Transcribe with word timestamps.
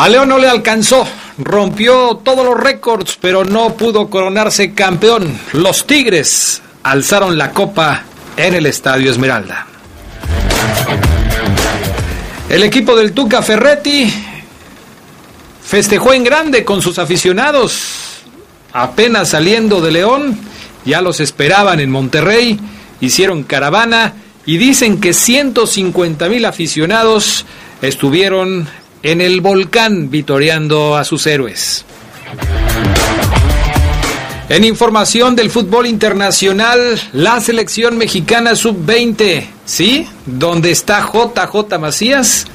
A 0.00 0.08
León 0.08 0.30
no 0.30 0.38
le 0.38 0.48
alcanzó, 0.48 1.06
rompió 1.36 2.22
todos 2.24 2.42
los 2.42 2.58
récords, 2.58 3.18
pero 3.20 3.44
no 3.44 3.74
pudo 3.74 4.08
coronarse 4.08 4.72
campeón. 4.72 5.38
Los 5.52 5.86
Tigres 5.86 6.62
alzaron 6.82 7.36
la 7.36 7.50
copa 7.50 8.04
en 8.34 8.54
el 8.54 8.64
Estadio 8.64 9.10
Esmeralda. 9.10 9.66
El 12.48 12.62
equipo 12.62 12.96
del 12.96 13.12
Tuca 13.12 13.42
Ferretti 13.42 14.10
festejó 15.62 16.14
en 16.14 16.24
grande 16.24 16.64
con 16.64 16.80
sus 16.80 16.98
aficionados. 16.98 18.22
Apenas 18.72 19.28
saliendo 19.28 19.82
de 19.82 19.90
León, 19.90 20.38
ya 20.86 21.02
los 21.02 21.20
esperaban 21.20 21.78
en 21.78 21.90
Monterrey, 21.90 22.58
hicieron 23.02 23.42
caravana 23.42 24.14
y 24.46 24.56
dicen 24.56 24.98
que 24.98 25.12
150 25.12 26.26
mil 26.30 26.46
aficionados 26.46 27.44
estuvieron 27.82 28.66
en 29.02 29.20
el 29.20 29.40
volcán 29.40 30.10
vitoreando 30.10 30.96
a 30.96 31.04
sus 31.04 31.26
héroes. 31.26 31.84
En 34.48 34.64
información 34.64 35.36
del 35.36 35.48
fútbol 35.48 35.86
internacional, 35.86 37.00
la 37.12 37.40
selección 37.40 37.96
mexicana 37.96 38.56
sub-20, 38.56 39.44
¿sí? 39.64 40.08
Donde 40.26 40.72
está 40.72 41.06
JJ 41.06 41.78
Macías, 41.78 42.46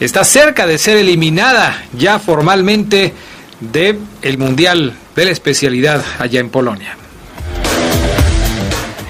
está 0.00 0.24
cerca 0.24 0.66
de 0.66 0.76
ser 0.76 0.96
eliminada 0.96 1.84
ya 1.96 2.18
formalmente 2.18 3.14
del 3.60 4.00
el 4.22 4.38
Mundial 4.38 4.92
de 5.14 5.24
la 5.24 5.30
especialidad 5.30 6.04
allá 6.18 6.40
en 6.40 6.50
Polonia. 6.50 6.96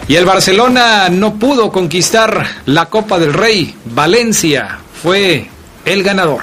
Y 0.08 0.16
el 0.16 0.24
Barcelona 0.24 1.08
no 1.10 1.34
pudo 1.38 1.70
conquistar 1.70 2.46
la 2.66 2.86
Copa 2.86 3.18
del 3.18 3.34
Rey. 3.34 3.74
Valencia 3.86 4.78
fue 5.02 5.48
el 5.88 6.02
ganador. 6.02 6.42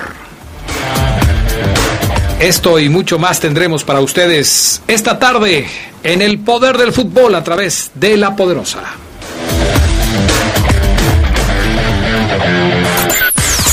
Esto 2.40 2.80
y 2.80 2.90
mucho 2.90 3.20
más 3.20 3.40
tendremos 3.40 3.84
para 3.84 4.02
ustedes 4.02 4.82
esta 4.88 5.20
tarde 5.20 5.68
en 6.04 6.22
el 6.24 6.40
poder 6.40 6.78
del 6.78 6.92
fútbol 6.92 7.36
a 7.36 7.44
través 7.44 7.92
de 7.94 8.18
la 8.18 8.36
poderosa. 8.36 8.82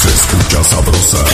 Se 0.00 0.08
escucha 0.08 0.64
sabrosa, 0.64 1.24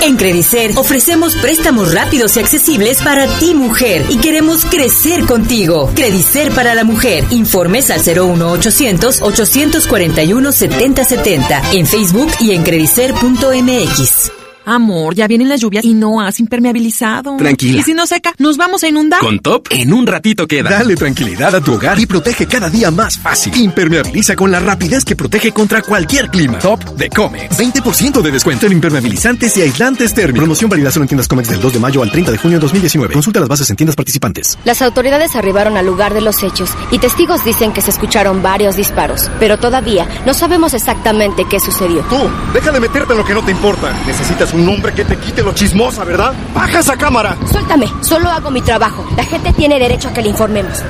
En 0.01 0.15
Credicer 0.15 0.71
ofrecemos 0.77 1.35
préstamos 1.35 1.93
rápidos 1.93 2.37
y 2.37 2.39
accesibles 2.39 3.01
para 3.01 3.27
ti 3.39 3.53
mujer 3.53 4.05
y 4.09 4.17
queremos 4.17 4.65
crecer 4.65 5.25
contigo. 5.25 5.91
Credicer 5.93 6.51
para 6.53 6.73
la 6.73 6.85
mujer. 6.85 7.25
Informes 7.31 7.91
al 7.91 7.99
01800 7.99 9.21
841 9.21 10.51
7070 10.51 11.61
en 11.73 11.85
Facebook 11.85 12.31
y 12.39 12.51
en 12.53 12.63
credicer.mx. 12.63 14.44
Amor, 14.65 15.15
ya 15.15 15.27
vienen 15.27 15.49
las 15.49 15.61
lluvias 15.61 15.85
y 15.85 15.93
no 15.93 16.21
has 16.21 16.39
impermeabilizado. 16.39 17.37
Tranquila. 17.37 17.79
¿Y 17.79 17.83
si 17.83 17.93
no 17.93 18.07
seca? 18.07 18.33
¿Nos 18.37 18.57
vamos 18.57 18.83
a 18.83 18.87
inundar? 18.87 19.19
Con 19.19 19.39
Top, 19.39 19.67
en 19.69 19.93
un 19.93 20.07
ratito 20.07 20.47
queda. 20.47 20.71
Dale 20.71 20.95
tranquilidad 20.95 21.55
a 21.55 21.61
tu 21.61 21.73
hogar 21.73 21.99
y 21.99 22.05
protege 22.05 22.47
cada 22.47 22.69
día 22.69 22.89
más 22.89 23.17
fácil. 23.19 23.55
Impermeabiliza 23.55 24.35
con 24.35 24.51
la 24.51 24.59
rapidez 24.59 25.05
que 25.05 25.15
protege 25.15 25.51
contra 25.51 25.81
cualquier 25.81 26.29
clima. 26.29 26.59
Top 26.59 26.83
de 26.95 27.09
Comex. 27.09 27.57
20% 27.59 28.21
de 28.21 28.31
descuento 28.31 28.65
en 28.65 28.73
impermeabilizantes 28.73 29.55
y 29.57 29.61
aislantes 29.61 30.13
térmicos. 30.13 30.39
Promoción 30.39 30.69
válida 30.69 30.91
solo 30.91 31.03
en 31.03 31.09
tiendas 31.09 31.27
Comex 31.27 31.49
del 31.49 31.61
2 31.61 31.73
de 31.73 31.79
mayo 31.79 32.01
al 32.01 32.11
30 32.11 32.31
de 32.31 32.37
junio 32.37 32.57
de 32.57 32.61
2019. 32.61 33.13
Consulta 33.13 33.39
las 33.39 33.49
bases 33.49 33.69
en 33.69 33.75
tiendas 33.75 33.95
participantes. 33.95 34.57
Las 34.65 34.81
autoridades 34.81 35.35
arribaron 35.35 35.77
al 35.77 35.85
lugar 35.85 36.13
de 36.13 36.21
los 36.21 36.41
hechos 36.43 36.71
y 36.91 36.99
testigos 36.99 37.45
dicen 37.45 37.71
que 37.71 37.81
se 37.81 37.91
escucharon 37.91 38.41
varios 38.41 38.75
disparos, 38.75 39.29
pero 39.39 39.57
todavía 39.57 40.07
no 40.25 40.33
sabemos 40.33 40.73
exactamente 40.73 41.45
qué 41.49 41.59
sucedió. 41.59 42.01
Tú, 42.09 42.17
deja 42.53 42.71
de 42.71 42.79
meterte 42.79 43.13
en 43.13 43.19
lo 43.19 43.25
que 43.25 43.33
no 43.33 43.43
te 43.43 43.51
importa. 43.51 43.93
Necesitas 44.07 44.53
un 44.55 44.67
hombre 44.69 44.93
que 44.93 45.03
te 45.03 45.17
quite 45.17 45.43
lo 45.43 45.53
chismosa, 45.53 46.03
¿verdad? 46.03 46.33
¡Baja 46.53 46.79
esa 46.79 46.97
cámara! 46.97 47.37
Suéltame, 47.51 47.91
solo 48.01 48.29
hago 48.29 48.49
mi 48.49 48.61
trabajo. 48.61 49.05
La 49.17 49.23
gente 49.23 49.53
tiene 49.53 49.77
derecho 49.77 50.07
a 50.09 50.13
que 50.13 50.21
le 50.21 50.29
informemos. 50.29 50.81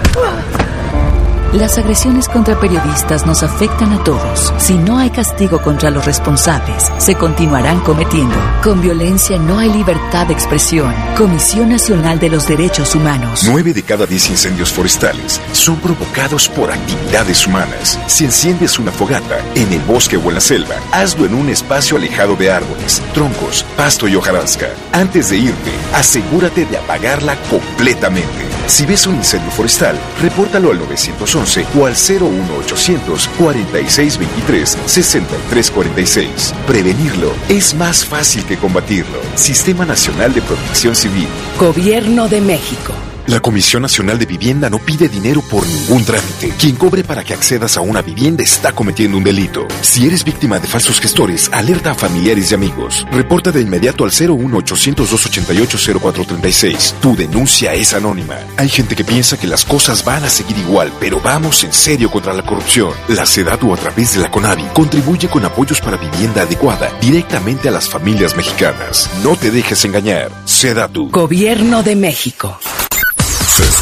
Las 1.55 1.77
agresiones 1.77 2.27
contra 2.27 2.59
periodistas 2.59 3.25
nos 3.25 3.41
afectan 3.41 3.93
a 3.93 4.03
todos. 4.03 4.53
Si 4.57 4.77
no 4.77 4.97
hay 4.97 5.09
castigo 5.09 5.61
contra 5.61 5.89
los 5.89 6.03
responsables, 6.03 6.91
se 6.97 7.15
continuarán 7.15 7.79
cometiendo. 7.79 8.35
Con 8.61 8.81
violencia 8.81 9.39
no 9.39 9.59
hay 9.59 9.71
libertad 9.71 10.27
de 10.27 10.33
expresión. 10.33 10.93
Comisión 11.15 11.69
Nacional 11.69 12.19
de 12.19 12.27
los 12.27 12.45
Derechos 12.45 12.93
Humanos. 12.93 13.43
Nueve 13.47 13.73
de 13.73 13.83
cada 13.83 14.05
diez 14.05 14.29
incendios 14.29 14.73
forestales 14.73 15.39
son 15.53 15.77
provocados 15.77 16.49
por 16.49 16.69
actividades 16.69 17.47
humanas. 17.47 17.97
Si 18.07 18.25
enciendes 18.25 18.77
una 18.77 18.91
fogata 18.91 19.37
en 19.55 19.71
el 19.71 19.79
bosque 19.83 20.17
o 20.17 20.27
en 20.27 20.35
la 20.35 20.41
selva, 20.41 20.75
hazlo 20.91 21.25
en 21.25 21.35
un 21.35 21.47
espacio 21.47 21.95
alejado 21.95 22.35
de 22.35 22.51
árboles, 22.51 23.01
troncos, 23.13 23.65
pasto 23.77 24.09
y 24.09 24.15
hojarasca. 24.17 24.67
Antes 24.91 25.29
de 25.29 25.37
irte, 25.37 25.71
asegúrate 25.93 26.65
de 26.65 26.77
apagarla 26.77 27.37
completamente. 27.49 28.44
Si 28.67 28.85
ves 28.85 29.05
un 29.05 29.15
incendio 29.15 29.51
forestal, 29.51 29.97
repórtalo 30.21 30.71
al 30.71 30.79
911 30.79 31.65
o 31.77 31.85
al 31.85 31.93
01800 31.93 33.29
4623 33.37 34.77
6346. 34.85 36.53
Prevenirlo 36.67 37.31
es 37.47 37.75
más 37.75 38.03
fácil 38.03 38.43
que 38.45 38.57
combatirlo. 38.57 39.19
Sistema 39.35 39.85
Nacional 39.85 40.33
de 40.33 40.41
Protección 40.41 40.95
Civil. 40.95 41.27
Gobierno 41.59 42.27
de 42.27 42.41
México. 42.41 42.93
La 43.27 43.39
Comisión 43.39 43.81
Nacional 43.81 44.19
de 44.19 44.27
Vivienda 44.27 44.69
no 44.69 44.77
pide 44.77 45.09
dinero 45.09 45.41
por 45.49 45.65
ningún 45.65 46.05
trámite. 46.05 46.53
Quien 46.59 46.75
cobre 46.75 47.03
para 47.03 47.23
que 47.23 47.33
accedas 47.33 47.75
a 47.75 47.81
una 47.81 48.03
vivienda 48.03 48.43
está 48.43 48.71
cometiendo 48.71 49.17
un 49.17 49.23
delito. 49.23 49.67
Si 49.81 50.05
eres 50.05 50.23
víctima 50.23 50.59
de 50.59 50.67
falsos 50.67 51.01
gestores, 51.01 51.49
alerta 51.51 51.89
a 51.91 51.95
familiares 51.95 52.51
y 52.51 52.53
amigos. 52.53 53.03
Reporta 53.11 53.51
de 53.51 53.61
inmediato 53.61 54.03
al 54.03 54.11
01-800-288-0436. 54.11 56.93
Tu 57.01 57.15
denuncia 57.15 57.73
es 57.73 57.95
anónima. 57.95 58.37
Hay 58.57 58.69
gente 58.69 58.95
que 58.95 59.03
piensa 59.03 59.39
que 59.39 59.47
las 59.47 59.65
cosas 59.65 60.05
van 60.05 60.23
a 60.23 60.29
seguir 60.29 60.59
igual, 60.59 60.91
pero 60.99 61.19
vamos 61.19 61.63
en 61.63 61.73
serio 61.73 62.11
contra 62.11 62.31
la 62.31 62.45
corrupción. 62.45 62.91
La 63.07 63.25
SEDATU 63.25 63.73
a 63.73 63.77
través 63.77 64.13
de 64.13 64.19
la 64.21 64.29
CONAVI 64.29 64.65
contribuye 64.73 65.29
con 65.29 65.43
apoyos 65.43 65.81
para 65.81 65.97
vivienda 65.97 66.43
adecuada 66.43 66.91
directamente 67.01 67.69
a 67.69 67.71
las 67.71 67.89
familias 67.89 68.37
mexicanas. 68.37 69.09
No 69.23 69.35
te 69.35 69.49
dejes 69.49 69.83
engañar. 69.83 70.29
SEDATU. 70.45 71.09
Gobierno 71.09 71.81
de 71.81 71.95
México. 71.95 72.59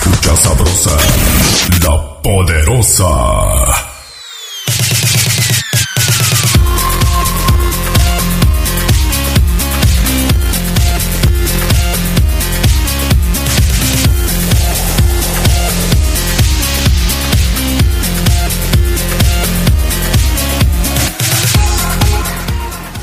Escucha 0.05 0.35
sabrosa, 0.35 0.97
la 1.81 2.21
poderosa. 2.21 3.92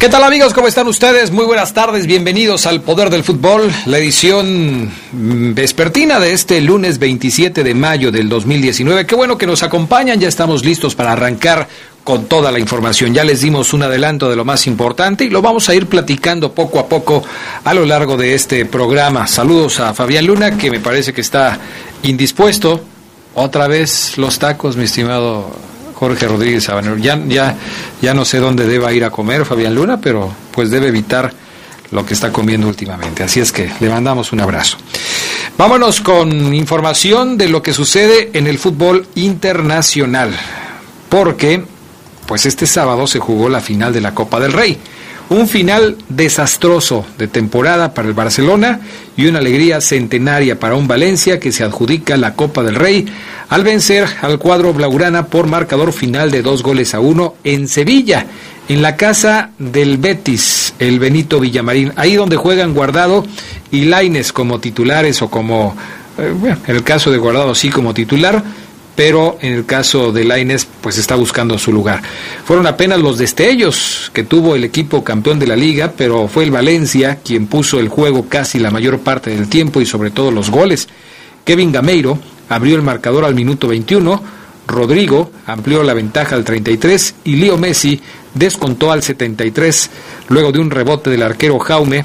¿Qué 0.00 0.08
tal 0.08 0.24
amigos? 0.24 0.54
¿Cómo 0.54 0.66
están 0.66 0.88
ustedes? 0.88 1.30
Muy 1.30 1.44
buenas 1.44 1.74
tardes, 1.74 2.06
bienvenidos 2.06 2.64
al 2.64 2.80
Poder 2.80 3.10
del 3.10 3.22
Fútbol, 3.22 3.70
la 3.84 3.98
edición 3.98 4.90
vespertina 5.12 6.18
de 6.18 6.32
este 6.32 6.62
lunes 6.62 6.98
27 6.98 7.62
de 7.62 7.74
mayo 7.74 8.10
del 8.10 8.30
2019. 8.30 9.04
Qué 9.04 9.14
bueno 9.14 9.36
que 9.36 9.46
nos 9.46 9.62
acompañan, 9.62 10.18
ya 10.18 10.26
estamos 10.26 10.64
listos 10.64 10.94
para 10.94 11.12
arrancar 11.12 11.68
con 12.02 12.24
toda 12.24 12.50
la 12.50 12.58
información. 12.58 13.12
Ya 13.12 13.24
les 13.24 13.42
dimos 13.42 13.74
un 13.74 13.82
adelanto 13.82 14.30
de 14.30 14.36
lo 14.36 14.46
más 14.46 14.66
importante 14.66 15.26
y 15.26 15.28
lo 15.28 15.42
vamos 15.42 15.68
a 15.68 15.74
ir 15.74 15.86
platicando 15.86 16.54
poco 16.54 16.78
a 16.78 16.88
poco 16.88 17.22
a 17.62 17.74
lo 17.74 17.84
largo 17.84 18.16
de 18.16 18.34
este 18.34 18.64
programa. 18.64 19.26
Saludos 19.26 19.80
a 19.80 19.92
Fabián 19.92 20.26
Luna, 20.26 20.56
que 20.56 20.70
me 20.70 20.80
parece 20.80 21.12
que 21.12 21.20
está 21.20 21.58
indispuesto. 22.04 22.82
Otra 23.34 23.68
vez 23.68 24.16
los 24.16 24.38
tacos, 24.38 24.78
mi 24.78 24.84
estimado 24.84 25.50
Jorge 26.00 26.26
Rodríguez 26.26 26.64
Sabanero. 26.64 26.96
Ya, 26.96 27.20
ya, 27.28 27.54
ya 28.00 28.14
no 28.14 28.24
sé 28.24 28.38
dónde 28.38 28.66
deba 28.66 28.90
ir 28.90 29.04
a 29.04 29.10
comer 29.10 29.44
Fabián 29.44 29.74
Luna, 29.74 30.00
pero 30.00 30.34
pues 30.50 30.70
debe 30.70 30.88
evitar 30.88 31.30
lo 31.90 32.06
que 32.06 32.14
está 32.14 32.32
comiendo 32.32 32.68
últimamente. 32.68 33.22
Así 33.22 33.38
es 33.38 33.52
que 33.52 33.70
le 33.80 33.90
mandamos 33.90 34.32
un 34.32 34.40
abrazo. 34.40 34.78
Vámonos 35.58 36.00
con 36.00 36.54
información 36.54 37.36
de 37.36 37.50
lo 37.50 37.62
que 37.62 37.74
sucede 37.74 38.30
en 38.32 38.46
el 38.46 38.58
fútbol 38.58 39.08
internacional, 39.14 40.34
porque 41.10 41.64
pues 42.24 42.46
este 42.46 42.66
sábado 42.66 43.06
se 43.06 43.18
jugó 43.18 43.50
la 43.50 43.60
final 43.60 43.92
de 43.92 44.00
la 44.00 44.14
Copa 44.14 44.40
del 44.40 44.54
Rey. 44.54 44.78
Un 45.30 45.46
final 45.46 45.96
desastroso 46.08 47.06
de 47.16 47.28
temporada 47.28 47.94
para 47.94 48.08
el 48.08 48.14
Barcelona 48.14 48.80
y 49.16 49.26
una 49.26 49.38
alegría 49.38 49.80
centenaria 49.80 50.58
para 50.58 50.74
un 50.74 50.88
Valencia 50.88 51.38
que 51.38 51.52
se 51.52 51.62
adjudica 51.62 52.16
la 52.16 52.34
Copa 52.34 52.64
del 52.64 52.74
Rey 52.74 53.06
al 53.48 53.62
vencer 53.62 54.08
al 54.22 54.40
cuadro 54.40 54.72
Blaugrana 54.74 55.26
por 55.26 55.46
marcador 55.46 55.92
final 55.92 56.32
de 56.32 56.42
dos 56.42 56.64
goles 56.64 56.94
a 56.94 57.00
uno 57.00 57.36
en 57.44 57.68
Sevilla, 57.68 58.26
en 58.68 58.82
la 58.82 58.96
casa 58.96 59.50
del 59.60 59.98
Betis, 59.98 60.74
el 60.80 60.98
Benito 60.98 61.38
Villamarín, 61.38 61.92
ahí 61.94 62.16
donde 62.16 62.36
juegan 62.36 62.74
Guardado 62.74 63.24
y 63.70 63.84
Laines 63.84 64.32
como 64.32 64.58
titulares 64.58 65.22
o 65.22 65.30
como, 65.30 65.76
eh, 66.18 66.34
bueno, 66.36 66.56
en 66.66 66.74
el 66.74 66.82
caso 66.82 67.12
de 67.12 67.18
Guardado 67.18 67.54
sí 67.54 67.70
como 67.70 67.94
titular, 67.94 68.42
pero 69.00 69.38
en 69.40 69.54
el 69.54 69.64
caso 69.64 70.12
de 70.12 70.26
Laines 70.26 70.68
pues 70.82 70.98
está 70.98 71.14
buscando 71.14 71.56
su 71.58 71.72
lugar. 71.72 72.02
Fueron 72.44 72.66
apenas 72.66 73.00
los 73.00 73.16
destellos 73.16 74.10
que 74.12 74.24
tuvo 74.24 74.54
el 74.54 74.62
equipo 74.62 75.02
campeón 75.02 75.38
de 75.38 75.46
la 75.46 75.56
liga, 75.56 75.94
pero 75.96 76.28
fue 76.28 76.44
el 76.44 76.50
Valencia 76.50 77.18
quien 77.24 77.46
puso 77.46 77.80
el 77.80 77.88
juego 77.88 78.28
casi 78.28 78.58
la 78.58 78.70
mayor 78.70 78.98
parte 78.98 79.30
del 79.30 79.48
tiempo 79.48 79.80
y 79.80 79.86
sobre 79.86 80.10
todo 80.10 80.30
los 80.30 80.50
goles. 80.50 80.86
Kevin 81.46 81.72
Gameiro 81.72 82.18
abrió 82.50 82.76
el 82.76 82.82
marcador 82.82 83.24
al 83.24 83.34
minuto 83.34 83.68
21, 83.68 84.22
Rodrigo 84.66 85.32
amplió 85.46 85.82
la 85.82 85.94
ventaja 85.94 86.36
al 86.36 86.44
33 86.44 87.14
y 87.24 87.36
Leo 87.36 87.56
Messi 87.56 88.02
descontó 88.34 88.92
al 88.92 89.02
73 89.02 89.90
luego 90.28 90.52
de 90.52 90.58
un 90.58 90.70
rebote 90.70 91.08
del 91.08 91.22
arquero 91.22 91.58
Jaume 91.58 92.04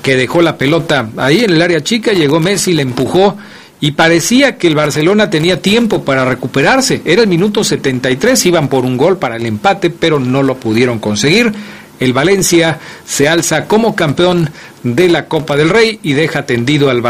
que 0.00 0.16
dejó 0.16 0.40
la 0.40 0.56
pelota 0.56 1.10
ahí 1.18 1.44
en 1.44 1.50
el 1.50 1.60
área 1.60 1.82
chica, 1.82 2.12
llegó 2.12 2.40
Messi, 2.40 2.72
le 2.72 2.80
empujó 2.80 3.36
y 3.80 3.92
parecía 3.92 4.58
que 4.58 4.66
el 4.66 4.74
Barcelona 4.74 5.30
tenía 5.30 5.62
tiempo 5.62 6.04
para 6.04 6.24
recuperarse. 6.24 7.00
Era 7.04 7.22
el 7.22 7.28
minuto 7.28 7.64
73, 7.64 8.46
iban 8.46 8.68
por 8.68 8.84
un 8.84 8.96
gol 8.96 9.16
para 9.18 9.36
el 9.36 9.46
empate, 9.46 9.88
pero 9.88 10.20
no 10.20 10.42
lo 10.42 10.56
pudieron 10.56 10.98
conseguir. 10.98 11.52
El 11.98 12.12
Valencia 12.12 12.78
se 13.06 13.28
alza 13.28 13.66
como 13.66 13.94
campeón 13.94 14.50
de 14.82 15.08
la 15.08 15.26
Copa 15.26 15.56
del 15.56 15.70
Rey 15.70 15.98
y 16.02 16.12
deja 16.12 16.46
tendido 16.46 16.90
al, 16.90 17.02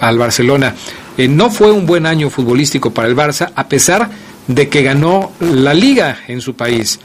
al 0.00 0.18
Barcelona. 0.18 0.74
Eh, 1.16 1.28
no 1.28 1.50
fue 1.50 1.70
un 1.70 1.86
buen 1.86 2.06
año 2.06 2.30
futbolístico 2.30 2.92
para 2.92 3.08
el 3.08 3.16
Barça, 3.16 3.50
a 3.54 3.68
pesar 3.68 4.08
de 4.46 4.68
que 4.68 4.82
ganó 4.82 5.32
la 5.40 5.74
liga 5.74 6.18
en 6.28 6.40
su 6.40 6.54
país. 6.54 6.98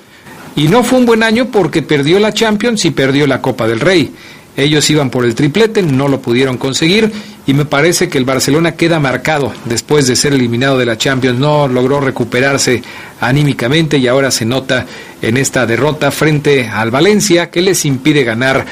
Y 0.55 0.67
no 0.67 0.83
fue 0.83 0.99
un 0.99 1.05
buen 1.05 1.23
año 1.23 1.47
porque 1.47 1.81
perdió 1.81 2.19
la 2.19 2.33
Champions 2.33 2.85
y 2.85 2.91
perdió 2.91 3.25
la 3.25 3.41
Copa 3.41 3.67
del 3.67 3.79
Rey. 3.79 4.13
Ellos 4.55 4.89
iban 4.89 5.09
por 5.09 5.25
el 5.25 5.33
triplete, 5.33 5.81
no 5.81 6.07
lo 6.07 6.21
pudieron 6.21 6.57
conseguir 6.57 7.11
y 7.45 7.54
me 7.54 7.66
parece 7.66 8.10
que 8.10 8.18
el 8.18 8.25
Barcelona 8.25 8.74
queda 8.74 9.00
marcado 9.00 9.54
después 9.66 10.07
de 10.07 10.16
ser 10.16 10.34
eliminado 10.34 10.78
de 10.78 10.86
la 10.86 10.98
Champions. 10.98 11.40
No 11.40 11.68
logró 11.68 12.00
recuperarse 12.00 12.81
anímicamente 13.19 13.98
y 13.98 14.07
ahora 14.07 14.31
se 14.31 14.45
nota 14.45 14.86
en 15.22 15.38
esta 15.38 15.66
derrota 15.66 16.12
frente 16.12 16.68
al 16.68 16.92
Valencia 16.92 17.50
que 17.50 17.62
les 17.62 17.86
impide 17.86 18.24
ganar 18.24 18.66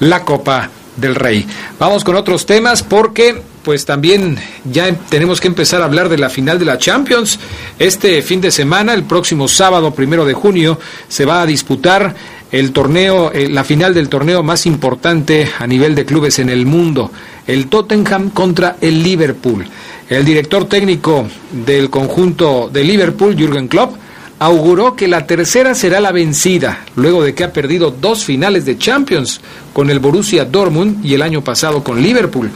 la 0.00 0.24
Copa 0.24 0.70
del 0.96 1.14
Rey. 1.14 1.46
Vamos 1.78 2.04
con 2.04 2.16
otros 2.16 2.44
temas 2.44 2.82
porque 2.82 3.40
pues 3.62 3.84
también 3.84 4.38
ya 4.64 4.90
tenemos 5.10 5.40
que 5.40 5.48
empezar 5.48 5.82
a 5.82 5.84
hablar 5.84 6.08
de 6.08 6.18
la 6.18 6.30
final 6.30 6.58
de 6.58 6.64
la 6.64 6.78
Champions. 6.78 7.38
Este 7.78 8.22
fin 8.22 8.40
de 8.40 8.50
semana, 8.50 8.94
el 8.94 9.04
próximo 9.04 9.46
sábado 9.46 9.94
primero 9.94 10.24
de 10.24 10.32
junio, 10.32 10.78
se 11.08 11.24
va 11.24 11.42
a 11.42 11.46
disputar 11.46 12.14
el 12.50 12.72
torneo, 12.72 13.30
eh, 13.32 13.48
la 13.48 13.64
final 13.64 13.92
del 13.92 14.08
torneo 14.08 14.42
más 14.42 14.64
importante 14.64 15.48
a 15.58 15.66
nivel 15.66 15.94
de 15.94 16.06
clubes 16.06 16.38
en 16.38 16.48
el 16.48 16.64
mundo, 16.64 17.10
el 17.48 17.66
Tottenham 17.66 18.30
contra 18.30 18.76
el 18.80 19.02
Liverpool. 19.02 19.66
El 20.08 20.24
director 20.24 20.66
técnico 20.66 21.26
del 21.50 21.90
conjunto 21.90 22.70
de 22.72 22.84
Liverpool, 22.84 23.34
Jürgen 23.36 23.66
Klopp, 23.66 23.96
auguró 24.38 24.94
que 24.94 25.08
la 25.08 25.26
tercera 25.26 25.74
será 25.74 26.00
la 26.00 26.12
vencida, 26.12 26.84
luego 26.94 27.24
de 27.24 27.34
que 27.34 27.42
ha 27.42 27.52
perdido 27.52 27.90
dos 27.90 28.24
finales 28.24 28.64
de 28.64 28.78
Champions 28.78 29.40
con 29.72 29.90
el 29.90 29.98
Borussia 29.98 30.44
Dortmund 30.44 31.04
y 31.04 31.14
el 31.14 31.22
año 31.22 31.42
pasado 31.42 31.82
con 31.82 32.00
Liverpool. 32.00 32.50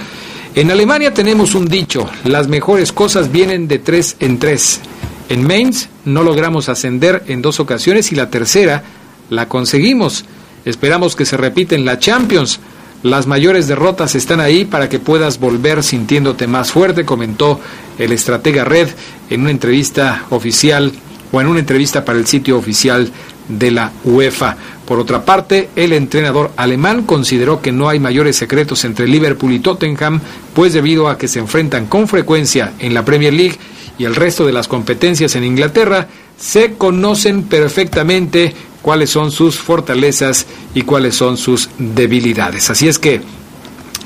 En 0.54 0.70
Alemania 0.70 1.14
tenemos 1.14 1.54
un 1.54 1.66
dicho, 1.66 2.08
las 2.24 2.46
mejores 2.46 2.92
cosas 2.92 3.32
vienen 3.32 3.66
de 3.68 3.78
tres 3.78 4.16
en 4.20 4.38
tres. 4.38 4.80
En 5.28 5.46
Mainz 5.46 5.88
no 6.04 6.22
logramos 6.22 6.68
ascender 6.68 7.24
en 7.26 7.40
dos 7.40 7.58
ocasiones 7.58 8.12
y 8.12 8.16
la 8.16 8.28
tercera 8.28 8.84
la 9.30 9.48
conseguimos. 9.48 10.26
Esperamos 10.64 11.16
que 11.16 11.24
se 11.24 11.38
repita 11.38 11.74
en 11.74 11.86
la 11.86 11.98
Champions. 11.98 12.60
Las 13.02 13.26
mayores 13.26 13.66
derrotas 13.66 14.14
están 14.14 14.40
ahí 14.40 14.64
para 14.64 14.88
que 14.88 15.00
puedas 15.00 15.40
volver 15.40 15.82
sintiéndote 15.82 16.46
más 16.46 16.70
fuerte, 16.70 17.04
comentó 17.04 17.58
el 17.98 18.12
estratega 18.12 18.64
Red 18.64 18.90
en 19.28 19.40
una 19.40 19.50
entrevista 19.50 20.26
oficial 20.30 20.92
o 21.32 21.40
en 21.40 21.48
una 21.48 21.60
entrevista 21.60 22.04
para 22.04 22.18
el 22.18 22.26
sitio 22.26 22.56
oficial 22.56 23.10
de 23.48 23.70
la 23.72 23.90
UEFA. 24.04 24.56
Por 24.86 25.00
otra 25.00 25.24
parte, 25.24 25.70
el 25.74 25.92
entrenador 25.92 26.52
alemán 26.56 27.02
consideró 27.02 27.60
que 27.60 27.72
no 27.72 27.88
hay 27.88 27.98
mayores 27.98 28.36
secretos 28.36 28.84
entre 28.84 29.08
Liverpool 29.08 29.52
y 29.52 29.58
Tottenham, 29.58 30.20
pues 30.54 30.72
debido 30.72 31.08
a 31.08 31.18
que 31.18 31.28
se 31.28 31.40
enfrentan 31.40 31.86
con 31.86 32.06
frecuencia 32.06 32.74
en 32.78 32.94
la 32.94 33.04
Premier 33.04 33.32
League 33.32 33.58
y 33.98 34.04
el 34.04 34.14
resto 34.14 34.46
de 34.46 34.52
las 34.52 34.68
competencias 34.68 35.34
en 35.34 35.44
Inglaterra, 35.44 36.06
se 36.38 36.74
conocen 36.74 37.44
perfectamente 37.44 38.54
cuáles 38.82 39.10
son 39.10 39.30
sus 39.30 39.58
fortalezas 39.58 40.46
y 40.74 40.82
cuáles 40.82 41.14
son 41.14 41.36
sus 41.36 41.70
debilidades. 41.78 42.68
Así 42.68 42.88
es 42.88 42.98
que, 42.98 43.20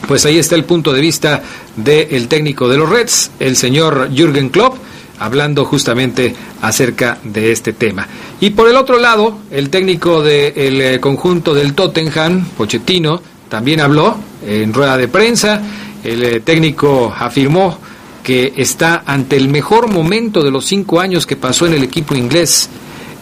pues 0.07 0.25
ahí 0.27 0.39
está 0.39 0.55
el 0.55 0.65
punto 0.65 0.93
de 0.93 1.01
vista 1.01 1.43
del 1.75 2.29
técnico 2.29 2.69
de 2.69 2.77
los 2.77 2.89
Reds, 2.89 3.33
el 3.41 3.57
señor 3.57 4.11
Jürgen 4.15 4.51
Klopp, 4.51 4.77
hablando 5.19 5.65
justamente 5.65 6.35
acerca 6.61 7.19
de 7.25 7.51
este 7.51 7.73
tema. 7.73 8.07
Y 8.41 8.51
por 8.51 8.69
el 8.69 8.77
otro 8.77 8.99
lado, 8.99 9.39
el 9.51 9.71
técnico 9.71 10.23
del 10.23 10.81
eh, 10.81 11.01
conjunto 11.01 11.55
del 11.55 11.75
Tottenham, 11.75 12.45
Pochettino, 12.57 13.23
también 13.49 13.81
habló 13.81 14.17
en 14.47 14.75
rueda 14.75 14.97
de 14.97 15.09
prensa. 15.09 15.63
El 16.05 16.23
eh, 16.23 16.41
técnico 16.41 17.15
afirmó 17.17 17.79
que 18.23 18.53
está 18.57 19.05
ante 19.07 19.37
el 19.37 19.49
mejor 19.49 19.89
momento 19.91 20.43
de 20.43 20.51
los 20.51 20.67
cinco 20.67 21.01
años 21.01 21.27
que 21.27 21.37
pasó 21.37 21.67
en 21.67 21.75
el 21.75 21.85
equipo 21.85 22.15
inglés 22.15 22.69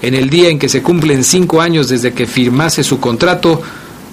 en 0.03 0.15
el 0.15 0.31
día 0.31 0.49
en 0.49 0.59
que 0.59 0.69
se 0.69 0.83
cumplen 0.83 1.25
cinco 1.25 1.61
años 1.61 1.89
desde 1.89 2.13
que 2.13 2.27
firmase 2.27 2.85
su 2.85 3.01
contrato, 3.01 3.63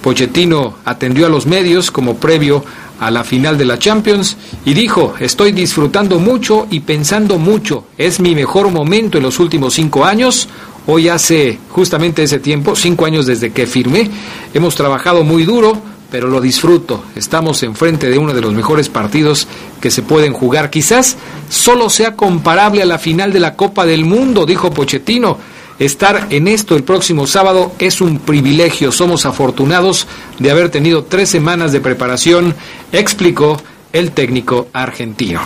Pochettino 0.01 0.75
atendió 0.85 1.27
a 1.27 1.29
los 1.29 1.45
medios 1.45 1.91
como 1.91 2.17
previo 2.17 2.63
a 2.99 3.09
la 3.09 3.23
final 3.23 3.57
de 3.57 3.65
la 3.65 3.79
Champions 3.79 4.37
y 4.63 4.73
dijo, 4.73 5.15
estoy 5.19 5.51
disfrutando 5.51 6.19
mucho 6.19 6.67
y 6.69 6.81
pensando 6.81 7.37
mucho, 7.37 7.85
es 7.97 8.19
mi 8.19 8.35
mejor 8.35 8.69
momento 8.69 9.17
en 9.17 9.23
los 9.23 9.39
últimos 9.39 9.73
cinco 9.73 10.05
años, 10.05 10.47
hoy 10.85 11.09
hace 11.09 11.59
justamente 11.69 12.23
ese 12.23 12.39
tiempo, 12.39 12.75
cinco 12.75 13.05
años 13.05 13.25
desde 13.25 13.51
que 13.51 13.65
firmé, 13.65 14.09
hemos 14.53 14.75
trabajado 14.75 15.23
muy 15.23 15.45
duro, 15.45 15.81
pero 16.11 16.27
lo 16.27 16.41
disfruto, 16.41 17.03
estamos 17.15 17.63
enfrente 17.63 18.09
de 18.09 18.19
uno 18.19 18.33
de 18.33 18.41
los 18.41 18.53
mejores 18.53 18.89
partidos 18.89 19.47
que 19.79 19.89
se 19.89 20.03
pueden 20.03 20.33
jugar, 20.33 20.69
quizás 20.69 21.17
solo 21.49 21.89
sea 21.89 22.15
comparable 22.15 22.83
a 22.83 22.85
la 22.85 22.99
final 22.99 23.33
de 23.33 23.39
la 23.39 23.55
Copa 23.55 23.85
del 23.85 24.05
Mundo, 24.05 24.45
dijo 24.45 24.71
Pochettino, 24.71 25.39
Estar 25.81 26.27
en 26.29 26.47
esto 26.47 26.75
el 26.75 26.83
próximo 26.83 27.25
sábado 27.25 27.71
es 27.79 28.01
un 28.01 28.19
privilegio. 28.19 28.91
Somos 28.91 29.25
afortunados 29.25 30.05
de 30.37 30.51
haber 30.51 30.69
tenido 30.69 31.05
tres 31.05 31.27
semanas 31.29 31.71
de 31.71 31.81
preparación, 31.81 32.53
explicó 32.91 33.59
el 33.91 34.11
técnico 34.11 34.67
argentino. 34.73 35.41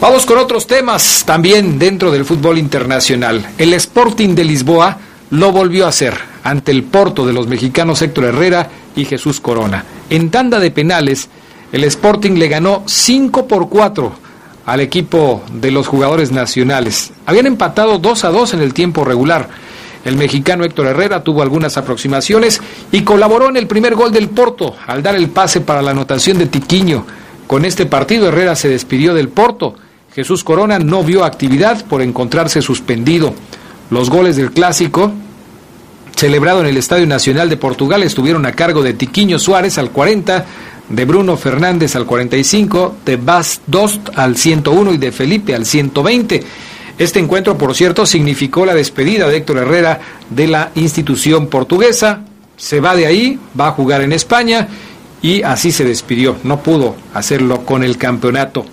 Vamos 0.00 0.24
con 0.24 0.38
otros 0.38 0.66
temas 0.66 1.22
también 1.26 1.78
dentro 1.78 2.10
del 2.10 2.24
fútbol 2.24 2.56
internacional. 2.56 3.46
El 3.58 3.74
Sporting 3.74 4.34
de 4.34 4.44
Lisboa 4.44 5.00
lo 5.32 5.52
volvió 5.52 5.84
a 5.84 5.90
hacer 5.90 6.14
ante 6.44 6.72
el 6.72 6.84
Porto 6.84 7.26
de 7.26 7.34
los 7.34 7.46
mexicanos 7.46 8.00
Héctor 8.00 8.24
Herrera 8.24 8.70
y 8.96 9.04
Jesús 9.04 9.38
Corona. 9.38 9.84
En 10.08 10.30
tanda 10.30 10.58
de 10.60 10.70
penales, 10.70 11.28
el 11.72 11.84
Sporting 11.84 12.38
le 12.38 12.48
ganó 12.48 12.84
5 12.86 13.46
por 13.46 13.68
4 13.68 14.27
al 14.68 14.80
equipo 14.80 15.42
de 15.50 15.70
los 15.70 15.86
jugadores 15.86 16.30
nacionales. 16.30 17.12
Habían 17.24 17.46
empatado 17.46 17.98
2 17.98 18.24
a 18.24 18.28
2 18.28 18.52
en 18.52 18.60
el 18.60 18.74
tiempo 18.74 19.02
regular. 19.02 19.48
El 20.04 20.18
mexicano 20.18 20.62
Héctor 20.62 20.88
Herrera 20.88 21.24
tuvo 21.24 21.40
algunas 21.40 21.78
aproximaciones 21.78 22.60
y 22.92 23.00
colaboró 23.00 23.48
en 23.48 23.56
el 23.56 23.66
primer 23.66 23.94
gol 23.94 24.12
del 24.12 24.28
Porto 24.28 24.76
al 24.86 25.02
dar 25.02 25.16
el 25.16 25.30
pase 25.30 25.62
para 25.62 25.80
la 25.80 25.92
anotación 25.92 26.36
de 26.36 26.48
Tiquiño. 26.48 27.06
Con 27.46 27.64
este 27.64 27.86
partido 27.86 28.28
Herrera 28.28 28.54
se 28.56 28.68
despidió 28.68 29.14
del 29.14 29.30
Porto. 29.30 29.74
Jesús 30.14 30.44
Corona 30.44 30.78
no 30.78 31.02
vio 31.02 31.24
actividad 31.24 31.86
por 31.86 32.02
encontrarse 32.02 32.60
suspendido. 32.60 33.32
Los 33.88 34.10
goles 34.10 34.36
del 34.36 34.50
clásico, 34.50 35.12
celebrado 36.14 36.60
en 36.60 36.66
el 36.66 36.76
Estadio 36.76 37.06
Nacional 37.06 37.48
de 37.48 37.56
Portugal, 37.56 38.02
estuvieron 38.02 38.44
a 38.44 38.52
cargo 38.52 38.82
de 38.82 38.92
Tiquiño 38.92 39.38
Suárez 39.38 39.78
al 39.78 39.92
40, 39.92 40.44
de 40.88 41.04
Bruno 41.04 41.36
Fernández 41.36 41.96
al 41.96 42.06
45, 42.06 42.96
de 43.04 43.16
Bas 43.16 43.60
Dost 43.66 44.10
al 44.16 44.36
101 44.36 44.94
y 44.94 44.98
de 44.98 45.12
Felipe 45.12 45.54
al 45.54 45.66
120. 45.66 46.42
Este 46.98 47.20
encuentro, 47.20 47.56
por 47.56 47.74
cierto, 47.74 48.06
significó 48.06 48.66
la 48.66 48.74
despedida 48.74 49.28
de 49.28 49.36
Héctor 49.36 49.58
Herrera 49.58 50.00
de 50.30 50.48
la 50.48 50.70
institución 50.74 51.46
portuguesa. 51.46 52.22
Se 52.56 52.80
va 52.80 52.96
de 52.96 53.06
ahí, 53.06 53.38
va 53.58 53.68
a 53.68 53.72
jugar 53.72 54.02
en 54.02 54.12
España 54.12 54.66
y 55.22 55.42
así 55.42 55.70
se 55.70 55.84
despidió. 55.84 56.36
No 56.42 56.60
pudo 56.60 56.96
hacerlo 57.14 57.64
con 57.64 57.84
el 57.84 57.96
campeonato. 57.98 58.66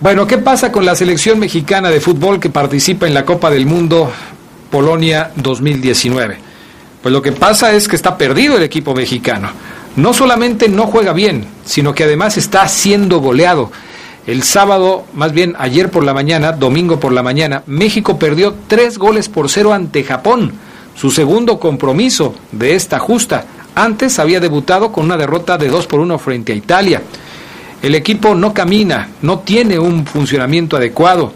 Bueno, 0.00 0.26
¿qué 0.28 0.38
pasa 0.38 0.70
con 0.70 0.86
la 0.86 0.94
selección 0.94 1.40
mexicana 1.40 1.90
de 1.90 2.00
fútbol 2.00 2.38
que 2.38 2.50
participa 2.50 3.08
en 3.08 3.14
la 3.14 3.24
Copa 3.24 3.50
del 3.50 3.66
Mundo 3.66 4.12
Polonia 4.70 5.32
2019? 5.34 6.38
Pues 7.02 7.12
lo 7.12 7.22
que 7.22 7.32
pasa 7.32 7.72
es 7.72 7.88
que 7.88 7.96
está 7.96 8.16
perdido 8.16 8.56
el 8.56 8.62
equipo 8.62 8.94
mexicano. 8.94 9.50
No 9.96 10.12
solamente 10.12 10.68
no 10.68 10.86
juega 10.86 11.12
bien, 11.12 11.46
sino 11.64 11.94
que 11.94 12.04
además 12.04 12.36
está 12.36 12.66
siendo 12.68 13.20
goleado. 13.20 13.70
El 14.26 14.42
sábado, 14.42 15.04
más 15.14 15.32
bien 15.32 15.56
ayer 15.58 15.90
por 15.90 16.04
la 16.04 16.12
mañana, 16.12 16.52
domingo 16.52 17.00
por 17.00 17.12
la 17.12 17.22
mañana, 17.22 17.62
México 17.66 18.18
perdió 18.18 18.54
tres 18.66 18.98
goles 18.98 19.28
por 19.28 19.48
cero 19.48 19.72
ante 19.72 20.04
Japón, 20.04 20.52
su 20.94 21.10
segundo 21.10 21.58
compromiso 21.58 22.34
de 22.52 22.74
esta 22.74 22.98
justa. 22.98 23.46
Antes 23.74 24.18
había 24.18 24.40
debutado 24.40 24.92
con 24.92 25.04
una 25.04 25.16
derrota 25.16 25.56
de 25.56 25.68
dos 25.68 25.86
por 25.86 26.00
uno 26.00 26.18
frente 26.18 26.52
a 26.52 26.56
Italia. 26.56 27.02
El 27.80 27.94
equipo 27.94 28.34
no 28.34 28.52
camina, 28.52 29.08
no 29.22 29.38
tiene 29.38 29.78
un 29.78 30.04
funcionamiento 30.04 30.76
adecuado. 30.76 31.32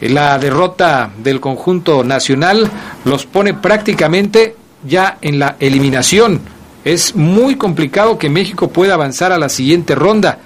La 0.00 0.38
derrota 0.38 1.10
del 1.16 1.40
conjunto 1.40 2.04
nacional 2.04 2.70
los 3.04 3.26
pone 3.26 3.54
prácticamente 3.54 4.56
ya 4.86 5.18
en 5.22 5.38
la 5.38 5.56
eliminación. 5.60 6.40
Es 6.84 7.16
muy 7.16 7.56
complicado 7.56 8.18
que 8.18 8.28
México 8.28 8.68
pueda 8.68 8.94
avanzar 8.94 9.32
a 9.32 9.38
la 9.38 9.48
siguiente 9.48 9.94
ronda. 9.94 10.38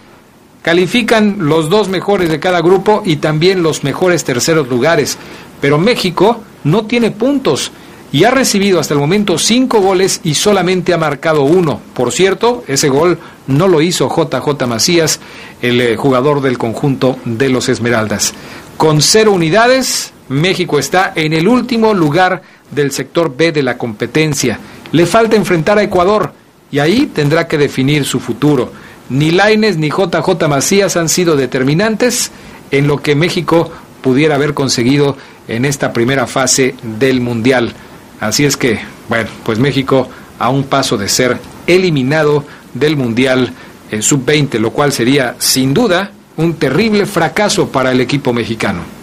Califican 0.62 1.36
los 1.40 1.68
dos 1.68 1.88
mejores 1.88 2.30
de 2.30 2.40
cada 2.40 2.60
grupo 2.60 3.02
y 3.04 3.16
también 3.16 3.62
los 3.62 3.82
mejores 3.84 4.24
terceros 4.24 4.68
lugares. 4.68 5.18
Pero 5.60 5.78
México 5.78 6.40
no 6.64 6.86
tiene 6.86 7.10
puntos 7.10 7.72
y 8.12 8.24
ha 8.24 8.30
recibido 8.30 8.80
hasta 8.80 8.94
el 8.94 9.00
momento 9.00 9.38
cinco 9.38 9.80
goles 9.80 10.20
y 10.24 10.34
solamente 10.34 10.94
ha 10.94 10.98
marcado 10.98 11.42
uno. 11.42 11.80
Por 11.94 12.12
cierto, 12.12 12.64
ese 12.66 12.88
gol 12.88 13.18
no 13.46 13.68
lo 13.68 13.82
hizo 13.82 14.08
JJ 14.08 14.66
Macías, 14.66 15.20
el 15.60 15.80
eh, 15.80 15.96
jugador 15.96 16.40
del 16.40 16.56
conjunto 16.56 17.18
de 17.24 17.48
los 17.48 17.68
Esmeraldas. 17.68 18.32
Con 18.76 19.02
cero 19.02 19.32
unidades, 19.32 20.12
México 20.28 20.78
está 20.78 21.12
en 21.14 21.32
el 21.32 21.48
último 21.48 21.94
lugar 21.94 22.42
del 22.70 22.92
sector 22.92 23.34
B 23.36 23.52
de 23.52 23.62
la 23.62 23.76
competencia. 23.76 24.58
Le 24.92 25.06
falta 25.06 25.36
enfrentar 25.36 25.78
a 25.78 25.82
Ecuador 25.82 26.32
y 26.70 26.78
ahí 26.78 27.06
tendrá 27.06 27.46
que 27.46 27.58
definir 27.58 28.04
su 28.04 28.20
futuro. 28.20 28.72
Ni 29.10 29.30
Laines 29.30 29.76
ni 29.76 29.88
JJ 29.88 30.48
Macías 30.48 30.96
han 30.96 31.08
sido 31.08 31.36
determinantes 31.36 32.30
en 32.70 32.86
lo 32.86 32.98
que 32.98 33.14
México 33.14 33.70
pudiera 34.02 34.34
haber 34.34 34.54
conseguido 34.54 35.16
en 35.46 35.64
esta 35.64 35.92
primera 35.92 36.26
fase 36.26 36.74
del 36.82 37.20
Mundial. 37.20 37.72
Así 38.20 38.44
es 38.44 38.56
que, 38.56 38.80
bueno, 39.08 39.28
pues 39.44 39.58
México 39.58 40.08
a 40.38 40.50
un 40.50 40.64
paso 40.64 40.96
de 40.96 41.08
ser 41.08 41.38
eliminado 41.66 42.44
del 42.74 42.96
Mundial 42.96 43.52
en 43.90 44.02
sub-20, 44.02 44.58
lo 44.58 44.70
cual 44.70 44.92
sería 44.92 45.36
sin 45.38 45.72
duda 45.74 46.12
un 46.36 46.54
terrible 46.54 47.06
fracaso 47.06 47.68
para 47.68 47.92
el 47.92 48.00
equipo 48.00 48.32
mexicano. 48.32 48.97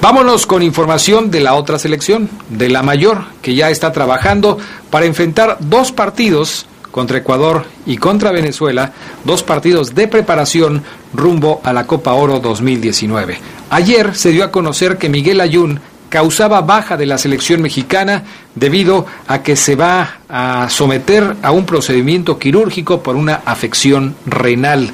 Vámonos 0.00 0.46
con 0.46 0.62
información 0.62 1.30
de 1.30 1.40
la 1.40 1.54
otra 1.54 1.78
selección, 1.78 2.30
de 2.48 2.68
la 2.68 2.82
mayor, 2.82 3.24
que 3.42 3.54
ya 3.54 3.70
está 3.70 3.92
trabajando 3.92 4.58
para 4.90 5.06
enfrentar 5.06 5.58
dos 5.60 5.92
partidos 5.92 6.66
contra 6.90 7.18
Ecuador 7.18 7.64
y 7.86 7.98
contra 7.98 8.32
Venezuela, 8.32 8.92
dos 9.24 9.42
partidos 9.42 9.94
de 9.94 10.08
preparación 10.08 10.82
rumbo 11.12 11.60
a 11.64 11.72
la 11.72 11.86
Copa 11.86 12.14
Oro 12.14 12.40
2019. 12.40 13.38
Ayer 13.70 14.14
se 14.14 14.30
dio 14.30 14.44
a 14.44 14.50
conocer 14.50 14.98
que 14.98 15.08
Miguel 15.08 15.40
Ayun 15.40 15.80
causaba 16.08 16.60
baja 16.60 16.96
de 16.96 17.06
la 17.06 17.18
selección 17.18 17.62
mexicana 17.62 18.24
debido 18.54 19.06
a 19.28 19.42
que 19.42 19.54
se 19.54 19.76
va 19.76 20.18
a 20.28 20.68
someter 20.68 21.36
a 21.42 21.52
un 21.52 21.64
procedimiento 21.64 22.38
quirúrgico 22.38 23.02
por 23.02 23.16
una 23.16 23.42
afección 23.44 24.16
renal. 24.26 24.90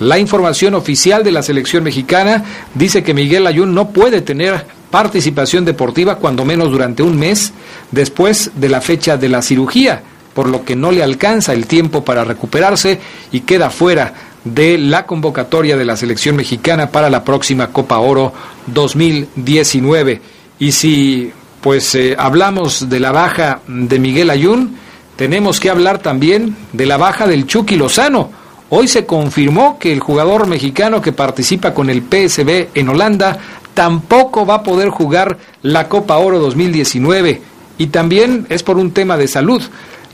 La 0.00 0.18
información 0.18 0.74
oficial 0.74 1.24
de 1.24 1.32
la 1.32 1.42
selección 1.42 1.82
mexicana 1.84 2.44
dice 2.74 3.02
que 3.02 3.14
Miguel 3.14 3.46
Ayun 3.46 3.74
no 3.74 3.90
puede 3.90 4.20
tener 4.20 4.64
participación 4.90 5.64
deportiva 5.64 6.16
cuando 6.16 6.44
menos 6.44 6.70
durante 6.70 7.02
un 7.02 7.18
mes 7.18 7.52
después 7.90 8.52
de 8.54 8.68
la 8.68 8.80
fecha 8.80 9.16
de 9.16 9.28
la 9.28 9.42
cirugía 9.42 10.02
por 10.38 10.48
lo 10.48 10.64
que 10.64 10.76
no 10.76 10.92
le 10.92 11.02
alcanza 11.02 11.52
el 11.52 11.66
tiempo 11.66 12.04
para 12.04 12.22
recuperarse 12.22 13.00
y 13.32 13.40
queda 13.40 13.70
fuera 13.70 14.14
de 14.44 14.78
la 14.78 15.04
convocatoria 15.04 15.76
de 15.76 15.84
la 15.84 15.96
selección 15.96 16.36
mexicana 16.36 16.92
para 16.92 17.10
la 17.10 17.24
próxima 17.24 17.72
Copa 17.72 17.98
Oro 17.98 18.32
2019. 18.66 20.22
Y 20.60 20.70
si 20.70 21.32
pues 21.60 21.92
eh, 21.96 22.14
hablamos 22.16 22.88
de 22.88 23.00
la 23.00 23.10
baja 23.10 23.62
de 23.66 23.98
Miguel 23.98 24.30
Ayun, 24.30 24.76
tenemos 25.16 25.58
que 25.58 25.70
hablar 25.70 25.98
también 25.98 26.56
de 26.72 26.86
la 26.86 26.98
baja 26.98 27.26
del 27.26 27.44
Chucky 27.44 27.74
Lozano. 27.74 28.30
Hoy 28.70 28.86
se 28.86 29.06
confirmó 29.06 29.78
que 29.78 29.92
el 29.92 30.00
jugador 30.00 30.46
mexicano 30.46 31.00
que 31.00 31.12
participa 31.12 31.72
con 31.72 31.88
el 31.88 32.02
PSB 32.02 32.68
en 32.74 32.88
Holanda 32.90 33.38
tampoco 33.72 34.44
va 34.44 34.56
a 34.56 34.62
poder 34.62 34.90
jugar 34.90 35.38
la 35.62 35.88
Copa 35.88 36.18
Oro 36.18 36.38
2019 36.38 37.40
y 37.78 37.86
también 37.86 38.46
es 38.50 38.62
por 38.62 38.76
un 38.76 38.90
tema 38.90 39.16
de 39.16 39.28
salud. 39.28 39.62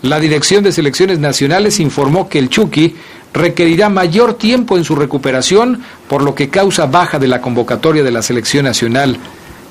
La 0.02 0.20
Dirección 0.20 0.62
de 0.62 0.70
Selecciones 0.70 1.18
Nacionales 1.18 1.80
informó 1.80 2.28
que 2.28 2.38
el 2.38 2.48
Chucky 2.48 2.94
requerirá 3.32 3.88
mayor 3.88 4.34
tiempo 4.34 4.76
en 4.76 4.84
su 4.84 4.94
recuperación, 4.94 5.82
por 6.08 6.22
lo 6.22 6.34
que 6.36 6.48
causa 6.48 6.86
baja 6.86 7.18
de 7.18 7.26
la 7.26 7.40
convocatoria 7.40 8.04
de 8.04 8.12
la 8.12 8.22
selección 8.22 8.66
nacional. 8.66 9.16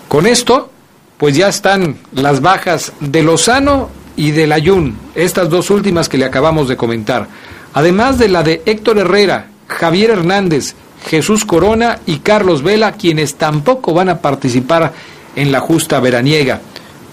Con 0.10 0.28
esto, 0.28 0.70
pues 1.18 1.38
ya 1.38 1.48
están 1.48 1.96
las 2.12 2.42
bajas 2.42 2.92
de 3.00 3.24
Lozano 3.24 3.90
y 4.18 4.32
del 4.32 4.52
Ayun, 4.52 4.98
estas 5.16 5.50
dos 5.50 5.70
últimas 5.70 6.10
que 6.10 6.18
le 6.18 6.26
acabamos 6.26 6.68
de 6.68 6.76
comentar, 6.76 7.28
además 7.74 8.18
de 8.18 8.30
la 8.30 8.44
de 8.44 8.62
Héctor 8.66 9.00
Herrera, 9.00 9.48
Javier 9.68 10.12
Hernández, 10.12 10.76
Jesús 11.06 11.46
Corona 11.46 12.00
y 12.06 12.20
Carlos 12.20 12.64
Vela, 12.64 12.94
quienes 12.94 13.36
tampoco 13.36 13.94
van 13.94 14.10
a 14.10 14.20
participar 14.20 14.94
en 15.36 15.52
la 15.52 15.60
justa 15.60 16.00
veraniega. 16.00 16.62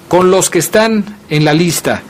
Con 0.09 0.31
los 0.31 0.51
que 0.51 0.59
están 0.59 1.17
en 1.29 1.45
la 1.45 1.55
lista, 1.55 2.03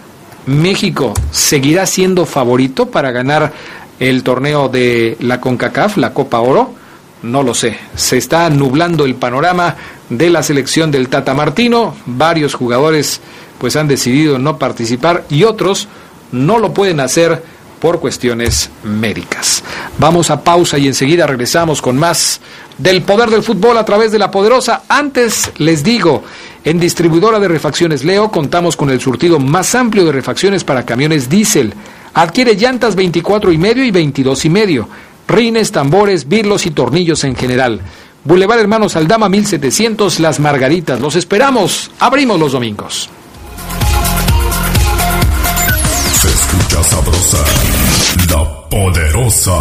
México 0.46 1.14
seguirá 1.30 1.86
siendo 1.86 2.26
favorito 2.26 2.86
para 2.86 3.10
ganar 3.10 3.52
el 3.98 4.22
torneo 4.22 4.68
de 4.68 5.16
la 5.20 5.40
CONCACAF, 5.40 5.98
la 5.98 6.12
Copa 6.12 6.40
Oro? 6.40 6.74
No 7.22 7.42
lo 7.42 7.52
sé. 7.52 7.76
Se 7.94 8.16
está 8.16 8.48
nublando 8.48 9.04
el 9.04 9.14
panorama 9.14 9.76
de 10.08 10.30
la 10.30 10.42
selección 10.42 10.90
del 10.90 11.08
Tata 11.08 11.34
Martino. 11.34 11.94
Varios 12.06 12.54
jugadores 12.54 13.20
pues 13.58 13.76
han 13.76 13.88
decidido 13.88 14.38
no 14.38 14.58
participar 14.58 15.24
y 15.28 15.44
otros 15.44 15.86
no 16.32 16.58
lo 16.58 16.72
pueden 16.72 17.00
hacer 17.00 17.42
por 17.80 17.98
cuestiones 17.98 18.70
médicas. 18.84 19.64
Vamos 19.98 20.30
a 20.30 20.44
pausa 20.44 20.78
y 20.78 20.86
enseguida 20.86 21.26
regresamos 21.26 21.82
con 21.82 21.96
más 21.96 22.40
del 22.78 23.02
poder 23.02 23.30
del 23.30 23.42
fútbol 23.42 23.78
a 23.78 23.84
través 23.84 24.12
de 24.12 24.18
la 24.18 24.30
poderosa. 24.30 24.82
Antes 24.88 25.50
les 25.58 25.82
digo, 25.82 26.22
en 26.64 26.78
distribuidora 26.78 27.40
de 27.40 27.48
refacciones 27.48 28.04
Leo 28.04 28.30
contamos 28.30 28.76
con 28.76 28.90
el 28.90 29.00
surtido 29.00 29.38
más 29.38 29.74
amplio 29.74 30.04
de 30.04 30.12
refacciones 30.12 30.62
para 30.62 30.84
camiones 30.84 31.28
diésel. 31.28 31.72
Adquiere 32.14 32.54
llantas 32.54 32.94
24 32.94 33.52
y 33.52 33.58
medio 33.58 33.84
y 33.84 33.90
22 33.90 34.44
y 34.44 34.50
medio, 34.50 34.88
rines, 35.26 35.72
tambores, 35.72 36.28
birlos 36.28 36.66
y 36.66 36.70
tornillos 36.70 37.24
en 37.24 37.34
general. 37.34 37.80
Boulevard 38.24 38.60
Hermanos 38.60 38.96
Aldama 38.96 39.30
1700 39.30 40.20
Las 40.20 40.40
Margaritas. 40.40 41.00
Los 41.00 41.16
esperamos. 41.16 41.90
Abrimos 41.98 42.38
los 42.38 42.52
domingos. 42.52 43.08
Sabrosa, 46.82 47.38
la 48.28 48.68
poderosa. 48.68 49.52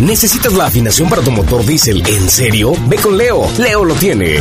¿Necesitas 0.00 0.52
la 0.54 0.66
afinación 0.66 1.08
para 1.08 1.22
tu 1.22 1.30
motor 1.30 1.64
diésel? 1.64 2.02
¿En 2.06 2.28
serio? 2.28 2.72
Ve 2.88 2.96
con 2.96 3.16
Leo. 3.16 3.48
Leo 3.58 3.84
lo 3.84 3.94
tiene. 3.94 4.40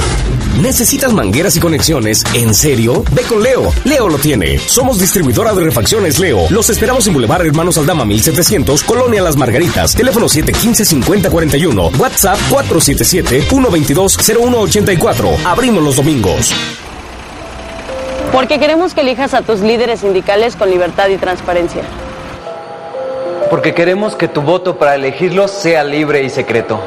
¿Necesitas 0.61 1.13
mangueras 1.13 1.55
y 1.55 1.59
conexiones? 1.59 2.23
¿En 2.33 2.55
serio? 2.55 3.03
Ve 3.11 3.21
con 3.23 3.41
Leo. 3.43 3.71
Leo 3.83 4.07
lo 4.09 4.17
tiene. 4.17 4.57
Somos 4.59 4.99
distribuidora 4.99 5.53
de 5.53 5.63
refacciones 5.63 6.17
Leo. 6.19 6.45
Los 6.49 6.69
esperamos 6.69 7.07
en 7.07 7.13
Boulevard 7.13 7.45
Hermanos 7.45 7.77
Aldama 7.77 8.03
1700, 8.05 8.83
Colonia 8.83 9.21
Las 9.21 9.37
Margaritas. 9.37 9.95
Teléfono 9.95 10.25
715-5041. 10.27 11.97
WhatsApp 11.97 12.37
477-122-0184. 12.49 15.45
Abrimos 15.45 15.83
los 15.83 15.95
domingos. 15.95 16.53
Porque 18.31 18.59
queremos 18.59 18.93
que 18.93 19.01
elijas 19.01 19.33
a 19.33 19.41
tus 19.41 19.59
líderes 19.59 19.99
sindicales 19.99 20.55
con 20.55 20.69
libertad 20.69 21.09
y 21.09 21.17
transparencia. 21.17 21.83
Porque 23.49 23.73
queremos 23.73 24.15
que 24.15 24.29
tu 24.29 24.41
voto 24.41 24.77
para 24.77 24.95
elegirlos 24.95 25.51
sea 25.51 25.83
libre 25.83 26.23
y 26.23 26.29
secreto. 26.29 26.79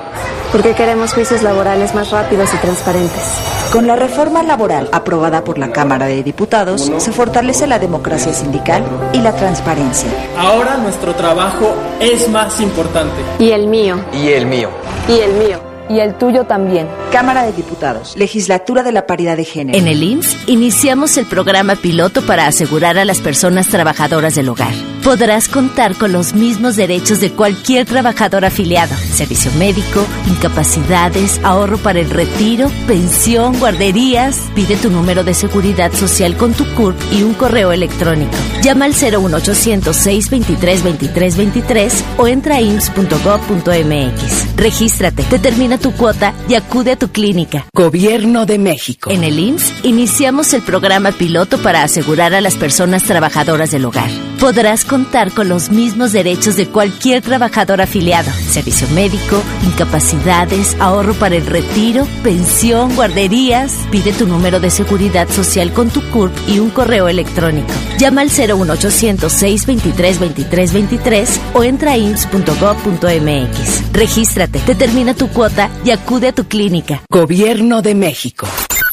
Porque 0.51 0.73
queremos 0.73 1.13
juicios 1.13 1.43
laborales 1.43 1.95
más 1.95 2.11
rápidos 2.11 2.55
y 2.55 2.57
transparentes. 2.57 3.39
Con 3.71 3.87
la 3.87 3.95
reforma 3.95 4.43
laboral 4.43 4.89
aprobada 4.93 5.45
por 5.45 5.59
la 5.59 5.71
Cámara 5.71 6.07
de 6.07 6.23
Diputados, 6.23 6.91
se 6.97 7.13
fortalece 7.13 7.67
la 7.67 7.79
democracia 7.79 8.33
sindical 8.33 8.83
y 9.13 9.19
la 9.19 9.33
transparencia. 9.33 10.09
Ahora 10.39 10.79
nuestro 10.79 11.15
trabajo 11.15 11.75
es 12.01 12.27
más 12.31 12.59
importante. 12.61 13.21
Y 13.39 13.51
el 13.51 13.67
mío. 13.67 13.99
Y 14.15 14.29
el 14.29 14.47
mío. 14.47 14.71
Y 15.09 15.19
el 15.19 15.35
mío. 15.35 15.61
Y 15.91 15.99
el 15.99 16.15
tuyo 16.15 16.45
también. 16.45 16.89
Cámara 17.15 17.45
de 17.45 17.53
Diputados, 17.53 18.17
Legislatura 18.17 18.83
de 18.83 18.91
la 18.91 19.07
Paridad 19.07 19.37
de 19.37 19.45
Género. 19.45 19.79
En 19.79 19.87
el 19.87 20.03
IMSS 20.03 20.49
iniciamos 20.49 21.17
el 21.17 21.27
programa 21.27 21.77
piloto 21.77 22.23
para 22.23 22.49
asegurar 22.49 22.99
a 22.99 23.05
las 23.05 23.21
personas 23.21 23.69
trabajadoras 23.69 24.35
del 24.35 24.49
hogar. 24.49 24.75
Podrás 25.05 25.49
contar 25.49 25.95
con 25.95 26.11
los 26.13 26.35
mismos 26.35 26.75
derechos 26.75 27.21
de 27.21 27.31
cualquier 27.31 27.87
trabajador 27.87 28.45
afiliado. 28.45 28.97
Servicio 28.97 29.53
médico, 29.59 30.05
incapacidades, 30.29 31.41
ahorro 31.45 31.79
para 31.79 32.01
el 32.01 32.11
retiro, 32.11 32.69
pensión, 32.89 33.61
guarderías. 33.61 34.41
Pide 34.57 34.77
tu 34.77 34.91
número 34.91 35.23
de 35.23 35.35
seguridad 35.35 35.93
social 35.93 36.37
con 36.37 36.53
tu 36.53 36.65
CURP 36.75 36.97
y 37.13 37.23
un 37.23 37.35
correo 37.35 37.71
electrónico. 37.71 38.35
Llama 38.63 38.87
al 38.87 38.93
01800 38.93 39.95
623 39.95 40.83
2323 40.83 42.05
o 42.17 42.27
entra 42.27 42.57
a 42.57 42.61
ims.gov.mx. 42.61 44.57
Regístrate, 44.57 45.23
determina 45.31 45.79
tu 45.79 45.93
cuota 45.93 46.33
y 46.49 46.55
acude 46.55 46.93
a 46.93 46.97
tu 46.97 47.04
clínica. 47.09 47.67
Gobierno 47.75 48.47
de 48.47 48.59
México. 48.59 49.11
En 49.11 49.25
el 49.25 49.39
IMSS 49.39 49.85
iniciamos 49.85 50.53
el 50.55 50.63
programa 50.63 51.13
piloto 51.13 51.59
para 51.59 51.83
asegurar 51.83 52.35
a 52.35 52.41
las 52.41 52.57
personas 52.57 53.05
trabajadoras 53.05 53.71
del 53.71 53.85
hogar. 53.85 54.11
Podrás 54.41 54.85
contar 54.85 55.33
con 55.33 55.49
los 55.49 55.71
mismos 55.71 56.13
derechos 56.13 56.57
de 56.57 56.67
cualquier 56.67 57.23
trabajador 57.23 57.81
afiliado. 57.81 58.31
Servicio 58.49 58.89
médico, 58.89 59.43
incapacidades, 59.65 60.77
ahorro 60.81 61.15
para 61.15 61.37
el 61.37 61.47
retiro, 61.47 62.07
pensión, 62.23 62.95
guarderías. 62.95 63.73
Pide 63.91 64.13
tu 64.13 64.27
número 64.27 64.61
de 64.61 64.71
seguridad 64.71 65.29
social 65.29 65.73
con 65.73 65.89
tu 65.89 66.03
CURP 66.11 66.33
y 66.49 66.59
un 66.59 66.71
correo 66.71 67.09
electrónico. 67.09 67.73
Llama 67.99 68.21
al 68.21 68.29
01800 68.29 69.33
623 69.33 70.21
2323 70.21 71.41
o 71.55 71.65
entra 71.65 71.93
a 71.93 71.97
ims.gov.mx. 71.97 73.93
Regístrate, 73.93 74.61
determina 74.67 75.15
tu 75.15 75.29
cuota 75.29 75.71
y 75.85 75.91
acude 75.91 76.29
a 76.29 76.33
tu 76.33 76.45
clínica. 76.45 77.03
Gobierno 77.09 77.83
de 77.83 77.95
México. 77.95 78.47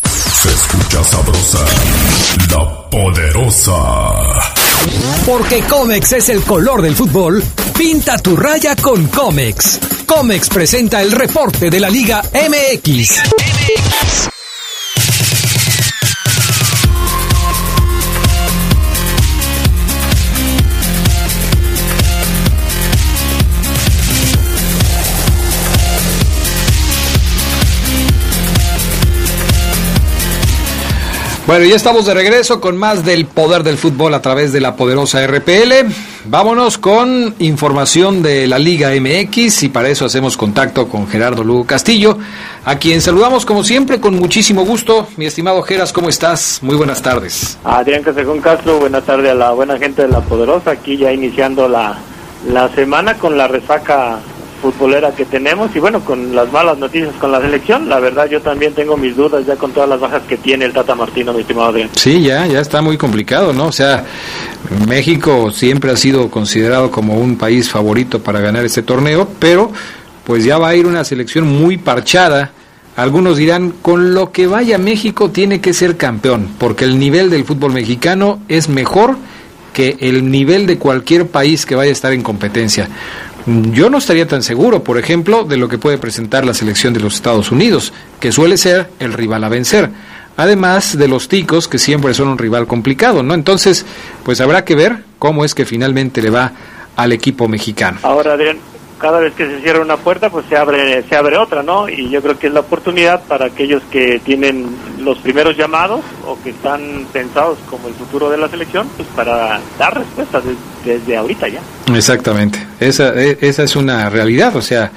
Se 0.05 0.49
escucha 0.49 1.03
sabrosa, 1.03 1.65
la 2.49 2.89
poderosa. 2.89 4.60
Porque 5.25 5.61
Comex 5.63 6.13
es 6.13 6.29
el 6.29 6.41
color 6.41 6.81
del 6.81 6.95
fútbol, 6.95 7.43
pinta 7.77 8.17
tu 8.17 8.35
raya 8.35 8.75
con 8.75 9.07
Comex. 9.07 9.79
Comex 10.05 10.49
presenta 10.49 11.01
el 11.01 11.11
reporte 11.11 11.69
de 11.69 11.79
la 11.79 11.89
Liga 11.89 12.21
MX. 12.33 14.30
Bueno, 31.51 31.65
ya 31.65 31.75
estamos 31.75 32.05
de 32.05 32.13
regreso 32.13 32.61
con 32.61 32.77
más 32.77 33.03
del 33.03 33.25
poder 33.25 33.63
del 33.63 33.77
fútbol 33.77 34.13
a 34.13 34.21
través 34.21 34.53
de 34.53 34.61
la 34.61 34.77
poderosa 34.77 35.27
RPL. 35.27 35.91
Vámonos 36.23 36.77
con 36.77 37.35
información 37.39 38.23
de 38.23 38.47
la 38.47 38.57
Liga 38.57 38.91
MX 38.91 39.63
y 39.63 39.67
para 39.67 39.89
eso 39.89 40.05
hacemos 40.05 40.37
contacto 40.37 40.87
con 40.87 41.09
Gerardo 41.09 41.43
Lugo 41.43 41.65
Castillo, 41.65 42.17
a 42.63 42.77
quien 42.77 43.01
saludamos 43.01 43.45
como 43.45 43.65
siempre 43.65 43.99
con 43.99 44.15
muchísimo 44.15 44.63
gusto. 44.63 45.09
Mi 45.17 45.25
estimado 45.25 45.61
Geras, 45.63 45.91
¿cómo 45.91 46.07
estás? 46.07 46.59
Muy 46.61 46.77
buenas 46.77 47.01
tardes. 47.01 47.57
Adrián 47.65 48.01
Casejón 48.01 48.39
Castro, 48.39 48.79
buenas 48.79 49.03
tardes 49.03 49.31
a 49.31 49.35
la 49.35 49.51
buena 49.51 49.77
gente 49.77 50.03
de 50.03 50.07
la 50.07 50.21
poderosa, 50.21 50.71
aquí 50.71 50.95
ya 50.95 51.11
iniciando 51.11 51.67
la, 51.67 51.97
la 52.47 52.73
semana 52.73 53.15
con 53.15 53.37
la 53.37 53.49
resaca 53.49 54.19
futbolera 54.61 55.11
que 55.11 55.25
tenemos 55.25 55.75
y 55.75 55.79
bueno, 55.79 56.01
con 56.01 56.35
las 56.35 56.51
malas 56.51 56.77
noticias 56.77 57.13
con 57.15 57.31
la 57.31 57.41
selección, 57.41 57.89
la 57.89 57.99
verdad 57.99 58.29
yo 58.29 58.41
también 58.41 58.73
tengo 58.73 58.95
mis 58.95 59.15
dudas 59.15 59.45
ya 59.45 59.55
con 59.55 59.71
todas 59.71 59.89
las 59.89 59.99
bajas 59.99 60.21
que 60.27 60.37
tiene 60.37 60.65
el 60.65 60.73
Tata 60.73 60.95
Martino, 60.95 61.33
mi 61.33 61.41
estimado 61.41 61.69
Adrián. 61.69 61.89
Sí, 61.95 62.21
ya, 62.21 62.45
ya 62.45 62.59
está 62.61 62.81
muy 62.81 62.97
complicado, 62.97 63.53
¿no? 63.53 63.65
O 63.65 63.71
sea, 63.71 64.05
México 64.87 65.51
siempre 65.51 65.91
ha 65.91 65.97
sido 65.97 66.29
considerado 66.29 66.91
como 66.91 67.15
un 67.15 67.37
país 67.37 67.69
favorito 67.69 68.21
para 68.21 68.39
ganar 68.39 68.63
este 68.63 68.83
torneo, 68.83 69.27
pero 69.39 69.71
pues 70.23 70.45
ya 70.45 70.57
va 70.57 70.69
a 70.69 70.75
ir 70.75 70.85
una 70.85 71.03
selección 71.03 71.47
muy 71.47 71.77
parchada. 71.77 72.51
Algunos 72.95 73.37
dirán, 73.37 73.73
con 73.81 74.13
lo 74.13 74.31
que 74.31 74.47
vaya 74.47 74.77
México 74.77 75.31
tiene 75.31 75.61
que 75.61 75.73
ser 75.73 75.97
campeón, 75.97 76.49
porque 76.59 76.85
el 76.85 76.99
nivel 76.99 77.29
del 77.29 77.45
fútbol 77.45 77.73
mexicano 77.73 78.39
es 78.47 78.69
mejor 78.69 79.17
que 79.73 79.97
el 80.01 80.29
nivel 80.29 80.67
de 80.67 80.77
cualquier 80.77 81.27
país 81.27 81.65
que 81.65 81.75
vaya 81.75 81.89
a 81.89 81.93
estar 81.93 82.11
en 82.13 82.21
competencia. 82.21 82.89
Yo 83.45 83.89
no 83.89 83.97
estaría 83.97 84.27
tan 84.27 84.43
seguro, 84.43 84.83
por 84.83 84.97
ejemplo, 84.97 85.43
de 85.43 85.57
lo 85.57 85.67
que 85.67 85.77
puede 85.77 85.97
presentar 85.97 86.45
la 86.45 86.53
selección 86.53 86.93
de 86.93 86.99
los 86.99 87.15
Estados 87.15 87.51
Unidos, 87.51 87.91
que 88.19 88.31
suele 88.31 88.57
ser 88.57 88.89
el 88.99 89.13
rival 89.13 89.43
a 89.43 89.49
vencer. 89.49 89.89
Además 90.37 90.97
de 90.97 91.07
los 91.07 91.27
ticos, 91.27 91.67
que 91.67 91.77
siempre 91.77 92.13
son 92.13 92.27
un 92.27 92.37
rival 92.37 92.67
complicado, 92.67 93.23
¿no? 93.23 93.33
Entonces, 93.33 93.85
pues 94.23 94.41
habrá 94.41 94.63
que 94.63 94.75
ver 94.75 95.03
cómo 95.19 95.43
es 95.43 95.53
que 95.55 95.65
finalmente 95.65 96.21
le 96.21 96.29
va 96.29 96.51
al 96.95 97.11
equipo 97.11 97.47
mexicano. 97.47 97.99
Ahora, 98.03 98.33
Adrián, 98.33 98.57
cada 98.99 99.19
vez 99.19 99.33
que 99.33 99.47
se 99.47 99.61
cierra 99.61 99.81
una 99.81 99.97
puerta, 99.97 100.29
pues 100.29 100.45
se 100.47 100.55
abre, 100.55 101.03
se 101.03 101.15
abre 101.15 101.37
otra, 101.37 101.63
¿no? 101.63 101.89
Y 101.89 102.09
yo 102.09 102.21
creo 102.21 102.37
que 102.37 102.47
es 102.47 102.53
la 102.53 102.59
oportunidad 102.59 103.23
para 103.23 103.47
aquellos 103.47 103.81
que 103.91 104.21
tienen 104.23 104.67
los 105.03 105.17
primeros 105.19 105.57
llamados 105.57 106.01
o 106.25 106.37
que 106.41 106.51
están 106.51 107.05
pensados 107.11 107.57
como 107.69 107.87
el 107.87 107.93
futuro 107.93 108.29
de 108.29 108.37
la 108.37 108.47
selección, 108.49 108.87
pues 108.95 109.07
para 109.15 109.59
dar 109.77 109.97
respuestas 109.97 110.43
desde, 110.85 111.17
ahorita 111.17 111.47
ya. 111.47 111.61
Exactamente, 111.93 112.65
esa, 112.79 113.13
e, 113.15 113.37
esa 113.41 113.63
es 113.63 113.75
una 113.75 114.09
realidad, 114.09 114.55
o 114.55 114.61
sea, 114.61 114.91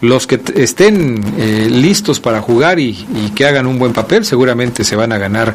los 0.00 0.26
que 0.26 0.40
estén 0.56 1.22
eh, 1.38 1.68
listos 1.70 2.20
para 2.20 2.40
jugar 2.40 2.78
y, 2.78 2.94
que 3.34 3.46
hagan 3.46 3.66
un 3.66 3.78
buen 3.78 3.92
papel 3.92 4.24
seguramente 4.24 4.82
se 4.82 4.96
van 4.96 5.12
a 5.12 5.18
ganar 5.18 5.54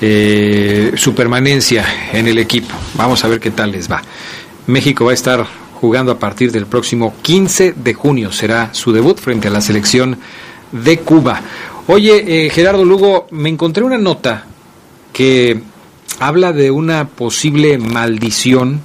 eh, 0.00 0.92
su 0.96 1.14
permanencia 1.14 1.84
en 2.12 2.28
el 2.28 2.38
equipo. 2.38 2.74
Vamos 2.94 3.24
a 3.24 3.28
ver 3.28 3.40
qué 3.40 3.50
tal 3.50 3.72
les 3.72 3.90
va. 3.90 4.02
México 4.66 5.06
va 5.06 5.12
a 5.12 5.14
estar 5.14 5.46
jugando 5.80 6.12
a 6.12 6.18
partir 6.18 6.52
del 6.52 6.66
próximo 6.66 7.14
15 7.22 7.72
de 7.72 7.94
junio. 7.94 8.32
Será 8.32 8.72
su 8.72 8.92
debut 8.92 9.18
frente 9.18 9.48
a 9.48 9.50
la 9.50 9.62
selección 9.62 10.18
de 10.72 10.98
Cuba. 10.98 11.40
Oye, 11.92 12.46
eh, 12.46 12.50
Gerardo 12.50 12.84
Lugo, 12.84 13.26
me 13.32 13.48
encontré 13.48 13.82
una 13.82 13.98
nota 13.98 14.44
que 15.12 15.60
habla 16.20 16.52
de 16.52 16.70
una 16.70 17.08
posible 17.08 17.78
maldición 17.78 18.80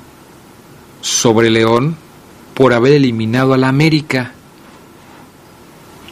sobre 1.02 1.52
León 1.52 1.98
por 2.56 2.74
haber 2.74 2.94
eliminado 2.94 3.54
a 3.54 3.60
la 3.60 3.68
América. 3.68 4.32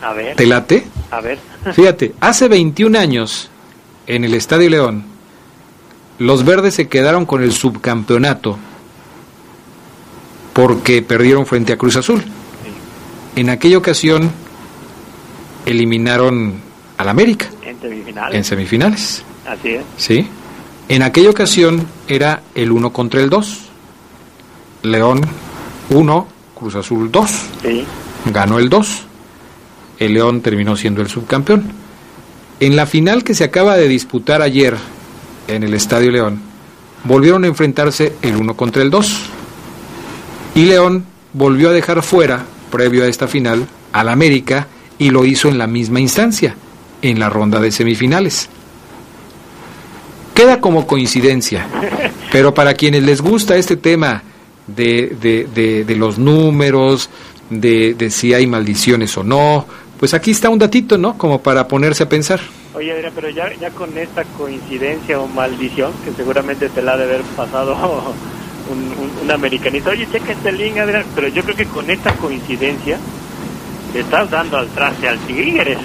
A 0.03 0.13
ver. 0.13 0.35
¿Te 0.35 0.45
late? 0.45 0.85
A 1.09 1.19
ver. 1.19 1.39
Fíjate, 1.73 2.13
hace 2.19 2.47
21 2.47 2.99
años, 2.99 3.49
en 4.05 4.23
el 4.23 4.35
Estadio 4.35 4.69
León, 4.69 5.03
los 6.19 6.45
verdes 6.45 6.75
se 6.75 6.89
quedaron 6.89 7.25
con 7.25 7.41
el 7.41 7.53
subcampeonato 7.53 8.59
porque 10.53 11.01
perdieron 11.01 11.47
frente 11.47 11.73
a 11.73 11.77
Cruz 11.77 11.95
Azul. 11.95 12.23
En 13.35 13.49
aquella 13.49 13.79
ocasión 13.79 14.29
eliminaron 15.65 16.71
al 16.97 17.09
América. 17.09 17.47
En 17.63 17.79
semifinales. 17.79 18.35
En 18.35 18.43
semifinales. 18.43 19.23
Así 19.47 19.69
es. 19.69 19.83
Sí. 19.97 20.27
En 20.89 21.01
aquella 21.01 21.29
ocasión 21.29 21.87
era 22.07 22.43
el 22.55 22.71
1 22.71 22.91
contra 22.91 23.21
el 23.21 23.29
2. 23.29 23.59
León 24.83 25.21
1, 25.89 26.27
Cruz 26.55 26.75
Azul 26.75 27.11
2. 27.11 27.31
Sí. 27.61 27.85
Ganó 28.31 28.59
el 28.59 28.69
2. 28.69 29.03
El 29.99 30.13
León 30.13 30.41
terminó 30.41 30.75
siendo 30.75 31.01
el 31.01 31.07
subcampeón. 31.07 31.71
En 32.59 32.75
la 32.75 32.85
final 32.85 33.23
que 33.23 33.33
se 33.33 33.43
acaba 33.43 33.75
de 33.75 33.87
disputar 33.87 34.41
ayer 34.41 34.75
en 35.47 35.63
el 35.63 35.73
Estadio 35.73 36.11
León, 36.11 36.41
volvieron 37.03 37.43
a 37.43 37.47
enfrentarse 37.47 38.13
el 38.21 38.35
1 38.35 38.55
contra 38.55 38.81
el 38.81 38.89
2 38.89 39.29
y 40.55 40.65
León 40.65 41.05
volvió 41.33 41.69
a 41.69 41.73
dejar 41.73 42.01
fuera, 42.03 42.45
previo 42.71 43.03
a 43.03 43.07
esta 43.07 43.27
final, 43.27 43.67
al 43.91 44.09
América 44.09 44.67
y 44.97 45.09
lo 45.09 45.25
hizo 45.25 45.49
en 45.49 45.57
la 45.57 45.67
misma 45.67 45.99
instancia, 45.99 46.55
en 47.03 47.19
la 47.19 47.29
ronda 47.29 47.59
de 47.59 47.71
semifinales. 47.71 48.49
Queda 50.33 50.59
como 50.59 50.87
coincidencia, 50.87 51.67
pero 52.31 52.55
para 52.55 52.73
quienes 52.73 53.03
les 53.03 53.21
gusta 53.21 53.55
este 53.55 53.77
tema 53.77 54.23
de, 54.65 55.15
de, 55.21 55.83
de, 55.83 55.95
los 55.95 56.17
números, 56.17 57.09
de, 57.51 57.93
de 57.93 58.09
si 58.09 58.33
hay 58.33 58.47
maldiciones 58.47 59.15
o 59.15 59.23
no, 59.23 59.67
pues 59.99 60.15
aquí 60.15 60.31
está 60.31 60.49
un 60.49 60.57
datito, 60.57 60.97
¿no? 60.97 61.17
Como 61.17 61.41
para 61.41 61.67
ponerse 61.67 62.03
a 62.03 62.09
pensar. 62.09 62.39
Oye, 62.73 62.91
Adrián, 62.91 63.11
pero 63.13 63.29
ya, 63.29 63.53
ya 63.53 63.69
con 63.69 63.95
esta 63.95 64.23
coincidencia 64.23 65.19
o 65.19 65.27
maldición, 65.27 65.91
que 66.03 66.11
seguramente 66.11 66.69
te 66.69 66.81
la 66.81 66.93
ha 66.93 66.97
de 66.97 67.03
haber 67.03 67.21
pasado 67.35 67.75
un, 68.71 68.79
un, 68.79 69.29
un 69.29 69.87
oye, 69.87 70.07
checa 70.11 70.31
este 70.31 70.51
link, 70.51 70.77
Adrián, 70.77 71.05
pero 71.13 71.27
yo 71.27 71.43
creo 71.43 71.55
que 71.55 71.65
con 71.65 71.87
esta 71.89 72.13
coincidencia 72.15 72.97
le 73.93 73.99
estás 73.99 74.31
dando 74.31 74.57
al 74.57 74.67
traste 74.69 75.07
al 75.07 75.19
Tigres. 75.19 75.77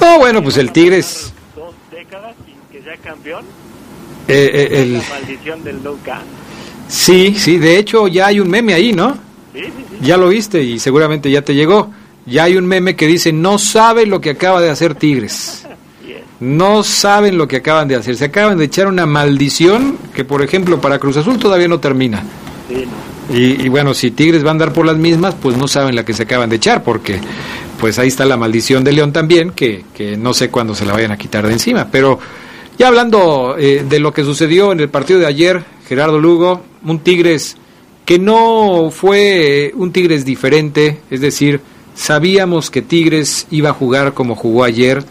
No, 0.00 0.18
bueno, 0.18 0.42
pues 0.42 0.56
el 0.56 0.72
Tigres... 0.72 1.32
Dos 1.56 1.74
décadas 1.90 2.34
sin 2.46 2.56
que 2.70 2.84
sea 2.84 2.96
campeón. 2.98 3.44
Eh, 4.28 4.50
eh, 4.52 4.82
el... 4.82 4.92
La 4.94 5.02
maldición 5.08 5.64
del 5.64 5.82
no 5.82 5.96
Sí, 6.88 7.34
sí, 7.36 7.58
de 7.58 7.78
hecho 7.78 8.08
ya 8.08 8.26
hay 8.28 8.40
un 8.40 8.48
meme 8.48 8.72
ahí, 8.74 8.92
¿no? 8.92 9.12
Sí, 9.52 9.60
sí, 9.64 9.70
sí. 9.76 9.96
Ya 10.06 10.16
lo 10.16 10.28
viste 10.28 10.62
y 10.62 10.78
seguramente 10.78 11.30
ya 11.30 11.42
te 11.42 11.54
llegó. 11.54 11.90
Ya 12.24 12.44
hay 12.44 12.56
un 12.56 12.66
meme 12.66 12.96
que 12.96 13.06
dice, 13.06 13.32
no 13.32 13.58
sabe 13.58 14.06
lo 14.06 14.20
que 14.20 14.30
acaba 14.30 14.60
de 14.60 14.70
hacer 14.70 14.94
Tigres. 14.94 15.64
No 16.40 16.84
saben 16.84 17.36
lo 17.36 17.48
que 17.48 17.56
acaban 17.56 17.88
de 17.88 17.96
hacer. 17.96 18.16
Se 18.16 18.26
acaban 18.26 18.58
de 18.58 18.66
echar 18.66 18.86
una 18.86 19.06
maldición 19.06 19.98
que, 20.14 20.24
por 20.24 20.42
ejemplo, 20.42 20.80
para 20.80 20.98
Cruz 20.98 21.16
Azul 21.16 21.36
todavía 21.38 21.66
no 21.66 21.80
termina. 21.80 22.22
Sí, 22.68 22.84
Y, 23.34 23.64
y 23.64 23.68
bueno, 23.68 23.92
si 23.92 24.12
Tigres 24.12 24.44
va 24.44 24.48
a 24.48 24.52
andar 24.52 24.72
por 24.72 24.86
las 24.86 24.96
mismas, 24.96 25.34
pues 25.34 25.56
no 25.56 25.66
saben 25.66 25.96
la 25.96 26.04
que 26.04 26.14
se 26.14 26.22
acaban 26.22 26.48
de 26.48 26.56
echar, 26.56 26.84
porque 26.84 27.20
pues 27.78 27.98
ahí 27.98 28.08
está 28.08 28.24
la 28.24 28.36
maldición 28.36 28.84
de 28.84 28.92
León 28.92 29.12
también, 29.12 29.50
que, 29.52 29.84
que 29.94 30.16
no 30.16 30.34
sé 30.34 30.50
cuándo 30.50 30.74
se 30.74 30.84
la 30.84 30.92
vayan 30.92 31.12
a 31.12 31.16
quitar 31.16 31.46
de 31.46 31.52
encima. 31.52 31.88
Pero 31.90 32.18
ya 32.78 32.88
hablando 32.88 33.56
eh, 33.58 33.84
de 33.88 33.98
lo 33.98 34.12
que 34.12 34.24
sucedió 34.24 34.72
en 34.72 34.80
el 34.80 34.88
partido 34.88 35.18
de 35.18 35.26
ayer, 35.26 35.64
Gerardo 35.88 36.18
Lugo, 36.18 36.62
un 36.84 37.00
Tigres 37.00 37.56
que 38.04 38.18
no 38.18 38.90
fue 38.90 39.72
un 39.74 39.92
Tigres 39.92 40.24
diferente, 40.24 41.00
es 41.10 41.20
decir, 41.20 41.60
sabíamos 41.94 42.70
que 42.70 42.80
Tigres 42.80 43.46
iba 43.50 43.70
a 43.70 43.74
jugar 43.74 44.14
como 44.14 44.34
jugó 44.34 44.64
ayer. 44.64 45.04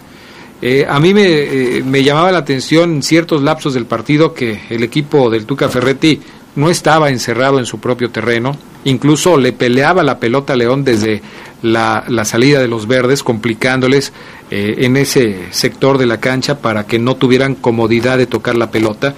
Eh, 0.62 0.86
a 0.90 1.00
mí 1.00 1.14
me, 1.14 1.28
eh, 1.28 1.84
me 1.84 2.04
llamaba 2.04 2.32
la 2.32 2.40
atención 2.40 2.96
en 2.96 3.04
ciertos 3.04 3.44
lapsos 3.44 3.76
del 3.76 3.86
partido 3.86 4.34
que 4.34 4.62
el 4.72 4.84
equipo 4.84 5.30
del 5.30 5.46
Tuca 5.46 5.70
Ferretti 5.70 6.20
no 6.56 6.72
estaba 6.72 7.10
encerrado 7.10 7.60
en 7.60 7.68
su 7.68 7.80
propio 7.80 8.10
terreno, 8.10 8.58
incluso 8.84 9.38
le 9.38 9.54
peleaba 9.54 10.02
la 10.02 10.18
pelota 10.18 10.54
a 10.54 10.56
León 10.56 10.84
desde 10.84 11.22
la, 11.62 12.04
la 12.08 12.26
salida 12.26 12.60
de 12.60 12.68
los 12.68 12.88
verdes, 12.88 13.24
complicándoles 13.24 14.14
eh, 14.50 14.76
en 14.80 14.96
ese 14.96 15.48
sector 15.52 15.98
de 15.98 16.06
la 16.06 16.20
cancha 16.20 16.60
para 16.60 16.88
que 16.88 17.00
no 17.00 17.16
tuvieran 17.16 17.56
comodidad 17.56 18.18
de 18.18 18.28
tocar 18.28 18.56
la 18.56 18.72
pelota. 18.72 19.16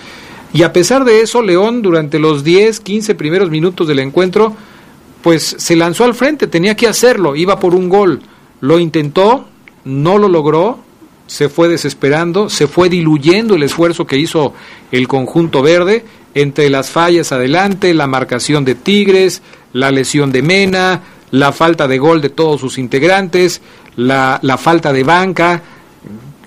Y 0.53 0.63
a 0.63 0.73
pesar 0.73 1.05
de 1.05 1.21
eso, 1.21 1.43
León 1.43 1.81
durante 1.81 2.17
los 2.17 2.43
10, 2.43 2.79
15 2.79 3.13
primeros 3.15 3.51
minutos 3.51 3.87
del 3.87 3.99
encuentro, 3.99 4.55
pues 5.21 5.55
se 5.59 5.75
lanzó 5.75 6.05
al 6.05 6.15
frente, 6.15 6.47
tenía 6.47 6.75
que 6.75 6.87
hacerlo, 6.87 7.35
iba 7.35 7.59
por 7.59 7.75
un 7.75 7.89
gol, 7.89 8.21
lo 8.61 8.79
intentó, 8.79 9.47
no 9.85 10.17
lo 10.17 10.27
logró, 10.27 10.79
se 11.27 11.47
fue 11.47 11.67
desesperando, 11.67 12.49
se 12.49 12.67
fue 12.67 12.89
diluyendo 12.89 13.53
el 13.53 13.61
esfuerzo 13.61 14.07
que 14.07 14.17
hizo 14.17 14.53
el 14.91 15.07
conjunto 15.07 15.61
verde 15.61 16.05
entre 16.33 16.69
las 16.69 16.89
fallas 16.89 17.31
adelante, 17.31 17.93
la 17.93 18.07
marcación 18.07 18.65
de 18.65 18.73
Tigres, 18.73 19.43
la 19.73 19.91
lesión 19.91 20.31
de 20.31 20.41
Mena, 20.41 21.01
la 21.31 21.51
falta 21.51 21.87
de 21.87 21.97
gol 21.97 22.21
de 22.21 22.29
todos 22.29 22.61
sus 22.61 22.77
integrantes, 22.77 23.61
la, 23.95 24.39
la 24.41 24.57
falta 24.57 24.93
de 24.93 25.03
banca, 25.03 25.61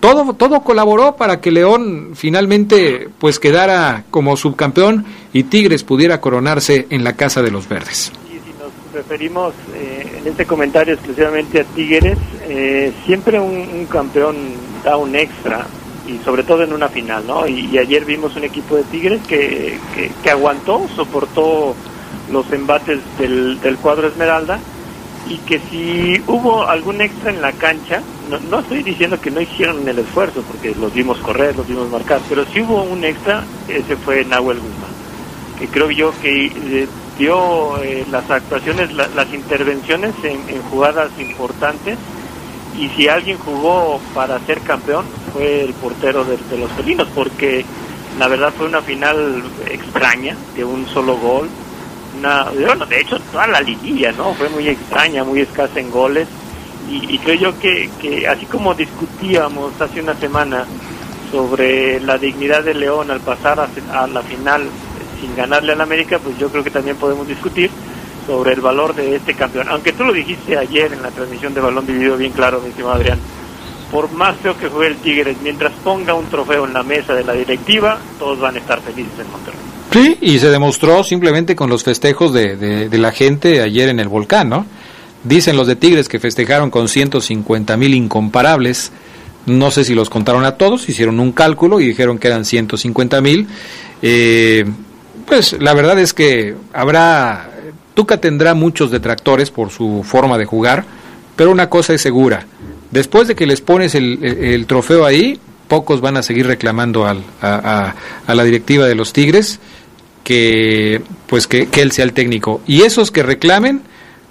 todo, 0.02 0.34
todo 0.34 0.62
colaboró 0.62 1.14
para 1.14 1.40
que 1.40 1.52
León 1.52 2.10
finalmente 2.14 3.08
pues 3.20 3.38
quedara 3.38 4.02
como 4.10 4.36
subcampeón 4.36 5.04
y 5.32 5.44
Tigres 5.44 5.84
pudiera 5.84 6.20
coronarse 6.20 6.88
en 6.90 7.04
la 7.04 7.12
casa 7.14 7.40
de 7.40 7.52
los 7.52 7.68
verdes. 7.68 8.10
Y 8.26 8.32
si 8.32 8.52
nos 8.58 8.72
referimos 8.92 9.54
eh, 9.74 10.18
en 10.18 10.26
este 10.26 10.44
comentario 10.44 10.94
exclusivamente 10.94 11.60
a 11.60 11.64
Tigres, 11.64 12.18
eh, 12.48 12.92
siempre 13.06 13.38
un, 13.38 13.56
un, 13.56 13.86
campeón 13.86 14.36
da 14.82 14.96
un 14.96 15.14
extra 15.14 15.66
y 16.08 16.18
sobre 16.24 16.42
todo 16.42 16.64
en 16.64 16.72
una 16.72 16.88
final, 16.88 17.24
¿no? 17.24 17.46
Y, 17.46 17.78
ayer 17.78 18.04
vimos 18.04 18.34
un 18.34 18.42
equipo 18.42 18.74
de 18.74 18.82
Tigres 18.82 19.20
que, 19.28 19.78
que, 19.94 20.10
que 20.20 20.30
aguantó, 20.30 20.84
soportó 20.96 21.76
los 22.32 22.52
embates 22.52 22.98
del, 23.20 23.60
del 23.60 23.76
cuadro 23.76 24.08
Esmeralda 24.08 24.58
y 25.28 25.38
que 25.38 25.60
si 25.70 26.22
hubo 26.26 26.68
algún 26.68 27.00
extra 27.00 27.30
en 27.30 27.40
la 27.40 27.52
cancha, 27.52 28.02
no, 28.28 28.38
no, 28.40 28.60
estoy 28.60 28.82
diciendo 28.82 29.20
que 29.20 29.30
no 29.30 29.40
hicieron 29.40 29.86
el 29.88 29.98
esfuerzo, 29.98 30.42
porque 30.42 30.74
los 30.74 30.92
vimos 30.92 31.18
correr, 31.18 31.56
los 31.56 31.66
vimos 31.66 31.90
marcar, 31.90 32.20
pero 32.28 32.44
si 32.46 32.60
hubo 32.60 32.82
un 32.82 33.04
extra, 33.04 33.44
ese 33.68 33.96
fue 33.96 34.24
Nahuel 34.24 34.58
Guzmán, 34.58 34.90
que 35.58 35.68
creo 35.68 35.90
yo 35.90 36.12
que 36.20 36.46
eh, 36.46 36.88
dio 37.18 37.78
eh, 37.82 38.04
las 38.10 38.30
actuaciones, 38.30 38.92
la, 38.92 39.08
las 39.08 39.32
intervenciones 39.32 40.14
en, 40.24 40.62
jugadas 40.70 41.10
importantes, 41.18 41.98
y 42.78 42.88
si 42.88 43.06
alguien 43.06 43.38
jugó 43.38 44.00
para 44.14 44.38
ser 44.40 44.60
campeón, 44.60 45.04
fue 45.32 45.62
el 45.64 45.74
portero 45.74 46.24
de, 46.24 46.38
de 46.50 46.58
los 46.58 46.70
felinos, 46.72 47.06
porque 47.14 47.64
la 48.18 48.28
verdad 48.28 48.52
fue 48.56 48.66
una 48.66 48.80
final 48.80 49.42
extraña, 49.70 50.36
de 50.56 50.64
un 50.64 50.86
solo 50.88 51.16
gol, 51.16 51.48
bueno, 52.22 52.86
de 52.86 53.00
hecho 53.00 53.18
toda 53.30 53.46
la 53.46 53.60
liguilla, 53.60 54.12
¿no? 54.12 54.34
Fue 54.34 54.48
muy 54.48 54.68
extraña, 54.68 55.24
muy 55.24 55.40
escasa 55.40 55.80
en 55.80 55.90
goles 55.90 56.28
y, 56.88 57.18
creo 57.18 57.34
yo 57.36 57.58
que, 57.58 57.88
que, 58.00 58.26
así 58.28 58.44
como 58.46 58.74
discutíamos 58.74 59.80
hace 59.80 60.00
una 60.00 60.14
semana 60.14 60.66
sobre 61.30 62.00
la 62.00 62.18
dignidad 62.18 62.62
de 62.62 62.74
León 62.74 63.10
al 63.10 63.20
pasar 63.20 63.58
a, 63.60 63.68
a 64.02 64.06
la 64.06 64.22
final 64.22 64.68
sin 65.20 65.34
ganarle 65.34 65.72
al 65.72 65.80
América, 65.80 66.18
pues 66.18 66.36
yo 66.38 66.48
creo 66.50 66.62
que 66.62 66.70
también 66.70 66.96
podemos 66.96 67.26
discutir 67.26 67.70
sobre 68.26 68.52
el 68.52 68.60
valor 68.60 68.94
de 68.94 69.16
este 69.16 69.34
campeón. 69.34 69.68
Aunque 69.70 69.92
tú 69.92 70.04
lo 70.04 70.12
dijiste 70.12 70.58
ayer 70.58 70.92
en 70.92 71.02
la 71.02 71.10
transmisión 71.10 71.54
de 71.54 71.60
Balón 71.60 71.86
Dividido 71.86 72.16
bien 72.16 72.32
claro, 72.32 72.60
mi 72.60 72.68
estimado 72.68 72.96
Adrián, 72.96 73.18
por 73.90 74.10
más 74.12 74.36
feo 74.36 74.56
que 74.58 74.68
juegue 74.68 74.94
el 74.94 74.96
Tigres, 74.98 75.36
mientras 75.42 75.72
ponga 75.84 76.14
un 76.14 76.26
trofeo 76.26 76.66
en 76.66 76.74
la 76.74 76.82
mesa 76.82 77.14
de 77.14 77.24
la 77.24 77.32
directiva, 77.32 77.98
todos 78.18 78.40
van 78.40 78.56
a 78.56 78.58
estar 78.58 78.80
felices 78.80 79.18
en 79.18 79.30
Monterrey. 79.30 79.71
Sí, 79.92 80.16
y 80.22 80.38
se 80.38 80.48
demostró 80.48 81.04
simplemente 81.04 81.54
con 81.54 81.68
los 81.68 81.84
festejos 81.84 82.32
de, 82.32 82.56
de, 82.56 82.98
la 82.98 83.12
gente 83.12 83.60
ayer 83.60 83.90
en 83.90 84.00
el 84.00 84.08
volcán, 84.08 84.48
¿no? 84.48 84.64
Dicen 85.22 85.56
los 85.56 85.66
de 85.66 85.76
Tigres 85.76 86.08
que 86.08 86.18
festejaron 86.18 86.70
con 86.70 86.88
150 86.88 87.76
mil 87.76 87.94
incomparables. 87.94 88.90
No 89.44 89.70
sé 89.70 89.84
si 89.84 89.94
los 89.94 90.08
contaron 90.08 90.44
a 90.44 90.52
todos, 90.56 90.88
hicieron 90.88 91.20
un 91.20 91.32
cálculo 91.32 91.80
y 91.80 91.86
dijeron 91.86 92.18
que 92.18 92.28
eran 92.28 92.44
150 92.44 93.20
mil. 93.20 93.46
Eh, 94.00 94.64
pues 95.26 95.60
la 95.60 95.74
verdad 95.74 95.98
es 95.98 96.14
que 96.14 96.54
habrá. 96.72 97.50
Tuca 97.94 98.16
tendrá 98.16 98.54
muchos 98.54 98.90
detractores 98.90 99.50
por 99.50 99.70
su 99.70 100.02
forma 100.02 100.38
de 100.38 100.46
jugar, 100.46 100.84
pero 101.36 101.50
una 101.50 101.68
cosa 101.68 101.92
es 101.92 102.00
segura: 102.00 102.46
después 102.90 103.28
de 103.28 103.34
que 103.34 103.46
les 103.46 103.60
pones 103.60 103.94
el, 103.94 104.24
el, 104.24 104.66
trofeo 104.66 105.04
ahí, 105.04 105.38
pocos 105.68 106.00
van 106.00 106.16
a 106.16 106.22
seguir 106.22 106.46
reclamando 106.46 107.06
al, 107.06 107.22
a, 107.42 107.94
a 108.26 108.34
la 108.34 108.44
directiva 108.44 108.86
de 108.86 108.94
los 108.94 109.12
Tigres 109.12 109.60
que 110.24 111.02
pues 111.26 111.46
que, 111.46 111.66
que, 111.66 111.82
él 111.82 111.92
sea 111.92 112.04
el 112.04 112.12
técnico. 112.12 112.60
Y 112.66 112.82
esos 112.82 113.10
que 113.10 113.22
reclamen 113.22 113.82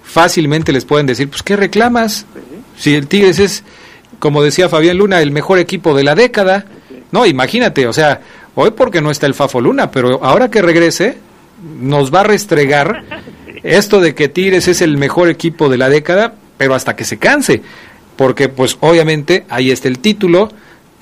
fácilmente 0.02 0.72
les 0.72 0.84
pueden 0.84 1.06
decir 1.06 1.28
pues 1.28 1.42
qué 1.42 1.56
reclamas 1.56 2.26
si 2.76 2.94
el 2.94 3.06
Tigres 3.06 3.38
es 3.38 3.64
como 4.18 4.42
decía 4.42 4.68
Fabián 4.68 4.98
Luna 4.98 5.22
el 5.22 5.30
mejor 5.30 5.58
equipo 5.58 5.94
de 5.94 6.04
la 6.04 6.14
década 6.14 6.66
no 7.12 7.24
imagínate 7.24 7.86
o 7.86 7.92
sea 7.92 8.20
hoy 8.54 8.72
porque 8.72 9.00
no 9.00 9.10
está 9.10 9.26
el 9.26 9.34
Fafo 9.34 9.60
Luna 9.60 9.90
pero 9.90 10.22
ahora 10.22 10.50
que 10.50 10.60
regrese 10.60 11.18
nos 11.80 12.12
va 12.12 12.20
a 12.20 12.24
restregar 12.24 13.04
esto 13.62 14.00
de 14.00 14.14
que 14.14 14.28
Tigres 14.28 14.68
es 14.68 14.82
el 14.82 14.98
mejor 14.98 15.28
equipo 15.28 15.68
de 15.68 15.78
la 15.78 15.88
década 15.88 16.34
pero 16.58 16.74
hasta 16.74 16.94
que 16.94 17.04
se 17.04 17.16
canse 17.16 17.62
porque 18.16 18.48
pues 18.48 18.76
obviamente 18.80 19.46
ahí 19.48 19.70
está 19.70 19.88
el 19.88 19.98
título 19.98 20.50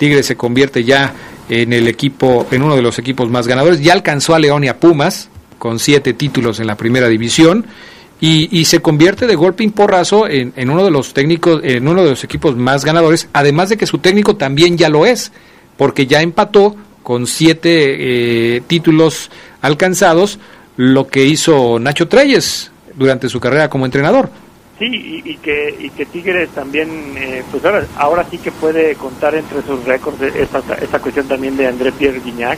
Tigres 0.01 0.25
se 0.25 0.35
convierte 0.35 0.83
ya 0.83 1.13
en 1.47 1.73
el 1.73 1.87
equipo, 1.87 2.47
en 2.49 2.63
uno 2.63 2.75
de 2.75 2.81
los 2.81 2.97
equipos 2.97 3.29
más 3.29 3.47
ganadores. 3.47 3.81
Ya 3.81 3.93
alcanzó 3.93 4.33
a 4.33 4.39
León 4.39 4.63
y 4.63 4.67
a 4.67 4.79
Pumas 4.79 5.29
con 5.59 5.77
siete 5.77 6.13
títulos 6.13 6.59
en 6.59 6.65
la 6.65 6.75
primera 6.75 7.07
división 7.07 7.67
y, 8.19 8.65
se 8.65 8.79
convierte 8.79 9.27
de 9.27 9.35
golpe 9.35 9.63
y 9.63 9.67
porrazo 9.67 10.27
en, 10.27 10.53
en, 10.55 10.71
uno 10.71 10.83
de 10.83 10.89
los 10.89 11.13
técnicos, 11.13 11.61
en 11.63 11.87
uno 11.87 12.03
de 12.03 12.09
los 12.09 12.23
equipos 12.23 12.57
más 12.57 12.83
ganadores. 12.83 13.29
Además 13.31 13.69
de 13.69 13.77
que 13.77 13.85
su 13.85 13.99
técnico 13.99 14.35
también 14.37 14.75
ya 14.75 14.89
lo 14.89 15.05
es, 15.05 15.31
porque 15.77 16.07
ya 16.07 16.23
empató 16.23 16.75
con 17.03 17.27
siete 17.27 18.55
eh, 18.55 18.61
títulos 18.65 19.29
alcanzados 19.61 20.39
lo 20.77 21.09
que 21.09 21.27
hizo 21.27 21.77
Nacho 21.77 22.07
Treyes 22.07 22.71
durante 22.95 23.29
su 23.29 23.39
carrera 23.39 23.69
como 23.69 23.85
entrenador. 23.85 24.31
Sí, 24.81 25.21
y, 25.23 25.33
y, 25.33 25.37
que, 25.37 25.75
y 25.79 25.91
que 25.91 26.07
Tigres 26.07 26.49
también, 26.55 26.89
eh, 27.15 27.43
pues 27.51 27.63
ahora, 27.63 27.85
ahora 27.97 28.25
sí 28.31 28.39
que 28.39 28.51
puede 28.51 28.95
contar 28.95 29.35
entre 29.35 29.61
sus 29.61 29.85
récords 29.85 30.19
esa, 30.23 30.57
esa 30.81 30.97
cuestión 30.97 31.27
también 31.27 31.55
de 31.55 31.67
André 31.67 31.91
Pierre 31.91 32.19
Guignac, 32.19 32.57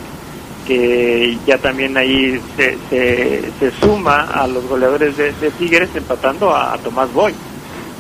que 0.65 1.37
ya 1.45 1.57
también 1.57 1.97
ahí 1.97 2.39
se, 2.55 2.77
se, 2.89 3.71
suma 3.81 4.21
a 4.21 4.47
los 4.47 4.65
goleadores 4.69 5.17
de, 5.17 5.33
Tigres 5.59 5.89
empatando 5.95 6.55
a, 6.55 6.73
a, 6.73 6.77
Tomás 6.77 7.11
Boy, 7.11 7.33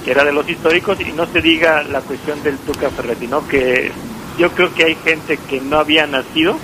que 0.05 0.11
era 0.11 0.23
de 0.23 0.31
los 0.31 0.47
históricos, 0.47 1.01
y 1.01 1.11
no 1.11 1.25
se 1.25 1.41
diga 1.41 1.83
la 1.83 1.99
cuestión 1.99 2.41
del 2.43 2.57
Tuca 2.59 2.89
Ferretti, 2.91 3.27
¿no? 3.27 3.45
que 3.45 3.91
yo 4.37 4.49
creo 4.51 4.73
que 4.73 4.85
hay 4.85 4.95
gente 5.03 5.37
que 5.49 5.59
no 5.59 5.79
había 5.79 6.07
nacido 6.07 6.55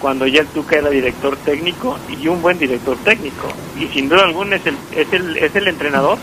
cuando 0.00 0.26
ya 0.26 0.40
el 0.40 0.48
Tuca 0.48 0.78
era 0.78 0.90
director 0.90 1.36
técnico 1.36 1.96
y 2.20 2.26
un 2.26 2.42
buen 2.42 2.58
director 2.58 2.96
técnico, 3.04 3.46
y 3.78 3.86
sin 3.94 4.08
duda 4.08 4.24
alguna 4.24 4.56
es 4.56 4.66
el, 4.66 4.76
es 4.96 5.12
el, 5.12 5.36
es 5.36 5.54
el 5.54 5.68
entrenador 5.68 6.18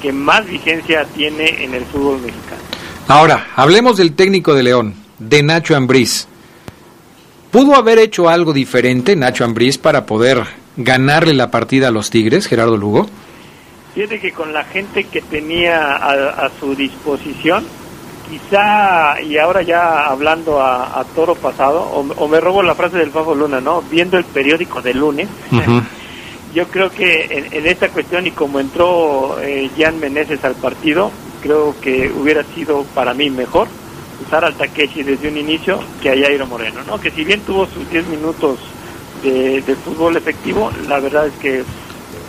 que 0.00 0.12
más 0.12 0.46
vigencia 0.46 1.04
tiene 1.04 1.64
en 1.64 1.74
el 1.74 1.84
fútbol 1.84 2.20
mexicano. 2.20 2.62
Ahora, 3.08 3.48
hablemos 3.56 3.96
del 3.96 4.14
técnico 4.14 4.54
de 4.54 4.62
León, 4.62 4.94
de 5.18 5.42
Nacho 5.42 5.76
Ambriz. 5.76 6.26
¿Pudo 7.50 7.74
haber 7.74 7.98
hecho 7.98 8.28
algo 8.28 8.52
diferente 8.52 9.16
Nacho 9.16 9.44
Ambriz 9.44 9.78
para 9.78 10.06
poder 10.06 10.44
ganarle 10.76 11.34
la 11.34 11.50
partida 11.50 11.88
a 11.88 11.90
los 11.90 12.10
Tigres, 12.10 12.46
Gerardo 12.46 12.76
Lugo? 12.76 13.08
Fíjate 13.94 14.20
que 14.20 14.30
con 14.32 14.52
la 14.52 14.64
gente 14.64 15.04
que 15.04 15.20
tenía 15.20 15.96
a, 15.96 16.46
a 16.46 16.50
su 16.60 16.76
disposición, 16.76 17.64
quizá, 18.30 19.20
y 19.20 19.36
ahora 19.36 19.62
ya 19.62 20.06
hablando 20.06 20.60
a, 20.60 21.00
a 21.00 21.04
toro 21.04 21.34
pasado, 21.34 21.80
o, 21.80 22.06
o, 22.16 22.28
me 22.28 22.40
robo 22.40 22.62
la 22.62 22.76
frase 22.76 22.98
del 22.98 23.10
Fafo 23.10 23.34
Luna, 23.34 23.60
¿no? 23.60 23.82
Viendo 23.82 24.16
el 24.16 24.24
periódico 24.24 24.80
de 24.80 24.94
lunes, 24.94 25.28
uh 25.50 25.56
-huh. 25.56 25.82
Yo 26.54 26.66
creo 26.68 26.90
que 26.90 27.24
en, 27.30 27.52
en, 27.52 27.66
esta 27.66 27.88
cuestión 27.88 28.26
y 28.26 28.32
como 28.32 28.60
entró 28.60 29.40
eh, 29.40 29.70
Jan 29.76 30.00
Meneses 30.00 30.44
al 30.44 30.54
partido, 30.54 31.10
creo 31.42 31.74
que 31.80 32.10
hubiera 32.10 32.42
sido 32.54 32.84
para 32.94 33.14
mí 33.14 33.30
mejor 33.30 33.68
usar 34.26 34.44
al 34.44 34.54
Takeshi 34.54 35.02
desde 35.02 35.28
un 35.28 35.36
inicio 35.36 35.80
que 36.02 36.10
a 36.10 36.14
Jairo 36.14 36.46
Moreno, 36.46 36.82
¿no? 36.86 37.00
Que 37.00 37.10
si 37.10 37.24
bien 37.24 37.40
tuvo 37.40 37.66
sus 37.66 37.88
10 37.90 38.08
minutos 38.08 38.58
de, 39.22 39.62
de 39.62 39.74
fútbol 39.76 40.16
efectivo, 40.16 40.70
la 40.88 41.00
verdad 41.00 41.26
es 41.26 41.34
que 41.34 41.64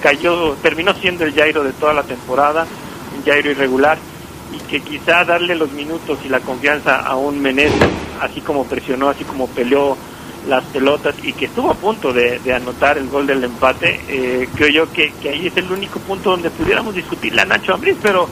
cayó, 0.01 0.53
terminó 0.62 0.93
siendo 0.93 1.25
el 1.25 1.34
Jairo 1.34 1.63
de 1.63 1.73
toda 1.73 1.93
la 1.93 2.03
temporada, 2.03 2.65
un 3.17 3.23
Jairo 3.23 3.51
irregular, 3.51 3.97
y 4.53 4.57
que 4.69 4.81
quizá 4.81 5.23
darle 5.23 5.55
los 5.55 5.71
minutos 5.71 6.19
y 6.25 6.29
la 6.29 6.39
confianza 6.39 6.97
a 6.97 7.15
un 7.15 7.41
Menezes, 7.41 7.79
así 8.21 8.41
como 8.41 8.65
presionó, 8.65 9.10
así 9.10 9.23
como 9.23 9.47
peleó 9.47 9.97
las 10.47 10.63
pelotas 10.65 11.15
y 11.23 11.34
que 11.34 11.45
estuvo 11.45 11.71
a 11.71 11.75
punto 11.75 12.12
de, 12.12 12.39
anotar 12.54 12.97
el 12.97 13.08
gol 13.08 13.27
del 13.27 13.43
empate, 13.43 13.99
eh, 14.08 14.49
creo 14.56 14.69
yo 14.69 14.91
que, 14.91 15.13
que, 15.21 15.30
ahí 15.30 15.47
es 15.47 15.58
el 15.58 15.71
único 15.71 15.99
punto 15.99 16.32
donde 16.32 16.49
pudiéramos 16.49 16.95
discutir 16.95 17.34
la 17.34 17.45
Nacho 17.45 17.73
Ambriz, 17.73 17.97
pero 18.01 18.27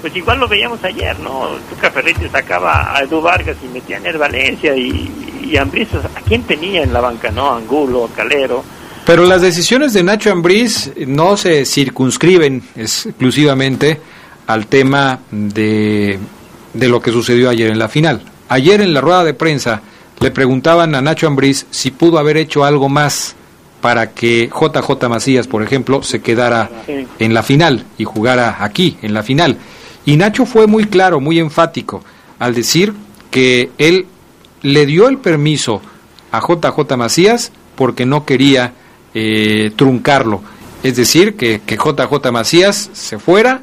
pues 0.00 0.14
igual 0.14 0.38
lo 0.38 0.48
veíamos 0.48 0.82
ayer, 0.84 1.18
¿no? 1.20 1.48
Tuca 1.70 1.90
Ferretti 1.90 2.28
sacaba 2.28 2.96
a 2.96 3.02
Edu 3.02 3.20
Vargas 3.20 3.56
y 3.64 3.68
metía 3.68 3.96
a 3.96 4.00
Ner 4.00 4.18
Valencia 4.18 4.76
y, 4.76 5.48
y 5.50 5.56
Ambriz, 5.56 5.88
¿a 5.94 6.20
quién 6.20 6.42
tenía 6.42 6.82
en 6.82 6.92
la 6.92 7.00
banca, 7.00 7.30
no? 7.30 7.52
Angulo, 7.52 8.08
Calero, 8.14 8.62
pero 9.06 9.24
las 9.24 9.40
decisiones 9.40 9.92
de 9.92 10.02
Nacho 10.02 10.32
Ambriz 10.32 10.90
no 11.06 11.36
se 11.36 11.64
circunscriben 11.64 12.60
exclusivamente 12.74 14.00
al 14.48 14.66
tema 14.66 15.20
de, 15.30 16.18
de, 16.74 16.88
lo 16.88 17.00
que 17.00 17.12
sucedió 17.12 17.48
ayer 17.48 17.70
en 17.70 17.78
la 17.78 17.88
final. 17.88 18.22
Ayer 18.48 18.80
en 18.80 18.92
la 18.92 19.00
rueda 19.00 19.22
de 19.22 19.32
prensa 19.32 19.80
le 20.20 20.30
preguntaban 20.30 20.94
a 20.94 21.02
Nacho 21.02 21.26
Ambriz 21.26 21.66
si 21.70 21.90
pudo 21.90 22.18
haber 22.18 22.36
hecho 22.36 22.64
algo 22.64 22.88
más 22.88 23.36
para 23.80 24.10
que 24.12 24.48
JJ 24.48 25.08
Macías, 25.08 25.46
por 25.46 25.62
ejemplo, 25.62 26.02
se 26.02 26.20
quedara 26.20 26.70
sí. 26.86 27.06
en 27.18 27.34
la 27.34 27.42
final 27.42 27.84
y 27.98 28.04
jugara 28.04 28.56
aquí, 28.60 28.96
en 29.02 29.14
la 29.14 29.22
final. 29.22 29.58
Y 30.04 30.16
Nacho 30.16 30.46
fue 30.46 30.66
muy 30.66 30.86
claro, 30.86 31.20
muy 31.20 31.38
enfático, 31.38 32.02
al 32.38 32.54
decir 32.54 32.94
que 33.30 33.70
él 33.78 34.06
le 34.62 34.86
dio 34.86 35.08
el 35.08 35.18
permiso 35.18 35.82
a 36.32 36.40
JJ 36.40 36.96
Macías 36.96 37.52
porque 37.76 38.06
no 38.06 38.24
quería 38.24 38.72
eh, 39.14 39.70
truncarlo. 39.76 40.42
Es 40.82 40.96
decir, 40.96 41.36
que, 41.36 41.60
que, 41.64 41.76
JJ 41.76 42.30
Macías 42.32 42.90
se 42.92 43.18
fuera, 43.18 43.60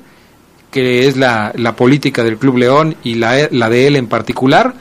que 0.71 1.07
es 1.07 1.17
la, 1.17 1.51
la 1.55 1.75
política 1.75 2.23
del 2.23 2.37
Club 2.37 2.57
León 2.57 2.95
y 3.03 3.15
la, 3.15 3.47
la 3.51 3.69
de 3.69 3.87
él 3.87 3.95
en 3.95 4.07
particular, 4.07 4.73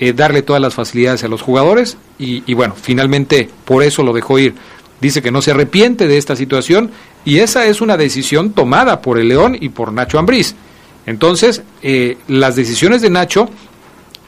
eh, 0.00 0.12
darle 0.12 0.42
todas 0.42 0.60
las 0.60 0.74
facilidades 0.74 1.22
a 1.22 1.28
los 1.28 1.42
jugadores 1.42 1.96
y, 2.18 2.52
bueno, 2.54 2.74
finalmente 2.80 3.48
por 3.64 3.82
eso 3.82 4.02
lo 4.02 4.12
dejó 4.12 4.38
ir. 4.38 4.54
Dice 5.00 5.22
que 5.22 5.30
no 5.30 5.40
se 5.40 5.52
arrepiente 5.52 6.08
de 6.08 6.18
esta 6.18 6.36
situación 6.36 6.90
y 7.24 7.38
esa 7.38 7.66
es 7.66 7.80
una 7.80 7.96
decisión 7.96 8.52
tomada 8.52 9.00
por 9.00 9.18
el 9.18 9.28
León 9.28 9.56
y 9.58 9.70
por 9.70 9.92
Nacho 9.92 10.18
Ambriz. 10.18 10.54
Entonces, 11.06 11.62
eh, 11.82 12.18
las 12.28 12.56
decisiones 12.56 13.00
de 13.00 13.08
Nacho, 13.08 13.48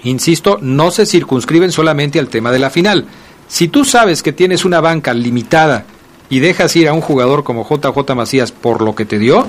insisto, 0.04 0.58
no 0.62 0.90
se 0.90 1.04
circunscriben 1.04 1.72
solamente 1.72 2.18
al 2.18 2.28
tema 2.28 2.50
de 2.52 2.58
la 2.58 2.70
final 2.70 3.06
si 3.52 3.68
tú 3.68 3.84
sabes 3.84 4.22
que 4.22 4.32
tienes 4.32 4.64
una 4.64 4.80
banca 4.80 5.12
limitada 5.12 5.84
y 6.30 6.40
dejas 6.40 6.74
ir 6.74 6.88
a 6.88 6.94
un 6.94 7.02
jugador 7.02 7.44
como 7.44 7.68
JJ 7.68 8.14
Macías 8.14 8.50
por 8.50 8.80
lo 8.80 8.94
que 8.94 9.04
te 9.04 9.18
dio, 9.18 9.46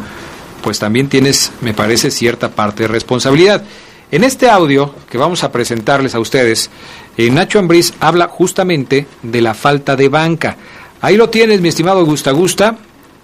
pues 0.61 0.77
también 0.77 1.07
tienes, 1.07 1.53
me 1.61 1.73
parece, 1.73 2.11
cierta 2.11 2.49
parte 2.49 2.83
de 2.83 2.89
responsabilidad. 2.89 3.63
En 4.13 4.23
este 4.23 4.47
audio 4.47 4.93
que 5.09 5.17
vamos 5.17 5.43
a 5.43 5.51
presentarles 5.51 6.13
a 6.13 6.19
ustedes, 6.19 6.69
eh, 7.17 7.31
Nacho 7.31 7.57
Ambriz 7.57 7.95
habla 7.99 8.27
justamente 8.27 9.07
de 9.23 9.41
la 9.41 9.55
falta 9.55 9.95
de 9.95 10.07
banca. 10.07 10.55
Ahí 11.01 11.17
lo 11.17 11.31
tienes, 11.31 11.61
mi 11.61 11.69
estimado 11.69 12.05
Gusta 12.05 12.29
Gusta. 12.29 12.77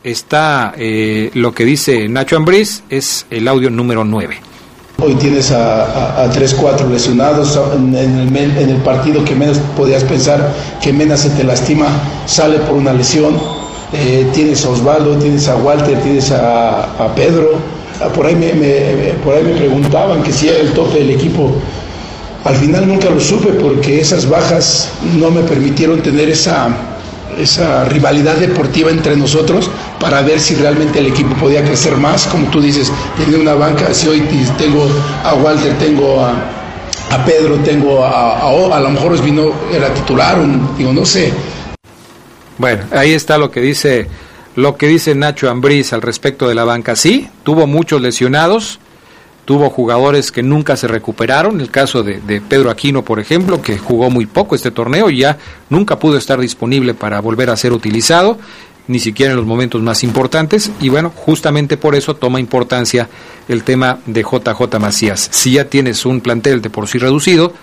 Está 0.04 0.74
eh, 0.76 1.30
lo 1.36 1.54
que 1.54 1.64
dice 1.64 2.10
Nacho 2.10 2.38
Ambriz, 2.38 2.82
es 2.90 3.28
el 3.30 3.48
audio 3.48 3.70
número 3.70 4.04
9. 4.04 4.38
Hoy 4.98 5.14
tienes 5.14 5.52
a, 5.52 5.84
a, 5.84 6.24
a 6.24 6.30
3, 6.32 6.56
4 6.56 6.90
lesionados 6.90 7.60
en, 7.76 7.94
el, 7.94 8.36
en, 8.36 8.70
el, 8.72 8.78
partido 8.78 9.24
que 9.24 9.36
menos 9.36 9.60
podías 9.78 10.04
pensar 10.04 10.52
que 10.82 10.92
Mena 10.92 11.18
se 11.18 11.30
te 11.30 11.44
lastima, 11.44 11.86
sale 12.26 12.58
por 12.62 12.74
una 12.74 12.94
lesión. 12.94 13.38
Eh, 13.94 14.28
tienes 14.34 14.66
a 14.66 14.70
Osvaldo, 14.70 15.20
tienes 15.20 15.48
a 15.50 15.56
Walter, 15.56 16.02
tienes 16.02 16.32
a 16.32 17.14
Pedro. 17.16 17.79
Por 18.14 18.26
ahí 18.26 18.36
me, 18.36 18.52
por 19.24 19.36
ahí 19.36 19.44
me 19.44 19.54
preguntaban 19.54 20.24
que 20.24 20.32
si 20.32 20.48
era 20.48 20.60
el 20.60 20.72
tope 20.74 21.00
del 21.00 21.12
equipo. 21.12 21.54
Al 22.46 22.56
final 22.56 22.88
nunca 22.88 23.10
lo 23.10 23.20
supe 23.20 23.52
porque 23.54 24.00
esas 24.00 24.28
bajas 24.28 24.90
no 25.18 25.30
me 25.30 25.42
permitieron 25.42 26.02
tener 26.02 26.30
esa, 26.30 26.70
esa 27.38 27.84
rivalidad 27.86 28.36
deportiva 28.36 28.90
entre 28.90 29.16
nosotros 29.18 29.70
para 30.00 30.22
ver 30.22 30.40
si 30.40 30.56
realmente 30.56 31.00
el 31.00 31.08
equipo 31.08 31.36
podía 31.36 31.64
crecer 31.64 31.98
más, 31.98 32.26
como 32.28 32.48
tú 32.50 32.62
dices, 32.62 32.92
tener 33.18 33.40
una 33.40 33.56
banca, 33.56 33.94
si 33.94 34.08
hoy 34.08 34.22
tengo 34.58 34.88
a 35.24 35.34
Walter, 35.36 35.78
tengo 35.78 36.24
a, 36.24 36.32
a 37.12 37.26
Pedro, 37.26 37.56
tengo 37.58 38.04
a, 38.04 38.40
a, 38.40 38.78
a, 38.78 38.80
lo 38.80 38.90
mejor 38.90 39.14
Osvino 39.14 39.52
era 39.74 39.94
titular, 39.94 40.38
digo, 40.78 40.94
no 40.94 41.06
sé. 41.06 41.34
Bueno, 42.58 42.84
ahí 42.92 43.14
está 43.14 43.38
lo 43.38 43.52
que 43.52 43.60
dice 43.62 44.08
lo 44.60 44.76
que 44.76 44.88
dice 44.88 45.16
Nacho 45.16 45.50
Ambriz 45.50 45.94
al 45.94 46.02
respecto 46.02 46.50
de 46.50 46.54
la 46.54 46.66
banca. 46.66 46.98
Sí, 46.98 47.30
tuvo 47.44 47.66
muchos 47.66 48.02
lesionados, 48.02 48.80
tuvo 49.46 49.70
jugadores 49.70 50.34
que 50.34 50.44
nunca 50.44 50.76
se 50.76 50.90
recuperaron, 50.90 51.62
el 51.62 51.72
caso 51.72 52.04
de, 52.04 52.42
Pedro 52.42 52.70
Aquino, 52.70 53.06
por 53.06 53.22
ejemplo, 53.22 53.62
que 53.62 53.78
jugó 53.78 54.10
muy 54.10 54.26
poco 54.26 54.56
este 54.56 54.70
torneo 54.70 55.10
y 55.10 55.20
ya 55.20 55.38
nunca 55.70 55.98
pudo 55.98 56.18
estar 56.18 56.42
disponible 56.42 56.94
para 56.94 57.22
volver 57.22 57.50
a 57.50 57.56
ser 57.56 57.72
utilizado, 57.72 58.38
ni 58.90 59.00
siquiera 59.00 59.32
en 59.32 59.38
los 59.38 59.46
momentos 59.46 59.82
más 59.82 60.04
importantes, 60.04 60.72
y 60.82 60.90
bueno, 60.90 61.14
justamente 61.16 61.78
por 61.78 61.96
eso 61.96 62.18
toma 62.18 62.42
importancia 62.42 63.08
el 63.48 63.64
tema 63.64 64.00
de 64.08 64.24
JJ 64.24 64.78
Macías. 64.78 65.30
Si 65.32 65.54
ya 65.54 65.66
tienes 65.66 66.06
un 66.06 66.20
plantel 66.20 66.62
de 66.62 66.70
por 66.70 66.90
sí 66.90 66.98
reducido 66.98 67.54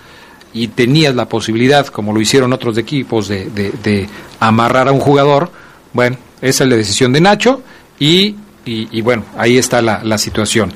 y 0.51 0.69
tenías 0.69 1.13
la 1.13 1.29
posibilidad, 1.29 1.85
como 1.85 2.11
lo 2.11 2.21
hicieron 2.21 2.53
otros 2.53 2.75
equipos, 2.79 3.27
de, 3.27 3.51
de, 3.51 3.71
de 3.83 4.09
amarrar 4.39 4.87
a 4.87 4.91
un 4.91 4.99
jugador, 4.99 5.51
bueno, 5.93 6.17
esa 6.41 6.63
es 6.63 6.69
la 6.69 6.75
decisión 6.75 7.13
de 7.13 7.21
Nacho 7.21 7.61
y, 7.99 8.35
y, 8.65 9.01
bueno, 9.01 9.23
ahí 9.37 9.57
está 9.57 9.81
la, 9.81 10.03
la 10.03 10.17
situación. 10.17 10.71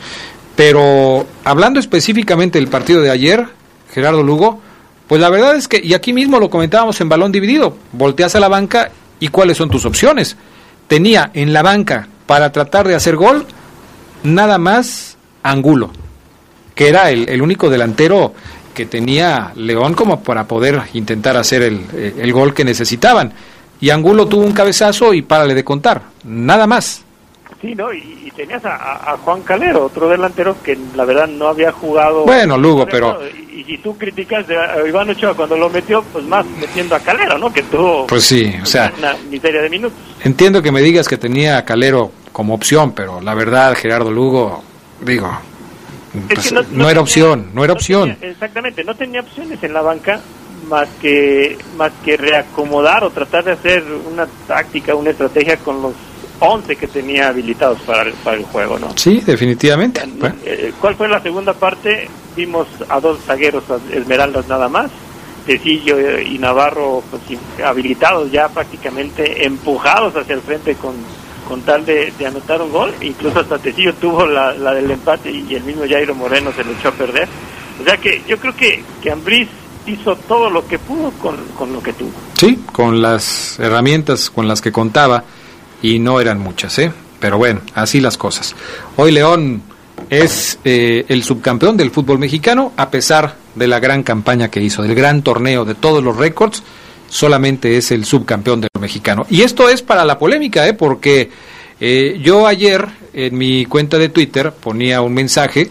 Pero 0.55 1.25
hablando 1.43 1.79
específicamente 1.79 2.59
del 2.59 2.67
partido 2.67 3.01
de 3.01 3.09
ayer, 3.09 3.45
Gerardo 3.93 4.23
Lugo, 4.23 4.61
pues 5.07 5.19
la 5.19 5.29
verdad 5.29 5.55
es 5.55 5.67
que, 5.67 5.81
y 5.83 5.93
aquí 5.93 6.13
mismo 6.13 6.39
lo 6.39 6.49
comentábamos 6.49 6.99
en 7.01 7.09
balón 7.09 7.31
dividido, 7.31 7.77
volteas 7.91 8.35
a 8.35 8.39
la 8.39 8.47
banca 8.47 8.91
y 9.19 9.27
cuáles 9.27 9.57
son 9.57 9.69
tus 9.69 9.85
opciones. 9.85 10.37
Tenía 10.87 11.31
en 11.33 11.53
la 11.53 11.61
banca 11.61 12.07
para 12.25 12.51
tratar 12.51 12.87
de 12.87 12.95
hacer 12.95 13.15
gol 13.15 13.45
nada 14.23 14.57
más 14.57 15.17
Angulo, 15.43 15.91
que 16.75 16.89
era 16.89 17.11
el, 17.11 17.27
el 17.27 17.41
único 17.41 17.69
delantero 17.69 18.33
que 18.73 18.85
tenía 18.85 19.51
León 19.55 19.93
como 19.93 20.23
para 20.23 20.47
poder 20.47 20.81
intentar 20.93 21.37
hacer 21.37 21.61
el, 21.63 21.81
el 22.17 22.31
gol 22.33 22.53
que 22.53 22.63
necesitaban. 22.63 23.33
Y 23.81 23.89
Angulo 23.89 24.27
tuvo 24.27 24.45
un 24.45 24.53
cabezazo 24.53 25.13
y 25.13 25.23
párale 25.23 25.55
de 25.55 25.63
contar, 25.63 26.03
nada 26.23 26.67
más. 26.67 27.03
Sí, 27.59 27.75
¿no? 27.75 27.91
Y, 27.91 28.23
y 28.25 28.31
tenías 28.31 28.63
a, 28.63 29.11
a, 29.11 29.17
Juan 29.17 29.41
Calero, 29.41 29.85
otro 29.85 30.07
delantero 30.07 30.55
que 30.63 30.77
la 30.95 31.03
verdad 31.03 31.27
no 31.27 31.47
había 31.47 31.71
jugado. 31.71 32.25
Bueno, 32.25 32.57
Lugo, 32.57 32.87
pero. 32.89 33.19
Y, 33.23 33.73
y, 33.73 33.77
tú 33.79 33.97
criticas 33.97 34.45
a 34.49 34.87
Iván 34.87 35.09
Ochoa 35.09 35.35
cuando 35.35 35.57
lo 35.57 35.69
metió, 35.69 36.03
pues 36.03 36.25
más 36.25 36.45
metiendo 36.59 36.95
a 36.95 36.99
Calero, 36.99 37.37
¿no? 37.37 37.51
Que 37.51 37.63
tuvo. 37.63 38.07
Pues 38.07 38.23
sí, 38.23 38.53
o 38.61 38.65
sea. 38.65 38.93
Una 38.97 39.15
miseria 39.29 39.61
de 39.61 39.69
minutos. 39.69 39.97
Entiendo 40.23 40.61
que 40.61 40.71
me 40.71 40.81
digas 40.81 41.07
que 41.07 41.17
tenía 41.17 41.57
a 41.57 41.65
Calero 41.65 42.11
como 42.31 42.53
opción, 42.53 42.93
pero 42.93 43.19
la 43.19 43.33
verdad, 43.33 43.75
Gerardo 43.75 44.11
Lugo, 44.11 44.63
digo. 45.01 45.29
Pues, 46.27 46.51
no, 46.51 46.61
no, 46.61 46.67
no, 46.71 46.89
era 46.89 46.99
opción, 46.99 47.51
no 47.53 47.63
era 47.63 47.73
opción. 47.73 48.15
Tenía, 48.15 48.33
exactamente, 48.33 48.83
no 48.83 48.95
tenía 48.95 49.21
opciones 49.21 49.63
en 49.63 49.73
la 49.73 49.81
banca 49.81 50.19
más 50.71 50.87
que 51.01 51.57
más 51.77 51.91
que 52.03 52.17
reacomodar 52.17 53.03
o 53.03 53.11
tratar 53.11 53.43
de 53.43 53.51
hacer 53.51 53.83
una 54.11 54.25
táctica, 54.47 54.95
una 54.95 55.11
estrategia 55.11 55.57
con 55.57 55.81
los 55.81 55.93
11 56.39 56.75
que 56.75 56.87
tenía 56.87 57.27
habilitados 57.27 57.79
para 57.81 58.03
el, 58.03 58.13
para 58.13 58.37
el 58.37 58.45
juego, 58.45 58.79
¿no? 58.79 58.87
Sí, 58.95 59.21
definitivamente. 59.23 60.01
Bueno. 60.17 60.35
Eh, 60.43 60.73
¿Cuál 60.79 60.95
fue 60.95 61.07
la 61.07 61.21
segunda 61.21 61.53
parte? 61.53 62.09
Vimos 62.35 62.67
a 62.89 62.99
dos 62.99 63.19
zagueros 63.25 63.63
Esmeraldas 63.91 64.47
nada 64.47 64.69
más, 64.69 64.89
Tecillo 65.45 66.19
y 66.19 66.39
Navarro 66.39 67.03
pues, 67.11 67.39
habilitados 67.63 68.31
ya 68.31 68.47
prácticamente 68.47 69.45
empujados 69.45 70.15
hacia 70.15 70.35
el 70.35 70.41
frente 70.41 70.75
con, 70.75 70.95
con 71.47 71.61
tal 71.61 71.85
de, 71.85 72.13
de 72.17 72.25
anotar 72.25 72.61
un 72.61 72.71
gol, 72.71 72.93
incluso 73.01 73.41
hasta 73.41 73.59
Tecillo 73.59 73.93
tuvo 73.95 74.25
la, 74.25 74.53
la 74.53 74.73
del 74.73 74.89
empate 74.89 75.29
y 75.29 75.53
el 75.53 75.63
mismo 75.63 75.83
Jairo 75.87 76.15
Moreno 76.15 76.51
se 76.53 76.63
lo 76.63 76.71
echó 76.71 76.87
a 76.87 76.93
perder 76.93 77.27
O 77.79 77.83
sea 77.83 77.97
que 77.97 78.23
yo 78.27 78.37
creo 78.37 78.55
que, 78.55 78.83
que 79.01 79.11
Ambriz 79.11 79.49
hizo 79.93 80.15
todo 80.15 80.49
lo 80.49 80.65
que 80.67 80.79
pudo 80.79 81.11
con, 81.11 81.37
con 81.57 81.73
lo 81.73 81.81
que 81.81 81.93
tuvo. 81.93 82.11
Sí, 82.37 82.59
con 82.71 83.01
las 83.01 83.59
herramientas 83.59 84.29
con 84.29 84.47
las 84.47 84.61
que 84.61 84.71
contaba 84.71 85.23
y 85.81 85.99
no 85.99 86.19
eran 86.19 86.39
muchas, 86.39 86.77
¿eh? 86.79 86.91
Pero 87.19 87.37
bueno, 87.37 87.61
así 87.75 87.99
las 87.99 88.17
cosas. 88.17 88.55
Hoy 88.97 89.11
León 89.11 89.61
es 90.09 90.59
eh, 90.65 91.05
el 91.07 91.23
subcampeón 91.23 91.77
del 91.77 91.91
fútbol 91.91 92.19
mexicano 92.19 92.73
a 92.77 92.89
pesar 92.89 93.35
de 93.55 93.67
la 93.67 93.79
gran 93.79 94.03
campaña 94.03 94.49
que 94.49 94.61
hizo, 94.61 94.81
del 94.81 94.95
gran 94.95 95.21
torneo, 95.21 95.65
de 95.65 95.75
todos 95.75 96.03
los 96.03 96.17
récords, 96.17 96.63
solamente 97.09 97.77
es 97.77 97.91
el 97.91 98.05
subcampeón 98.05 98.61
del 98.61 98.69
mexicano. 98.79 99.25
Y 99.29 99.41
esto 99.41 99.69
es 99.69 99.81
para 99.81 100.05
la 100.05 100.17
polémica, 100.17 100.67
¿eh? 100.67 100.73
Porque 100.73 101.29
eh, 101.79 102.19
yo 102.23 102.47
ayer 102.47 102.87
en 103.13 103.37
mi 103.37 103.65
cuenta 103.65 103.97
de 103.97 104.09
Twitter 104.09 104.51
ponía 104.51 105.01
un 105.01 105.13
mensaje 105.13 105.69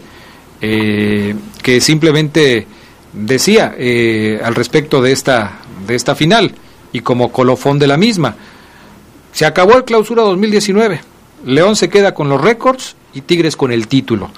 eh, 0.61 1.35
que 1.63 1.81
simplemente 1.81 2.67
decía 3.13 3.75
eh, 3.77 4.39
al 4.43 4.55
respecto 4.55 5.01
de 5.01 5.11
esta, 5.11 5.59
de 5.87 5.95
esta 5.95 6.15
final 6.15 6.55
y 6.91 7.01
como 7.01 7.31
colofón 7.31 7.79
de 7.79 7.87
la 7.87 7.97
misma. 7.97 8.35
Se 9.33 9.45
acabó 9.45 9.77
el 9.77 9.85
clausura 9.85 10.23
2019. 10.23 11.01
León 11.45 11.75
se 11.75 11.89
queda 11.89 12.13
con 12.13 12.29
los 12.29 12.41
récords 12.41 12.95
y 13.13 13.21
Tigres 13.21 13.55
con 13.55 13.71
el 13.71 13.87
título. 13.87 14.29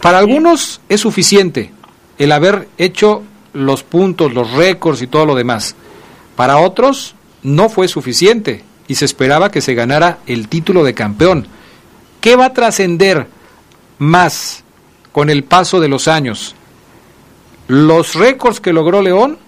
Para 0.00 0.18
algunos 0.18 0.80
es 0.88 1.00
suficiente 1.00 1.72
el 2.18 2.32
haber 2.32 2.68
hecho 2.78 3.22
los 3.52 3.82
puntos, 3.82 4.32
los 4.32 4.52
récords 4.52 5.02
y 5.02 5.06
todo 5.06 5.26
lo 5.26 5.34
demás. 5.34 5.74
Para 6.36 6.58
otros 6.58 7.14
no 7.42 7.68
fue 7.68 7.88
suficiente 7.88 8.64
y 8.86 8.94
se 8.94 9.04
esperaba 9.04 9.50
que 9.50 9.60
se 9.60 9.74
ganara 9.74 10.18
el 10.26 10.48
título 10.48 10.84
de 10.84 10.94
campeón. 10.94 11.46
¿Qué 12.20 12.36
va 12.36 12.46
a 12.46 12.52
trascender 12.54 13.26
más 13.98 14.64
con 15.12 15.30
el 15.30 15.44
paso 15.44 15.80
de 15.80 15.88
los 15.88 16.08
años? 16.08 16.54
¿Los 17.68 18.14
récords 18.14 18.60
que 18.60 18.72
logró 18.72 19.02
León 19.02 19.38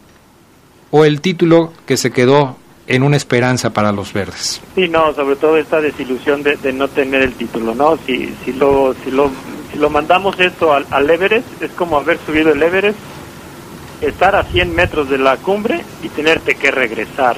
o 0.90 1.04
el 1.04 1.20
título 1.20 1.72
que 1.86 1.96
se 1.96 2.10
quedó 2.10 2.56
en 2.86 3.02
una 3.02 3.16
esperanza 3.16 3.70
para 3.70 3.92
los 3.92 4.12
verdes? 4.12 4.60
Sí, 4.74 4.88
no, 4.88 5.14
sobre 5.14 5.36
todo 5.36 5.56
esta 5.56 5.80
desilusión 5.80 6.42
de, 6.42 6.56
de 6.56 6.72
no 6.72 6.88
tener 6.88 7.22
el 7.22 7.32
título, 7.32 7.74
¿no? 7.74 7.98
Si, 8.06 8.34
si, 8.44 8.52
lo, 8.52 8.94
si, 9.02 9.10
lo, 9.10 9.30
si 9.72 9.78
lo 9.78 9.88
mandamos 9.88 10.38
esto 10.38 10.72
al, 10.74 10.86
al 10.90 11.08
Everest, 11.08 11.62
es 11.62 11.70
como 11.70 11.96
haber 11.96 12.18
subido 12.26 12.52
el 12.52 12.62
Everest, 12.62 12.98
estar 14.02 14.36
a 14.36 14.44
100 14.44 14.74
metros 14.74 15.08
de 15.08 15.18
la 15.18 15.36
cumbre 15.38 15.82
y 16.02 16.08
tenerte 16.08 16.56
que 16.56 16.70
regresar 16.70 17.36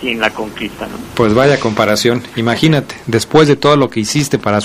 sin 0.00 0.20
la 0.20 0.30
conquista, 0.30 0.86
¿no? 0.86 0.96
Pues 1.14 1.32
vaya 1.32 1.60
comparación. 1.60 2.22
Imagínate, 2.34 2.96
después 3.06 3.46
de 3.46 3.54
todo 3.54 3.76
lo 3.76 3.88
que 3.88 4.00
hiciste 4.00 4.38
para, 4.38 4.58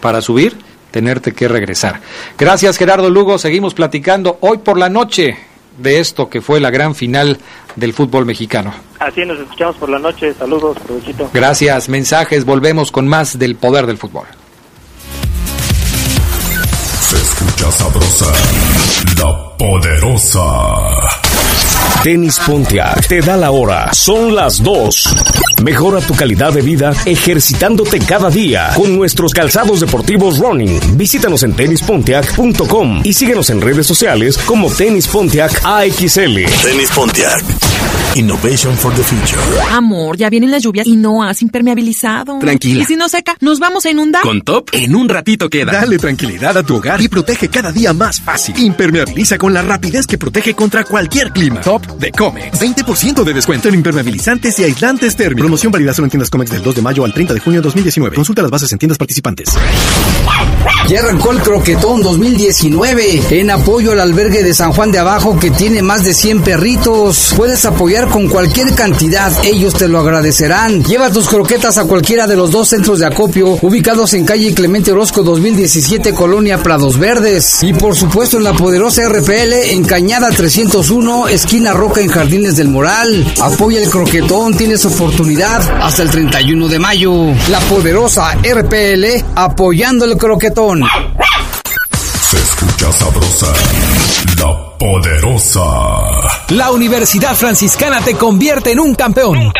para 0.00 0.20
subir, 0.20 0.56
tenerte 0.96 1.34
que 1.34 1.46
regresar. 1.46 2.00
Gracias 2.38 2.78
Gerardo 2.78 3.10
Lugo, 3.10 3.36
seguimos 3.36 3.74
platicando 3.74 4.38
hoy 4.40 4.56
por 4.56 4.78
la 4.78 4.88
noche 4.88 5.36
de 5.76 6.00
esto 6.00 6.30
que 6.30 6.40
fue 6.40 6.58
la 6.58 6.70
gran 6.70 6.94
final 6.94 7.36
del 7.74 7.92
fútbol 7.92 8.24
mexicano. 8.24 8.72
Así 8.98 9.26
nos 9.26 9.38
escuchamos 9.38 9.76
por 9.76 9.90
la 9.90 9.98
noche. 9.98 10.32
Saludos, 10.32 10.78
provechito. 10.86 11.28
Gracias, 11.34 11.90
mensajes, 11.90 12.46
volvemos 12.46 12.90
con 12.90 13.06
más 13.06 13.38
del 13.38 13.56
poder 13.56 13.84
del 13.84 13.98
fútbol. 13.98 14.24
Se 17.02 17.16
escucha 17.16 17.70
sabrosa, 17.72 18.32
la 19.18 19.56
poderosa. 19.58 21.25
Tenis 22.02 22.38
Pontiac 22.46 23.06
te 23.08 23.20
da 23.20 23.36
la 23.36 23.50
hora. 23.50 23.92
Son 23.92 24.34
las 24.34 24.62
2. 24.62 25.14
Mejora 25.62 26.00
tu 26.00 26.14
calidad 26.14 26.52
de 26.52 26.62
vida 26.62 26.92
ejercitándote 27.04 27.98
cada 27.98 28.30
día 28.30 28.70
con 28.74 28.96
nuestros 28.96 29.32
calzados 29.32 29.80
deportivos 29.80 30.38
running. 30.38 30.96
Visítanos 30.96 31.42
en 31.42 31.54
tenispontiac.com 31.54 33.00
y 33.02 33.12
síguenos 33.12 33.50
en 33.50 33.60
redes 33.60 33.86
sociales 33.86 34.38
como 34.38 34.70
Tenis 34.70 35.08
Pontiac 35.08 35.60
AXL. 35.64 36.44
Tenis 36.62 36.90
Pontiac. 36.94 38.05
Innovation 38.16 38.74
for 38.74 38.94
the 38.94 39.02
future. 39.02 39.38
Amor, 39.72 40.16
ya 40.16 40.30
vienen 40.30 40.50
las 40.50 40.62
lluvias 40.62 40.86
y 40.86 40.96
no 40.96 41.22
has 41.22 41.42
impermeabilizado. 41.42 42.38
Tranquila. 42.38 42.82
Y 42.82 42.86
si 42.86 42.96
no 42.96 43.10
seca, 43.10 43.36
nos 43.40 43.58
vamos 43.58 43.84
a 43.84 43.90
inundar. 43.90 44.22
Con 44.22 44.40
Top, 44.40 44.70
en 44.72 44.96
un 44.96 45.06
ratito 45.06 45.50
queda. 45.50 45.72
Dale 45.72 45.98
tranquilidad 45.98 46.56
a 46.56 46.62
tu 46.62 46.76
hogar 46.76 46.98
y 47.02 47.08
protege 47.08 47.50
cada 47.50 47.72
día 47.72 47.92
más 47.92 48.22
fácil. 48.22 48.58
Impermeabiliza 48.58 49.36
con 49.36 49.52
la 49.52 49.60
rapidez 49.60 50.06
que 50.06 50.16
protege 50.16 50.54
contra 50.54 50.84
cualquier 50.84 51.30
clima. 51.30 51.60
Top 51.60 51.86
de 51.98 52.10
Comex. 52.10 52.58
20% 52.58 53.22
de 53.22 53.34
descuento 53.34 53.68
en 53.68 53.74
impermeabilizantes 53.74 54.58
y 54.60 54.64
aislantes 54.64 55.14
térmicos. 55.14 55.42
Promoción 55.42 55.70
válida 55.70 55.92
solo 55.92 56.06
en 56.06 56.10
tiendas 56.12 56.30
Comex 56.30 56.50
del 56.50 56.62
2 56.62 56.74
de 56.74 56.80
mayo 56.80 57.04
al 57.04 57.12
30 57.12 57.34
de 57.34 57.40
junio 57.40 57.60
de 57.60 57.64
2019. 57.64 58.16
Consulta 58.16 58.40
las 58.40 58.50
bases 58.50 58.72
en 58.72 58.78
tiendas 58.78 58.96
participantes. 58.96 59.50
Ya 60.88 61.00
arrancó 61.00 61.32
el 61.32 61.40
Croquetón 61.40 62.00
2019 62.00 63.40
en 63.40 63.50
apoyo 63.50 63.92
al 63.92 64.00
albergue 64.00 64.42
de 64.42 64.54
San 64.54 64.72
Juan 64.72 64.90
de 64.90 65.00
Abajo 65.00 65.38
que 65.38 65.50
tiene 65.50 65.82
más 65.82 66.04
de 66.04 66.14
100 66.14 66.42
perritos. 66.42 67.34
Puedes 67.36 67.64
apoyar 67.66 68.05
con 68.10 68.28
cualquier 68.28 68.74
cantidad, 68.74 69.32
ellos 69.44 69.74
te 69.74 69.88
lo 69.88 70.00
agradecerán. 70.00 70.82
Lleva 70.84 71.10
tus 71.10 71.28
croquetas 71.28 71.78
a 71.78 71.84
cualquiera 71.84 72.26
de 72.26 72.36
los 72.36 72.50
dos 72.50 72.68
centros 72.68 72.98
de 72.98 73.06
acopio 73.06 73.58
ubicados 73.62 74.14
en 74.14 74.24
calle 74.24 74.54
Clemente 74.54 74.92
Orozco 74.92 75.22
2017 75.22 76.12
Colonia 76.12 76.62
Prados 76.62 76.98
Verdes. 76.98 77.62
Y 77.62 77.72
por 77.72 77.96
supuesto 77.96 78.36
en 78.36 78.44
la 78.44 78.52
poderosa 78.52 79.08
RPL 79.08 79.52
en 79.70 79.84
Cañada 79.84 80.30
301 80.30 81.28
esquina 81.28 81.72
Roca 81.72 82.00
en 82.00 82.08
Jardines 82.08 82.56
del 82.56 82.68
Moral. 82.68 83.26
Apoya 83.40 83.80
el 83.80 83.88
croquetón, 83.88 84.56
tienes 84.56 84.84
oportunidad 84.84 85.60
hasta 85.82 86.02
el 86.02 86.10
31 86.10 86.68
de 86.68 86.78
mayo. 86.78 87.12
La 87.50 87.60
poderosa 87.60 88.34
RPL 88.34 89.24
apoyando 89.34 90.04
el 90.04 90.16
croquetón. 90.16 90.82
Se 92.36 92.42
escucha 92.42 92.92
sabrosa, 92.92 93.52
la 94.38 94.78
poderosa. 94.78 95.64
La 96.50 96.70
Universidad 96.70 97.34
Franciscana 97.34 98.02
te 98.02 98.14
convierte 98.14 98.72
en 98.72 98.80
un 98.80 98.94
campeón. 98.94 99.54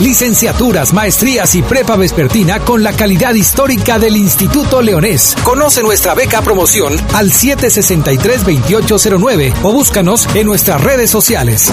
Licenciaturas, 0.00 0.92
maestrías 0.92 1.54
y 1.54 1.62
prepa 1.62 1.96
vespertina 1.96 2.60
con 2.60 2.82
la 2.82 2.92
calidad 2.92 3.32
histórica 3.32 3.98
del 3.98 4.18
Instituto 4.18 4.82
Leonés. 4.82 5.34
Conoce 5.42 5.82
nuestra 5.82 6.14
beca 6.14 6.42
promoción 6.42 6.94
al 7.14 7.32
763-2809 7.32 9.54
o 9.62 9.72
búscanos 9.72 10.28
en 10.34 10.44
nuestras 10.46 10.82
redes 10.82 11.10
sociales. 11.10 11.72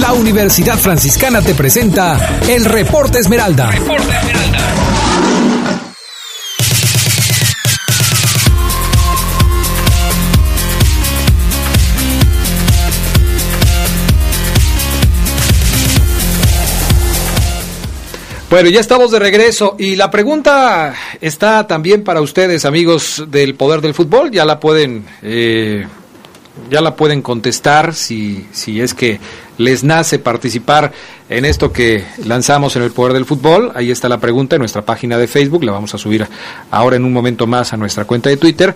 La 0.00 0.14
Universidad 0.14 0.78
Franciscana 0.78 1.42
te 1.42 1.54
presenta 1.54 2.40
el 2.48 2.64
Reporte 2.64 3.20
Esmeralda. 3.20 3.70
Bueno, 18.54 18.70
ya 18.70 18.78
estamos 18.78 19.10
de 19.10 19.18
regreso 19.18 19.74
y 19.80 19.96
la 19.96 20.12
pregunta 20.12 20.94
está 21.20 21.66
también 21.66 22.04
para 22.04 22.20
ustedes, 22.20 22.64
amigos 22.64 23.24
del 23.26 23.56
Poder 23.56 23.80
del 23.80 23.94
Fútbol. 23.94 24.30
Ya 24.30 24.44
la 24.44 24.60
pueden, 24.60 25.04
eh, 25.22 25.84
ya 26.70 26.80
la 26.80 26.94
pueden 26.94 27.20
contestar 27.20 27.96
si, 27.96 28.46
si 28.52 28.80
es 28.80 28.94
que 28.94 29.18
les 29.58 29.82
nace 29.82 30.20
participar 30.20 30.92
en 31.28 31.44
esto 31.46 31.72
que 31.72 32.04
lanzamos 32.24 32.76
en 32.76 32.84
el 32.84 32.92
Poder 32.92 33.14
del 33.14 33.24
Fútbol. 33.24 33.72
Ahí 33.74 33.90
está 33.90 34.08
la 34.08 34.18
pregunta 34.18 34.54
en 34.54 34.60
nuestra 34.60 34.82
página 34.82 35.18
de 35.18 35.26
Facebook. 35.26 35.64
La 35.64 35.72
vamos 35.72 35.92
a 35.92 35.98
subir 35.98 36.24
ahora 36.70 36.94
en 36.94 37.04
un 37.04 37.12
momento 37.12 37.48
más 37.48 37.72
a 37.72 37.76
nuestra 37.76 38.04
cuenta 38.04 38.30
de 38.30 38.36
Twitter. 38.36 38.72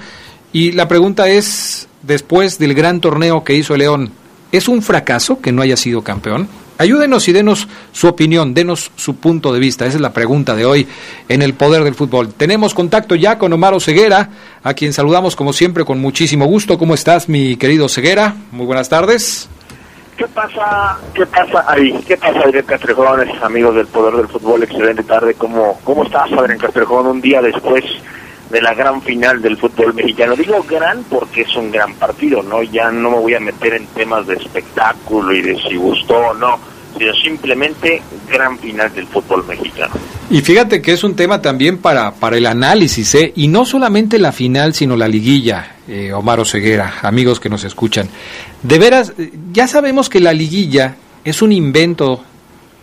Y 0.53 0.73
la 0.73 0.89
pregunta 0.89 1.29
es, 1.29 1.87
después 2.03 2.59
del 2.59 2.75
gran 2.75 3.01
torneo 3.01 3.45
que 3.45 3.55
hizo 3.55 3.77
León, 3.77 4.11
¿es 4.51 4.67
un 4.67 4.83
fracaso 4.83 5.41
que 5.41 5.53
no 5.53 5.63
haya 5.63 5.77
sido 5.77 6.03
campeón? 6.03 6.49
Ayúdenos 6.79 7.27
y 7.27 7.33
denos 7.33 7.67
su 7.91 8.07
opinión, 8.07 8.55
denos 8.55 8.93
su 8.95 9.17
punto 9.17 9.53
de 9.53 9.59
vista. 9.59 9.85
Esa 9.85 9.97
es 9.97 10.01
la 10.01 10.13
pregunta 10.13 10.55
de 10.55 10.65
hoy 10.65 10.87
en 11.29 11.43
el 11.43 11.55
Poder 11.55 11.83
del 11.83 11.97
Fútbol. 11.97 12.33
Tenemos 12.33 12.73
contacto 12.73 13.17
ya 13.17 13.37
con 13.37 13.53
Omar 13.53 13.81
Ceguera, 13.81 14.31
a 14.63 14.75
quien 14.75 14.93
saludamos 14.93 15.35
como 15.35 15.53
siempre 15.53 15.85
con 15.85 16.01
muchísimo 16.01 16.47
gusto. 16.47 16.79
¿Cómo 16.79 16.95
estás, 16.95 17.29
mi 17.29 17.57
querido 17.57 17.89
Ceguera? 17.89 18.35
Muy 18.53 18.65
buenas 18.65 18.89
tardes. 18.89 19.49
¿Qué 20.17 20.27
pasa? 20.29 20.99
¿Qué 21.15 21.27
pasa 21.27 21.65
ahí? 21.67 21.93
¿Qué 22.07 22.17
pasa, 22.17 22.41
Adrián 22.41 22.65
Castrejón, 22.65 23.29
amigos 23.43 23.75
del 23.75 23.87
Poder 23.89 24.15
del 24.15 24.29
Fútbol? 24.29 24.63
Excelente 24.63 25.03
tarde. 25.03 25.35
¿Cómo, 25.35 25.81
cómo 25.83 26.05
estás, 26.05 26.33
Adrián 26.33 26.59
Castrejón, 26.59 27.09
un 27.09 27.21
día 27.21 27.43
después 27.43 27.85
de 28.51 28.63
la 28.63 28.75
gran 28.75 29.03
final 29.03 29.41
del 29.43 29.57
fútbol 29.57 29.95
mexicano? 29.95 30.37
Digo 30.37 30.65
gran 30.69 31.05
porque 31.05 31.43
es 31.43 31.57
un 31.57 31.71
gran 31.71 31.95
partido, 31.95 32.43
¿no? 32.43 32.63
Ya 32.63 32.91
no 32.91 33.11
me 33.11 33.19
voy 33.19 33.35
a 33.35 33.41
meter 33.41 33.75
en 33.75 33.87
temas 33.87 34.27
de 34.27 34.35
espectáculo 34.35 35.33
y 35.33 35.43
de 35.43 35.61
si 35.61 35.77
gustó 35.77 36.17
o 36.17 36.35
no, 36.35 36.59
sino 36.97 37.15
simplemente 37.15 38.03
gran 38.31 38.59
final 38.59 38.93
del 38.95 39.07
fútbol 39.07 39.47
mexicano. 39.47 39.95
Y 40.31 40.41
fíjate 40.43 40.83
que 40.83 40.93
es 40.93 41.05
un 41.05 41.17
tema 41.17 41.41
también 41.41 41.79
para, 41.79 42.13
para 42.13 42.37
el 42.37 42.47
análisis, 42.47 43.15
¿eh? 43.15 43.33
y 43.35 43.49
no 43.49 43.65
solamente 43.65 44.19
la 44.19 44.33
final, 44.33 44.75
sino 44.75 44.97
la 44.97 45.09
liguilla, 45.09 45.77
eh, 45.89 46.13
Omar 46.13 46.45
Ceguera, 46.45 46.95
amigos 47.03 47.41
que 47.41 47.49
nos 47.49 47.65
escuchan. 47.65 48.09
De 48.63 48.79
veras, 48.79 49.15
ya 49.53 49.67
sabemos 49.67 50.09
que 50.09 50.21
la 50.21 50.33
liguilla 50.33 50.97
es 51.25 51.41
un 51.41 51.53
invento 51.53 52.23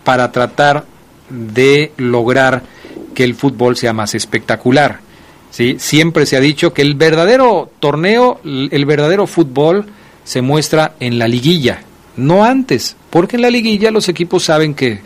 para 0.03 0.31
tratar 0.31 0.85
de 1.29 1.91
lograr 1.97 2.63
que 3.13 3.23
el 3.23 3.35
fútbol 3.35 3.77
sea 3.77 3.93
más 3.93 4.15
espectacular. 4.15 4.99
¿Sí? 5.55 5.77
Siempre 5.79 6.25
se 6.25 6.35
ha 6.35 6.41
dicho 6.41 6.73
que 6.73 6.81
el 6.81 6.95
verdadero 6.95 7.71
torneo, 7.79 8.41
el 8.43 8.85
verdadero 8.85 9.25
fútbol 9.25 9.85
se 10.25 10.41
muestra 10.41 10.95
en 10.99 11.17
la 11.17 11.29
liguilla, 11.29 11.81
no 12.17 12.43
antes, 12.43 12.97
porque 13.09 13.37
en 13.37 13.41
la 13.41 13.49
liguilla 13.49 13.89
los 13.89 14.09
equipos 14.09 14.43
saben 14.43 14.73
que 14.73 14.99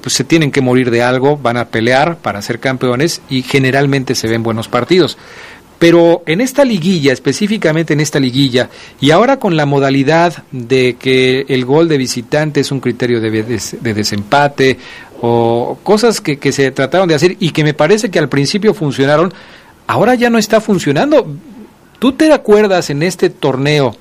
pues, 0.00 0.14
se 0.14 0.24
tienen 0.24 0.50
que 0.50 0.60
morir 0.60 0.90
de 0.90 1.02
algo, 1.02 1.36
van 1.36 1.56
a 1.56 1.68
pelear 1.68 2.16
para 2.16 2.42
ser 2.42 2.58
campeones 2.58 3.22
y 3.30 3.42
generalmente 3.42 4.16
se 4.16 4.26
ven 4.26 4.42
buenos 4.42 4.66
partidos. 4.66 5.16
Pero 5.78 6.24
en 6.26 6.40
esta 6.40 6.64
liguilla, 6.64 7.12
específicamente 7.12 7.92
en 7.92 8.00
esta 8.00 8.18
liguilla, 8.18 8.70
y 9.00 9.12
ahora 9.12 9.38
con 9.38 9.56
la 9.56 9.66
modalidad 9.66 10.42
de 10.50 10.96
que 10.98 11.44
el 11.48 11.64
gol 11.64 11.88
de 11.88 11.98
visitante 11.98 12.60
es 12.60 12.72
un 12.72 12.80
criterio 12.80 13.20
de, 13.20 13.30
desempate, 13.80 14.78
o 15.20 15.78
cosas 15.84 16.20
que, 16.20 16.38
que 16.38 16.50
se 16.50 16.72
trataron 16.72 17.08
de 17.08 17.14
hacer 17.14 17.36
y 17.38 17.50
que 17.50 17.62
me 17.62 17.74
parece 17.74 18.10
que 18.10 18.18
al 18.18 18.28
principio 18.28 18.74
funcionaron, 18.74 19.32
ahora 19.86 20.14
ya 20.14 20.30
no 20.30 20.38
está 20.38 20.60
funcionando. 20.60 21.26
¿Tú 21.98 22.12
te 22.12 22.32
acuerdas 22.32 22.90
en 22.90 23.02
este 23.02 23.30
torneo, 23.30 23.96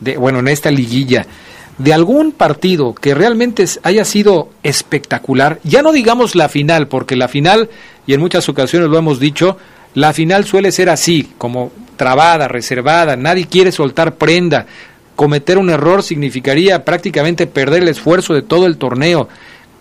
de, 0.00 0.16
bueno, 0.16 0.40
en 0.40 0.48
esta 0.48 0.70
liguilla, 0.70 1.26
de 1.78 1.92
algún 1.92 2.32
partido 2.32 2.94
que 2.94 3.14
realmente 3.14 3.64
haya 3.82 4.04
sido 4.04 4.50
espectacular? 4.62 5.60
Ya 5.62 5.82
no 5.82 5.92
digamos 5.92 6.34
la 6.34 6.48
final, 6.48 6.88
porque 6.88 7.16
la 7.16 7.28
final, 7.28 7.70
y 8.06 8.14
en 8.14 8.20
muchas 8.20 8.48
ocasiones 8.48 8.88
lo 8.88 8.98
hemos 8.98 9.20
dicho, 9.20 9.56
la 9.94 10.12
final 10.12 10.44
suele 10.44 10.72
ser 10.72 10.90
así, 10.90 11.30
como 11.38 11.70
trabada, 11.96 12.48
reservada, 12.48 13.16
nadie 13.16 13.46
quiere 13.46 13.70
soltar 13.70 14.16
prenda. 14.16 14.66
Cometer 15.14 15.58
un 15.58 15.70
error 15.70 16.02
significaría 16.02 16.84
prácticamente 16.84 17.46
perder 17.46 17.82
el 17.82 17.88
esfuerzo 17.88 18.34
de 18.34 18.42
todo 18.42 18.66
el 18.66 18.78
torneo. 18.78 19.28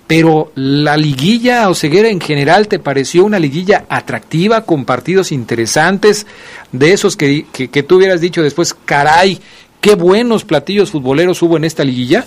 Pero 0.08 0.52
la 0.56 0.98
liguilla 0.98 1.70
o 1.70 1.76
ceguera 1.76 2.10
en 2.10 2.20
general 2.20 2.68
te 2.68 2.80
pareció 2.80 3.24
una 3.24 3.40
liguilla 3.40 3.86
atractiva 3.88 4.66
con 4.66 4.86
partidos 4.86 5.32
interesantes, 5.32 6.28
de 6.72 6.92
esos 6.92 7.16
que, 7.16 7.46
que, 7.52 7.84
tú 7.84 7.98
hubieras 7.98 8.20
dicho 8.20 8.42
después, 8.44 8.74
caray, 8.74 9.40
qué 9.80 9.96
buenos 9.96 10.44
platillos 10.44 10.92
futboleros 10.92 11.42
hubo 11.42 11.58
en 11.58 11.64
esta 11.64 11.84
liguilla. 11.84 12.26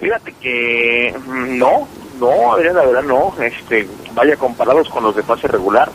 Fíjate 0.00 0.34
que 0.40 1.14
mm, 1.26 1.58
no, 1.58 1.88
no, 2.18 2.58
la 2.58 2.84
verdad 2.84 3.02
no, 3.02 3.34
este, 3.42 3.88
vaya 4.14 4.36
comparados 4.36 4.88
con 4.88 5.02
los 5.02 5.16
de 5.16 5.22
fase 5.22 5.48
regular, 5.48 5.90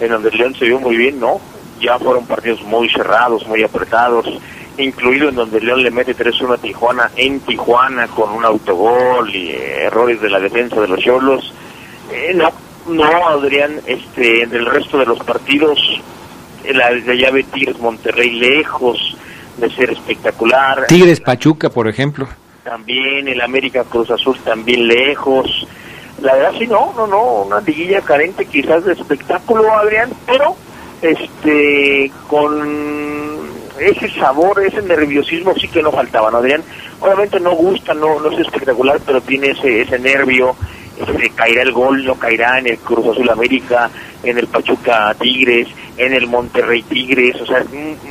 en 0.00 0.10
donde 0.10 0.30
León 0.30 0.54
se 0.54 0.64
vio 0.64 0.80
muy 0.80 0.96
bien, 0.96 1.20
no, 1.20 1.40
ya 1.80 1.98
fueron 1.98 2.26
partidos 2.26 2.62
muy 2.62 2.88
cerrados, 2.90 3.46
muy 3.46 3.62
apretados, 3.62 4.26
incluido 4.82 5.28
en 5.28 5.34
donde 5.34 5.60
León 5.60 5.82
le 5.82 5.90
mete 5.90 6.16
3-1 6.16 6.54
a 6.54 6.58
Tijuana 6.58 7.10
en 7.16 7.40
Tijuana 7.40 8.06
con 8.08 8.30
un 8.30 8.44
autogol 8.44 9.34
y 9.34 9.50
eh, 9.50 9.84
errores 9.84 10.20
de 10.20 10.30
la 10.30 10.40
defensa 10.40 10.80
de 10.80 10.88
los 10.88 11.00
Cholos. 11.00 11.52
Eh, 12.12 12.32
no, 12.34 12.50
no, 12.88 13.28
Adrián, 13.28 13.80
este, 13.86 14.42
en 14.42 14.54
el 14.54 14.66
resto 14.66 14.98
de 14.98 15.06
los 15.06 15.18
partidos, 15.20 15.78
la, 16.72 16.90
la 16.90 17.14
llave 17.14 17.44
Tigres 17.44 17.78
Monterrey 17.78 18.30
lejos 18.32 19.16
de 19.58 19.70
ser 19.70 19.90
espectacular. 19.90 20.86
Tigres 20.86 21.20
Pachuca, 21.20 21.70
por 21.70 21.88
ejemplo. 21.88 22.28
También 22.64 23.28
el 23.28 23.40
América 23.40 23.84
Cruz 23.84 24.10
Azul 24.10 24.38
también 24.44 24.86
lejos. 24.86 25.66
La 26.22 26.34
verdad 26.34 26.52
sí, 26.58 26.66
no, 26.66 26.92
no, 26.96 27.06
no, 27.06 27.42
una 27.42 27.60
liguilla 27.60 28.00
carente 28.00 28.44
quizás 28.46 28.84
de 28.84 28.92
espectáculo, 28.92 29.72
Adrián, 29.72 30.10
pero 30.26 30.56
este 31.00 32.10
con 32.26 33.17
ese 33.80 34.10
sabor, 34.10 34.62
ese 34.64 34.82
nerviosismo 34.82 35.54
sí 35.54 35.68
que 35.68 35.82
no 35.82 35.92
faltaba, 35.92 36.30
¿no, 36.30 36.38
Adrián? 36.38 36.62
Obviamente 37.00 37.40
no 37.40 37.54
gusta, 37.54 37.94
no, 37.94 38.20
no 38.20 38.30
es 38.30 38.40
espectacular, 38.40 39.00
pero 39.04 39.20
tiene 39.20 39.50
ese, 39.50 39.82
ese 39.82 39.98
nervio, 39.98 40.56
ese, 40.96 41.30
caerá 41.30 41.62
el 41.62 41.72
gol, 41.72 42.04
no 42.04 42.14
caerá 42.16 42.58
en 42.58 42.68
el 42.68 42.78
Cruz 42.78 43.06
Azul 43.06 43.30
América, 43.30 43.90
en 44.22 44.38
el 44.38 44.46
Pachuca 44.46 45.14
Tigres, 45.18 45.68
en 45.96 46.12
el 46.12 46.26
Monterrey 46.26 46.82
Tigres, 46.82 47.40
o 47.40 47.46
sea, 47.46 47.62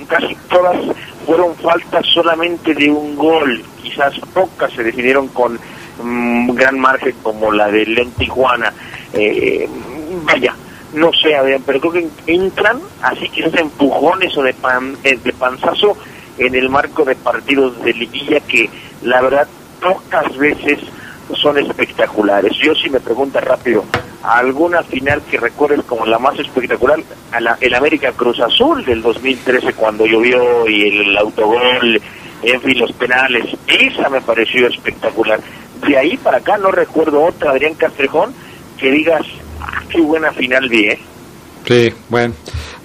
casi 0.08 0.36
todas 0.50 0.78
fueron 1.26 1.56
faltas 1.56 2.06
solamente 2.14 2.74
de 2.74 2.90
un 2.90 3.16
gol, 3.16 3.62
quizás 3.84 4.18
pocas 4.34 4.72
se 4.72 4.84
decidieron 4.84 5.28
con 5.30 5.60
mm, 6.02 6.52
gran 6.54 6.80
margen 6.80 7.16
como 7.22 7.52
la 7.52 7.68
de 7.68 7.86
León 7.86 8.12
Tijuana. 8.18 8.74
Eh, 9.14 9.68
vaya, 10.24 10.54
no 10.94 11.12
sé, 11.14 11.36
pero 11.66 11.80
creo 11.80 11.92
que 11.92 12.08
entran 12.28 12.80
así 13.02 13.30
que 13.30 13.44
quizás 13.44 13.56
empujones 13.56 14.38
o 14.38 14.44
de, 14.44 14.54
pan, 14.54 14.96
eh, 15.04 15.18
de 15.24 15.34
panzazo 15.34 15.98
en 16.38 16.56
el 16.56 16.70
marco 16.70 17.04
de 17.04 17.16
partidos 17.16 17.82
de 17.84 17.94
liguilla 17.94 18.40
que 18.42 18.70
la 19.02 19.22
verdad 19.22 19.48
pocas 19.82 20.36
veces 20.38 20.80
son 21.36 21.58
espectaculares. 21.58 22.54
Yo 22.58 22.74
si 22.76 22.90
me 22.90 23.00
pregunta 23.00 23.42
rápido, 23.42 23.84
¿alguna 24.24 24.84
final 24.84 25.22
que 25.30 25.38
recuerdes 25.38 25.84
como 25.86 26.06
la 26.06 26.20
más 26.20 26.40
espectacular? 26.40 27.00
A 27.32 27.40
la, 27.40 27.58
el 27.60 27.74
América 27.76 28.12
Cruz 28.14 28.40
Azul 28.40 28.86
del 28.86 29.02
2013 29.02 29.74
cuando 29.74 30.06
llovió 30.06 30.68
y 30.68 31.00
el, 31.00 31.18
autogol, 31.18 32.02
en 32.44 32.62
fin, 32.62 32.80
los 32.80 32.92
penales, 32.94 33.46
esa 33.68 34.10
me 34.10 34.22
pareció 34.22 34.68
espectacular. 34.68 35.40
De 35.86 35.98
ahí 35.98 36.18
para 36.18 36.38
acá 36.38 36.58
no 36.58 36.72
recuerdo 36.72 37.24
otra, 37.24 37.52
Adrián 37.52 37.76
Castrejón, 37.76 38.34
que 38.78 38.92
digas, 38.92 39.26
qué 39.90 40.02
buena 40.02 40.32
final 40.32 40.70
vi, 40.70 40.86
¿eh? 40.86 41.00
Sí, 41.66 41.94
bueno. 42.10 42.34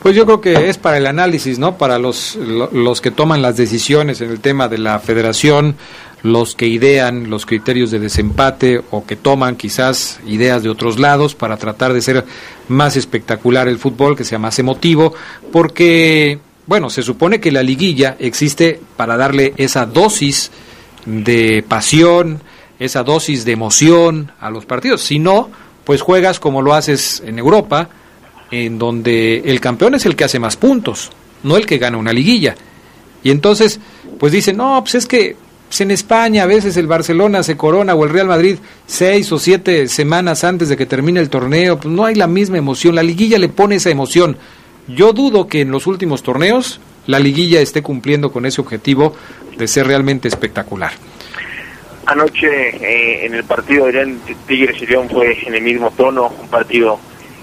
Pues 0.02 0.16
yo 0.16 0.24
creo 0.24 0.40
que 0.40 0.68
es 0.68 0.78
para 0.78 0.98
el 0.98 1.06
análisis, 1.06 1.60
¿no? 1.60 1.78
Para 1.78 1.98
los, 1.98 2.34
los 2.36 3.00
que 3.00 3.12
toman 3.12 3.40
las 3.40 3.56
decisiones 3.56 4.20
en 4.20 4.30
el 4.30 4.40
tema 4.40 4.66
de 4.68 4.78
la 4.78 4.98
federación, 4.98 5.76
los 6.22 6.56
que 6.56 6.66
idean 6.66 7.30
los 7.30 7.46
criterios 7.46 7.92
de 7.92 8.00
desempate 8.00 8.80
o 8.90 9.06
que 9.06 9.14
toman 9.14 9.54
quizás 9.54 10.18
ideas 10.26 10.64
de 10.64 10.70
otros 10.70 10.98
lados 10.98 11.36
para 11.36 11.56
tratar 11.56 11.92
de 11.92 12.00
ser 12.00 12.24
más 12.66 12.96
espectacular 12.96 13.68
el 13.68 13.78
fútbol, 13.78 14.16
que 14.16 14.24
sea 14.24 14.40
más 14.40 14.58
emotivo, 14.58 15.14
porque, 15.52 16.40
bueno, 16.66 16.90
se 16.90 17.02
supone 17.02 17.40
que 17.40 17.52
la 17.52 17.62
liguilla 17.62 18.16
existe 18.18 18.80
para 18.96 19.16
darle 19.16 19.54
esa 19.56 19.86
dosis 19.86 20.50
de 21.06 21.64
pasión, 21.66 22.40
esa 22.78 23.04
dosis 23.04 23.44
de 23.44 23.52
emoción 23.52 24.32
a 24.40 24.50
los 24.50 24.66
partidos. 24.66 25.02
Si 25.02 25.20
no, 25.20 25.50
pues 25.84 26.00
juegas 26.00 26.40
como 26.40 26.62
lo 26.62 26.74
haces 26.74 27.22
en 27.24 27.38
Europa, 27.38 27.88
en 28.50 28.78
donde 28.78 29.42
el 29.44 29.60
campeón 29.60 29.94
es 29.94 30.06
el 30.06 30.16
que 30.16 30.24
hace 30.24 30.38
más 30.38 30.56
puntos, 30.56 31.10
no 31.42 31.56
el 31.56 31.66
que 31.66 31.78
gana 31.78 31.96
una 31.96 32.12
liguilla. 32.12 32.54
Y 33.24 33.30
entonces, 33.30 33.80
pues 34.18 34.32
dicen, 34.32 34.56
no, 34.56 34.80
pues 34.82 34.96
es 34.96 35.06
que 35.06 35.36
en 35.78 35.90
España 35.90 36.42
a 36.42 36.46
veces 36.46 36.76
el 36.76 36.86
Barcelona 36.86 37.42
se 37.42 37.56
corona 37.56 37.94
o 37.94 38.04
el 38.04 38.10
Real 38.10 38.26
Madrid 38.26 38.56
seis 38.86 39.32
o 39.32 39.38
siete 39.38 39.88
semanas 39.88 40.44
antes 40.44 40.68
de 40.68 40.76
que 40.76 40.86
termine 40.86 41.20
el 41.20 41.30
torneo, 41.30 41.78
pues 41.78 41.92
no 41.92 42.04
hay 42.04 42.14
la 42.14 42.26
misma 42.26 42.58
emoción, 42.58 42.94
la 42.94 43.02
liguilla 43.02 43.38
le 43.38 43.48
pone 43.48 43.76
esa 43.76 43.90
emoción. 43.90 44.36
Yo 44.88 45.12
dudo 45.12 45.46
que 45.46 45.62
en 45.62 45.70
los 45.70 45.86
últimos 45.86 46.22
torneos 46.22 46.80
la 47.06 47.18
liguilla 47.18 47.60
esté 47.60 47.82
cumpliendo 47.82 48.32
con 48.32 48.44
ese 48.46 48.60
objetivo 48.60 49.14
de 49.56 49.66
ser 49.66 49.86
realmente 49.86 50.28
espectacular. 50.28 50.92
Anoche 52.06 52.48
eh, 52.48 53.26
en 53.26 53.34
el 53.34 53.44
partido 53.44 53.86
de 53.86 54.16
Tigres 54.46 54.80
y 54.82 54.86
León 54.86 55.08
fue 55.08 55.38
en 55.46 55.54
el 55.54 55.62
mismo 55.62 55.92
tono, 55.92 56.32
un 56.40 56.48
partido 56.48 56.98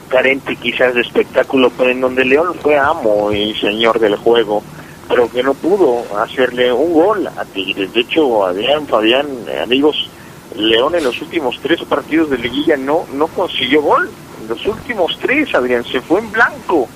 carente 0.09 0.55
quizás 0.57 0.93
de 0.93 1.01
espectáculo, 1.01 1.71
pero 1.77 1.91
en 1.91 2.01
donde 2.01 2.25
León 2.25 2.53
fue 2.61 2.77
amo 2.77 3.31
y 3.31 3.53
señor 3.55 3.99
del 3.99 4.17
juego, 4.17 4.61
pero 5.07 5.31
que 5.31 5.43
no 5.43 5.53
pudo 5.53 6.03
hacerle 6.21 6.73
un 6.73 6.91
gol 6.91 7.27
a 7.27 7.45
Tigres. 7.45 7.93
De 7.93 8.01
hecho, 8.01 8.45
Adrián, 8.45 8.85
Fabián, 8.85 9.27
eh, 9.47 9.61
amigos, 9.61 10.09
León 10.55 10.93
en 10.95 11.05
los 11.05 11.21
últimos 11.21 11.57
tres 11.61 11.81
partidos 11.83 12.29
de 12.29 12.39
liguilla 12.39 12.75
no, 12.75 13.05
no 13.13 13.27
consiguió 13.27 13.81
gol. 13.81 14.09
En 14.41 14.49
los 14.49 14.65
últimos 14.65 15.17
tres, 15.19 15.53
Adrián, 15.55 15.85
se 15.85 16.01
fue 16.01 16.19
en 16.19 16.31
blanco. 16.33 16.89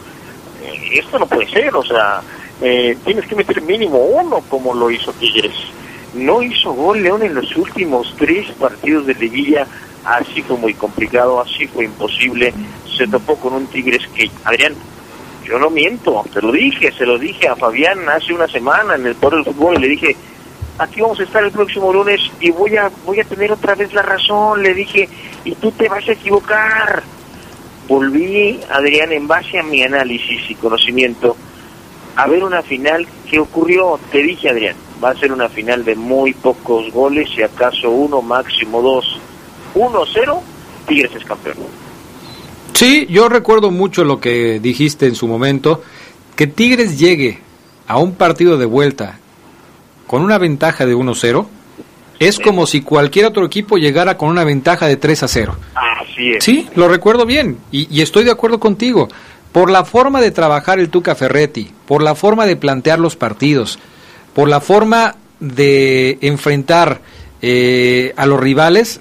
Eh, 0.63 0.99
esto 0.99 1.17
no 1.17 1.27
puede 1.27 1.49
ser, 1.49 1.73
o 1.73 1.83
sea, 1.83 2.21
tienes 2.59 3.25
que 3.25 3.35
meter 3.35 3.61
mínimo 3.61 3.99
uno 3.99 4.41
como 4.49 4.73
lo 4.73 4.91
hizo 4.91 5.13
Tigres 5.13 5.53
no 6.13 6.41
hizo 6.41 6.73
gol 6.73 7.01
León 7.01 7.23
en 7.23 7.35
los 7.35 7.55
últimos 7.55 8.13
tres 8.17 8.51
partidos 8.51 9.05
de 9.05 9.15
liguilla, 9.15 9.67
así 10.05 10.41
fue 10.41 10.57
muy 10.57 10.73
complicado, 10.73 11.41
así 11.41 11.67
fue 11.67 11.85
imposible, 11.85 12.53
se 12.97 13.07
topó 13.07 13.35
con 13.35 13.53
un 13.53 13.67
Tigres 13.67 14.07
que, 14.15 14.29
Adrián, 14.43 14.73
yo 15.43 15.59
no 15.59 15.69
miento, 15.69 16.23
te 16.33 16.41
lo 16.41 16.51
dije, 16.51 16.91
se 16.91 17.05
lo 17.05 17.17
dije 17.17 17.47
a 17.47 17.55
Fabián 17.55 18.07
hace 18.09 18.33
una 18.33 18.47
semana 18.47 18.95
en 18.95 19.05
el 19.05 19.15
Poder 19.15 19.43
del 19.43 19.53
Fútbol 19.53 19.77
y 19.77 19.81
le 19.81 19.87
dije, 19.89 20.15
aquí 20.77 21.01
vamos 21.01 21.19
a 21.19 21.23
estar 21.23 21.43
el 21.43 21.51
próximo 21.51 21.91
lunes 21.91 22.21
y 22.39 22.51
voy 22.51 22.77
a, 22.77 22.89
voy 23.05 23.19
a 23.19 23.25
tener 23.25 23.51
otra 23.51 23.75
vez 23.75 23.93
la 23.93 24.01
razón, 24.01 24.63
le 24.63 24.73
dije, 24.73 25.09
y 25.43 25.55
tú 25.55 25.71
te 25.71 25.89
vas 25.89 26.07
a 26.07 26.13
equivocar. 26.13 27.03
Volví, 27.87 28.61
Adrián, 28.71 29.11
en 29.11 29.27
base 29.27 29.59
a 29.59 29.63
mi 29.63 29.83
análisis 29.83 30.49
y 30.49 30.55
conocimiento, 30.55 31.35
a 32.15 32.27
ver 32.27 32.43
una 32.43 32.61
final 32.61 33.07
que 33.29 33.39
ocurrió, 33.39 33.99
te 34.11 34.21
dije, 34.21 34.49
Adrián, 34.49 34.75
va 35.03 35.11
a 35.11 35.15
ser 35.15 35.31
una 35.31 35.49
final 35.49 35.83
de 35.83 35.95
muy 35.95 36.33
pocos 36.33 36.91
goles, 36.91 37.29
si 37.35 37.41
acaso 37.41 37.89
uno, 37.89 38.21
máximo 38.21 38.81
dos. 38.81 39.19
1-0, 39.75 40.39
Tigres 40.87 41.15
es 41.15 41.25
campeón. 41.25 41.57
Sí, 42.73 43.07
yo 43.09 43.29
recuerdo 43.29 43.71
mucho 43.71 44.03
lo 44.03 44.19
que 44.19 44.59
dijiste 44.59 45.07
en 45.07 45.15
su 45.15 45.27
momento, 45.27 45.81
que 46.35 46.47
Tigres 46.47 46.99
llegue 46.99 47.39
a 47.87 47.97
un 47.97 48.13
partido 48.15 48.57
de 48.57 48.65
vuelta 48.65 49.19
con 50.07 50.21
una 50.21 50.37
ventaja 50.37 50.85
de 50.85 50.95
1-0, 50.95 51.45
es 52.19 52.39
como 52.39 52.65
si 52.67 52.81
cualquier 52.81 53.25
otro 53.25 53.45
equipo 53.45 53.77
llegara 53.77 54.17
con 54.17 54.29
una 54.29 54.43
ventaja 54.43 54.87
de 54.87 54.97
3 54.97 55.23
0. 55.27 55.55
Así 55.75 56.31
es. 56.31 56.43
Sí, 56.43 56.69
lo 56.75 56.87
recuerdo 56.87 57.25
bien 57.25 57.57
y, 57.71 57.87
y 57.95 58.01
estoy 58.01 58.23
de 58.23 58.31
acuerdo 58.31 58.59
contigo. 58.59 59.09
Por 59.53 59.69
la 59.69 59.85
forma 59.85 60.19
de 60.19 60.31
trabajar 60.31 60.79
el 60.79 60.89
Tuca 60.89 61.15
Ferretti, 61.15 61.71
por 61.85 62.01
la 62.01 62.15
forma 62.15 62.45
de 62.45 62.57
plantear 62.57 62.99
los 62.99 63.15
partidos, 63.15 63.79
por 64.33 64.49
la 64.49 64.59
forma 64.59 65.15
de 65.39 66.17
enfrentar 66.21 67.01
eh, 67.41 68.13
a 68.17 68.25
los 68.25 68.39
rivales, 68.39 68.99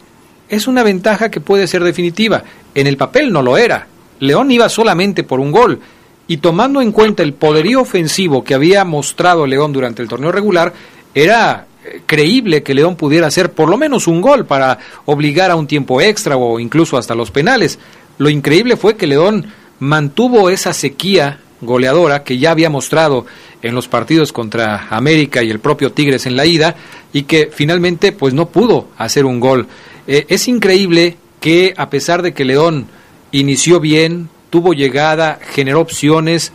es 0.50 0.66
una 0.66 0.82
ventaja 0.82 1.30
que 1.30 1.40
puede 1.40 1.66
ser 1.66 1.82
definitiva. 1.82 2.44
En 2.74 2.86
el 2.86 2.98
papel 2.98 3.32
no 3.32 3.40
lo 3.40 3.56
era. 3.56 3.86
León 4.20 4.50
iba 4.50 4.68
solamente 4.68 5.24
por 5.24 5.40
un 5.40 5.52
gol. 5.52 5.80
Y 6.28 6.36
tomando 6.36 6.82
en 6.82 6.92
cuenta 6.92 7.22
el 7.22 7.32
poderío 7.32 7.80
ofensivo 7.80 8.44
que 8.44 8.54
había 8.54 8.84
mostrado 8.84 9.46
León 9.46 9.72
durante 9.72 10.02
el 10.02 10.08
torneo 10.08 10.32
regular, 10.32 10.74
era 11.14 11.66
eh, 11.84 12.02
creíble 12.04 12.62
que 12.62 12.74
León 12.74 12.96
pudiera 12.96 13.26
hacer 13.26 13.52
por 13.52 13.70
lo 13.70 13.78
menos 13.78 14.06
un 14.06 14.20
gol 14.20 14.44
para 14.44 14.78
obligar 15.06 15.50
a 15.50 15.56
un 15.56 15.66
tiempo 15.66 16.02
extra 16.02 16.36
o 16.36 16.60
incluso 16.60 16.98
hasta 16.98 17.14
los 17.14 17.30
penales. 17.30 17.78
Lo 18.18 18.28
increíble 18.28 18.76
fue 18.76 18.96
que 18.96 19.06
León 19.06 19.46
mantuvo 19.82 20.48
esa 20.48 20.72
sequía 20.72 21.40
goleadora 21.60 22.22
que 22.22 22.38
ya 22.38 22.52
había 22.52 22.70
mostrado 22.70 23.26
en 23.62 23.74
los 23.74 23.88
partidos 23.88 24.32
contra 24.32 24.86
América 24.90 25.42
y 25.42 25.50
el 25.50 25.58
propio 25.58 25.90
Tigres 25.90 26.24
en 26.26 26.36
la 26.36 26.46
ida 26.46 26.76
y 27.12 27.24
que 27.24 27.50
finalmente 27.52 28.12
pues 28.12 28.32
no 28.32 28.48
pudo 28.48 28.90
hacer 28.96 29.24
un 29.24 29.40
gol. 29.40 29.66
Eh, 30.06 30.26
es 30.28 30.46
increíble 30.46 31.16
que 31.40 31.74
a 31.76 31.90
pesar 31.90 32.22
de 32.22 32.32
que 32.32 32.44
León 32.44 32.86
inició 33.32 33.80
bien, 33.80 34.28
tuvo 34.50 34.72
llegada, 34.72 35.40
generó 35.50 35.80
opciones, 35.80 36.52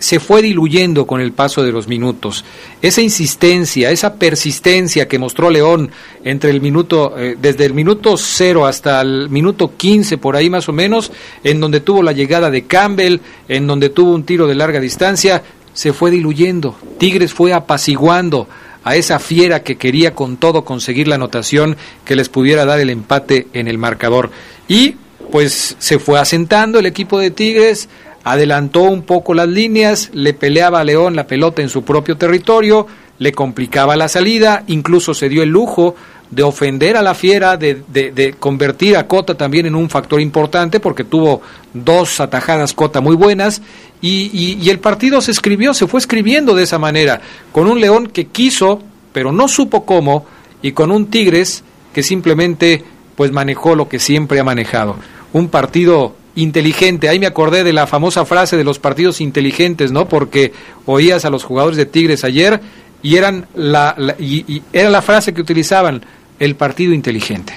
se 0.00 0.18
fue 0.18 0.42
diluyendo 0.42 1.06
con 1.06 1.20
el 1.20 1.32
paso 1.32 1.62
de 1.62 1.70
los 1.70 1.86
minutos. 1.86 2.44
Esa 2.82 3.02
insistencia, 3.02 3.90
esa 3.90 4.14
persistencia 4.14 5.06
que 5.06 5.18
mostró 5.18 5.50
León 5.50 5.90
entre 6.24 6.50
el 6.50 6.60
minuto, 6.60 7.14
eh, 7.16 7.36
desde 7.40 7.66
el 7.66 7.74
minuto 7.74 8.16
cero 8.16 8.66
hasta 8.66 9.00
el 9.02 9.28
minuto 9.28 9.74
15, 9.76 10.18
por 10.18 10.34
ahí 10.34 10.50
más 10.50 10.68
o 10.68 10.72
menos, 10.72 11.12
en 11.44 11.60
donde 11.60 11.80
tuvo 11.80 12.02
la 12.02 12.12
llegada 12.12 12.50
de 12.50 12.64
Campbell, 12.64 13.20
en 13.46 13.66
donde 13.66 13.90
tuvo 13.90 14.12
un 14.12 14.24
tiro 14.24 14.46
de 14.46 14.54
larga 14.54 14.80
distancia, 14.80 15.42
se 15.74 15.92
fue 15.92 16.10
diluyendo. 16.10 16.76
Tigres 16.98 17.34
fue 17.34 17.52
apaciguando 17.52 18.48
a 18.82 18.96
esa 18.96 19.18
fiera 19.18 19.62
que 19.62 19.76
quería 19.76 20.14
con 20.14 20.38
todo 20.38 20.64
conseguir 20.64 21.08
la 21.08 21.16
anotación 21.16 21.76
que 22.06 22.16
les 22.16 22.30
pudiera 22.30 22.64
dar 22.64 22.80
el 22.80 22.88
empate 22.88 23.48
en 23.52 23.68
el 23.68 23.76
marcador. 23.76 24.30
Y 24.66 24.96
pues 25.30 25.76
se 25.78 25.98
fue 25.98 26.18
asentando 26.18 26.78
el 26.78 26.86
equipo 26.86 27.18
de 27.18 27.30
Tigres, 27.30 27.88
adelantó 28.24 28.82
un 28.82 29.02
poco 29.02 29.34
las 29.34 29.48
líneas, 29.48 30.10
le 30.12 30.34
peleaba 30.34 30.80
a 30.80 30.84
León 30.84 31.16
la 31.16 31.26
pelota 31.26 31.62
en 31.62 31.68
su 31.68 31.82
propio 31.82 32.16
territorio, 32.16 32.86
le 33.18 33.32
complicaba 33.32 33.96
la 33.96 34.08
salida, 34.08 34.64
incluso 34.66 35.14
se 35.14 35.28
dio 35.28 35.42
el 35.42 35.50
lujo 35.50 35.94
de 36.30 36.42
ofender 36.42 36.96
a 36.96 37.02
la 37.02 37.14
fiera, 37.14 37.56
de, 37.56 38.34
convertir 38.38 38.96
a 38.96 39.06
Cota 39.06 39.34
también 39.34 39.66
en 39.66 39.74
un 39.74 39.90
factor 39.90 40.20
importante, 40.20 40.78
porque 40.78 41.04
tuvo 41.04 41.42
dos 41.74 42.20
atajadas 42.20 42.72
Cota 42.72 43.00
muy 43.00 43.16
buenas, 43.16 43.62
y, 44.00 44.30
y, 44.32 44.70
el 44.70 44.78
partido 44.78 45.20
se 45.20 45.32
escribió, 45.32 45.74
se 45.74 45.86
fue 45.86 45.98
escribiendo 46.00 46.54
de 46.54 46.62
esa 46.62 46.78
manera, 46.78 47.20
con 47.52 47.66
un 47.66 47.80
León 47.80 48.06
que 48.06 48.26
quiso, 48.26 48.80
pero 49.12 49.32
no 49.32 49.48
supo 49.48 49.84
cómo, 49.84 50.24
y 50.62 50.72
con 50.72 50.90
un 50.90 51.06
Tigres 51.06 51.64
que 51.92 52.02
simplemente 52.02 52.84
pues 53.16 53.32
manejó 53.32 53.74
lo 53.74 53.88
que 53.88 53.98
siempre 53.98 54.40
ha 54.40 54.44
manejado. 54.44 54.96
Un 55.32 55.48
partido 55.48 56.14
inteligente. 56.42 57.08
Ahí 57.08 57.18
me 57.18 57.26
acordé 57.26 57.64
de 57.64 57.72
la 57.72 57.86
famosa 57.86 58.24
frase 58.24 58.56
de 58.56 58.64
los 58.64 58.78
partidos 58.78 59.20
inteligentes, 59.20 59.92
¿no? 59.92 60.08
Porque 60.08 60.52
oías 60.86 61.24
a 61.24 61.30
los 61.30 61.44
jugadores 61.44 61.76
de 61.76 61.86
Tigres 61.86 62.24
ayer 62.24 62.60
y 63.02 63.16
eran 63.16 63.46
la, 63.54 63.94
y, 64.18 64.62
era 64.72 64.90
la 64.90 65.02
frase 65.02 65.32
que 65.32 65.40
utilizaban, 65.40 66.04
el 66.38 66.56
partido 66.56 66.94
inteligente. 66.94 67.52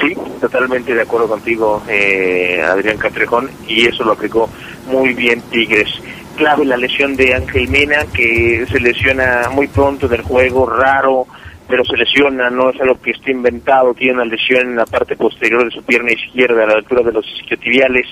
Sí, 0.00 0.16
totalmente 0.40 0.94
de 0.94 1.02
acuerdo 1.02 1.28
contigo, 1.28 1.82
eh, 1.88 2.60
Adrián 2.64 2.98
Catrejón, 2.98 3.50
y 3.68 3.86
eso 3.86 4.02
lo 4.04 4.12
aplicó 4.12 4.48
muy 4.86 5.14
bien 5.14 5.40
Tigres. 5.50 5.88
Clave 6.36 6.64
la 6.64 6.76
lesión 6.76 7.14
de 7.14 7.34
Ángel 7.34 7.68
Mena, 7.68 8.06
que 8.12 8.66
se 8.70 8.80
lesiona 8.80 9.48
muy 9.52 9.68
pronto 9.68 10.08
del 10.08 10.22
juego, 10.22 10.66
raro, 10.66 11.26
pero 11.68 11.84
se 11.84 11.96
lesiona, 11.96 12.50
no 12.50 12.70
es 12.70 12.80
algo 12.80 13.00
que 13.00 13.12
esté 13.12 13.30
inventado, 13.30 13.94
tiene 13.94 14.14
una 14.14 14.24
lesión 14.24 14.60
en 14.60 14.76
la 14.76 14.86
parte 14.86 15.16
posterior 15.16 15.64
de 15.64 15.70
su 15.70 15.84
pierna 15.84 16.12
izquierda, 16.12 16.64
a 16.64 16.66
la 16.66 16.74
altura 16.74 17.02
de 17.02 17.12
los 17.12 17.26
isquiotibiales. 17.38 18.06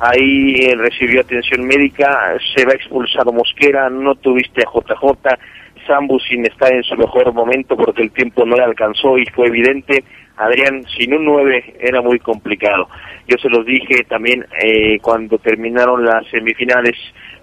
Ahí 0.00 0.56
eh, 0.56 0.74
recibió 0.76 1.20
atención 1.20 1.66
médica, 1.66 2.36
se 2.54 2.66
va 2.66 2.72
expulsado 2.72 3.32
Mosquera, 3.32 3.88
no 3.88 4.14
tuviste 4.16 4.62
a 4.62 4.70
JJ, 4.70 5.38
Sambu 5.86 6.18
sin 6.20 6.44
estar 6.44 6.72
en 6.72 6.82
su 6.82 6.96
mejor 6.96 7.32
momento 7.32 7.76
porque 7.76 8.02
el 8.02 8.10
tiempo 8.10 8.44
no 8.44 8.56
le 8.56 8.64
alcanzó 8.64 9.16
y 9.18 9.26
fue 9.26 9.46
evidente. 9.46 10.04
Adrián, 10.36 10.84
sin 10.96 11.14
un 11.14 11.24
9 11.24 11.76
era 11.80 12.02
muy 12.02 12.18
complicado. 12.18 12.88
Yo 13.26 13.38
se 13.38 13.48
los 13.48 13.64
dije 13.64 14.04
también 14.08 14.44
eh, 14.62 14.98
cuando 15.00 15.38
terminaron 15.38 16.04
las 16.04 16.26
semifinales. 16.28 16.96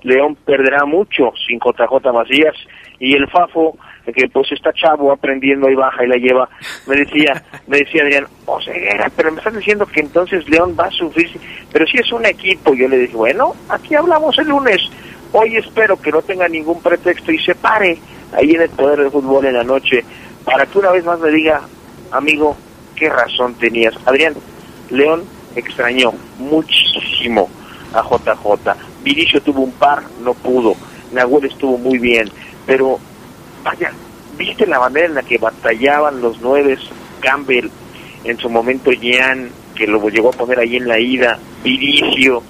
León 0.04 0.36
perderá 0.45 0.86
mucho 0.86 1.32
sin 1.47 1.60
JJ 1.60 2.12
Macías 2.14 2.56
y 2.99 3.16
el 3.16 3.28
Fafo 3.30 3.78
que 4.12 4.28
pues 4.28 4.51
está 4.51 4.74
chavo 4.74 5.12
aprendiendo 5.12 5.70
y 5.70 5.76
baja 5.76 6.04
y 6.04 6.08
la 6.08 6.18
lleva, 6.18 6.49
me 6.88 6.97
decía, 6.97 7.43
me 7.68 7.78
decía 7.78 8.04
Adrián, 8.04 8.28
o 8.45 8.60
sea, 8.62 9.12
pero 9.16 9.32
me 9.32 9.38
están 9.38 9.58
diciendo 9.58 9.86
que 9.86 10.01
entonces 10.01 10.47
León 10.49 10.76
va 10.78 10.86
a 10.86 10.91
sufrir, 10.91 11.39
pero 11.72 11.88
si 11.88 11.97
es 11.97 12.12
un 12.12 12.26
equipo, 12.26 12.74
yo 12.74 12.88
le 12.88 12.97
dije, 12.97 13.16
bueno, 13.16 13.54
aquí 13.70 13.95
hablamos 13.95 14.38
el 14.39 14.49
lunes, 14.49 14.82
hoy 15.32 15.56
espero 15.56 15.99
que 16.01 16.12
no 16.12 16.22
tenga 16.22 16.47
ningún 16.47 16.82
pretexto 16.82 17.32
y 17.32 17.39
se 17.39 17.56
pare 17.56 17.97
ahí 18.34 18.51
en 18.51 18.62
el 18.62 18.70
poder 18.70 18.99
del 18.99 19.12
fútbol 19.12 19.45
en 19.45 19.54
la 19.54 19.64
noche, 19.64 20.04
para 20.43 20.66
que 20.66 20.80
una 20.80 20.91
vez 20.91 21.06
más 21.06 21.20
me 21.20 21.32
diga, 21.32 21.62
amigo, 22.12 22.58
qué 22.95 23.10
razón 23.10 23.56
tenías. 23.56 23.95
Adrián, 24.06 24.34
León 24.89 25.24
extrañó 25.56 26.14
muchísimo 26.39 27.49
a 27.93 28.01
JJ. 28.01 28.76
Vinicio 29.04 29.41
tuvo 29.41 29.62
un 29.62 29.72
par, 29.74 30.04
no 30.24 30.34
pudo. 30.34 30.76
Nahuel 31.12 31.45
estuvo 31.45 31.78
muy 31.78 31.99
bien, 31.99 32.30
pero 32.66 32.99
vaya, 33.64 33.91
¿viste 34.38 34.66
la 34.68 34.80
manera 34.80 35.07
en 35.07 35.16
la 35.16 35.24
que 35.24 35.38
batallaban 35.38 36.22
los 36.22 36.39
nueve, 36.41 36.78
Campbell, 37.20 37.70
en 38.24 38.38
su 38.38 38.49
momento 38.49 38.91
Jean, 38.91 39.49
que 39.76 39.88
lo 39.88 40.07
llegó 40.09 40.30
a 40.30 40.34
poner 40.34 40.59
ahí 40.59 40.76
en 40.76 40.88
la 40.88 40.99
ida, 40.99 41.39
Viricio, 41.64 42.43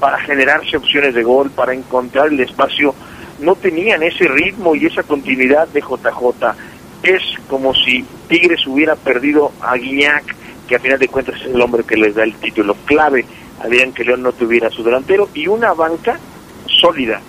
para 0.00 0.18
generarse 0.18 0.76
opciones 0.76 1.14
de 1.14 1.22
gol, 1.22 1.50
para 1.50 1.72
encontrar 1.72 2.28
el 2.28 2.40
espacio, 2.40 2.94
no 3.40 3.54
tenían 3.54 4.02
ese 4.02 4.28
ritmo 4.28 4.74
y 4.74 4.86
esa 4.86 5.02
continuidad 5.02 5.68
de 5.68 5.80
JJ. 5.80 6.54
Es 7.02 7.22
como 7.48 7.74
si 7.74 8.04
Tigres 8.28 8.66
hubiera 8.66 8.96
perdido 8.96 9.52
a 9.60 9.76
Guiñac, 9.76 10.34
que 10.68 10.76
a 10.76 10.80
final 10.80 10.98
de 10.98 11.08
cuentas 11.08 11.40
es 11.40 11.46
el 11.46 11.60
hombre 11.60 11.84
que 11.84 11.96
les 11.96 12.14
da 12.14 12.24
el 12.24 12.34
título 12.34 12.74
clave. 12.84 13.24
Habían 13.62 13.92
que 13.92 14.04
León 14.04 14.22
no 14.22 14.32
tuviera 14.32 14.70
su 14.70 14.82
delantero 14.82 15.28
y 15.32 15.46
una 15.46 15.72
banca 15.72 16.18
sólida 16.66 17.20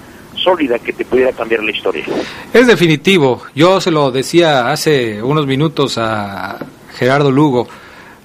sólida 0.48 0.80
que 0.80 0.94
te 0.94 1.04
pudiera 1.04 1.34
cambiar 1.34 1.62
la 1.62 1.72
historia. 1.72 2.06
Es 2.54 2.68
definitivo. 2.68 3.42
Yo 3.54 3.82
se 3.82 3.92
lo 3.92 4.12
decía 4.12 4.72
hace 4.72 5.22
unos 5.22 5.46
minutos 5.46 5.98
a 5.98 6.58
Gerardo 6.98 7.32
Lugo. 7.32 7.68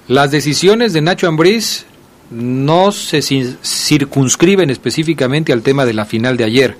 Las 0.07 0.31
decisiones 0.31 0.93
de 0.93 1.01
Nacho 1.01 1.27
Ambriz 1.27 1.85
no 2.31 2.93
se 2.93 3.21
circunscriben 3.21 4.69
específicamente 4.69 5.51
al 5.51 5.63
tema 5.63 5.85
de 5.85 5.93
la 5.93 6.05
final 6.05 6.37
de 6.37 6.45
ayer. 6.45 6.77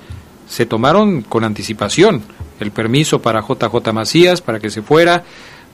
Se 0.47 0.65
tomaron 0.65 1.23
con 1.23 1.43
anticipación 1.43 2.23
el 2.61 2.71
permiso 2.71 3.21
para 3.21 3.41
JJ 3.41 3.91
Macías 3.91 4.41
para 4.41 4.61
que 4.61 4.69
se 4.69 4.81
fuera, 4.81 5.25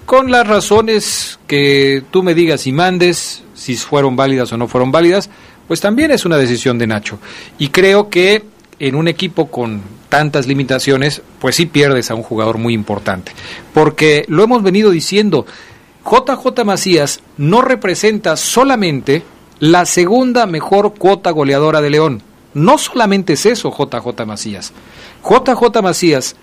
con 0.07 0.31
las 0.31 0.47
razones 0.47 1.39
que 1.45 2.03
tú 2.09 2.23
me 2.23 2.33
digas 2.33 2.65
y 2.65 2.71
mandes, 2.71 3.43
si 3.53 3.75
fueron 3.75 4.15
válidas 4.15 4.51
o 4.51 4.57
no 4.57 4.67
fueron 4.67 4.91
válidas, 4.91 5.29
pues 5.67 5.79
también 5.79 6.09
es 6.09 6.25
una 6.25 6.37
decisión 6.37 6.79
de 6.79 6.87
Nacho. 6.87 7.19
Y 7.59 7.67
creo 7.67 8.09
que 8.09 8.43
en 8.79 8.95
un 8.95 9.07
equipo 9.07 9.49
con 9.51 9.81
tantas 10.09 10.47
limitaciones, 10.47 11.21
pues 11.39 11.55
sí 11.55 11.65
pierdes 11.65 12.09
a 12.09 12.15
un 12.15 12.23
jugador 12.23 12.57
muy 12.57 12.73
importante. 12.73 13.33
Porque 13.73 14.25
lo 14.27 14.43
hemos 14.43 14.63
venido 14.63 14.89
diciendo, 14.89 15.45
JJ 16.03 16.63
Macías 16.65 17.21
no 17.37 17.61
representa 17.61 18.35
solamente 18.37 19.23
la 19.59 19.85
segunda 19.85 20.45
mejor 20.45 20.95
cuota 20.95 21.31
goleadora 21.31 21.81
de 21.81 21.89
León. 21.89 22.23
No 22.53 22.77
solamente 22.77 23.33
es 23.33 23.45
eso 23.45 23.71
JJ 23.71 24.25
Macías. 24.25 24.73
JJ 25.23 25.81
Macías 25.83 26.35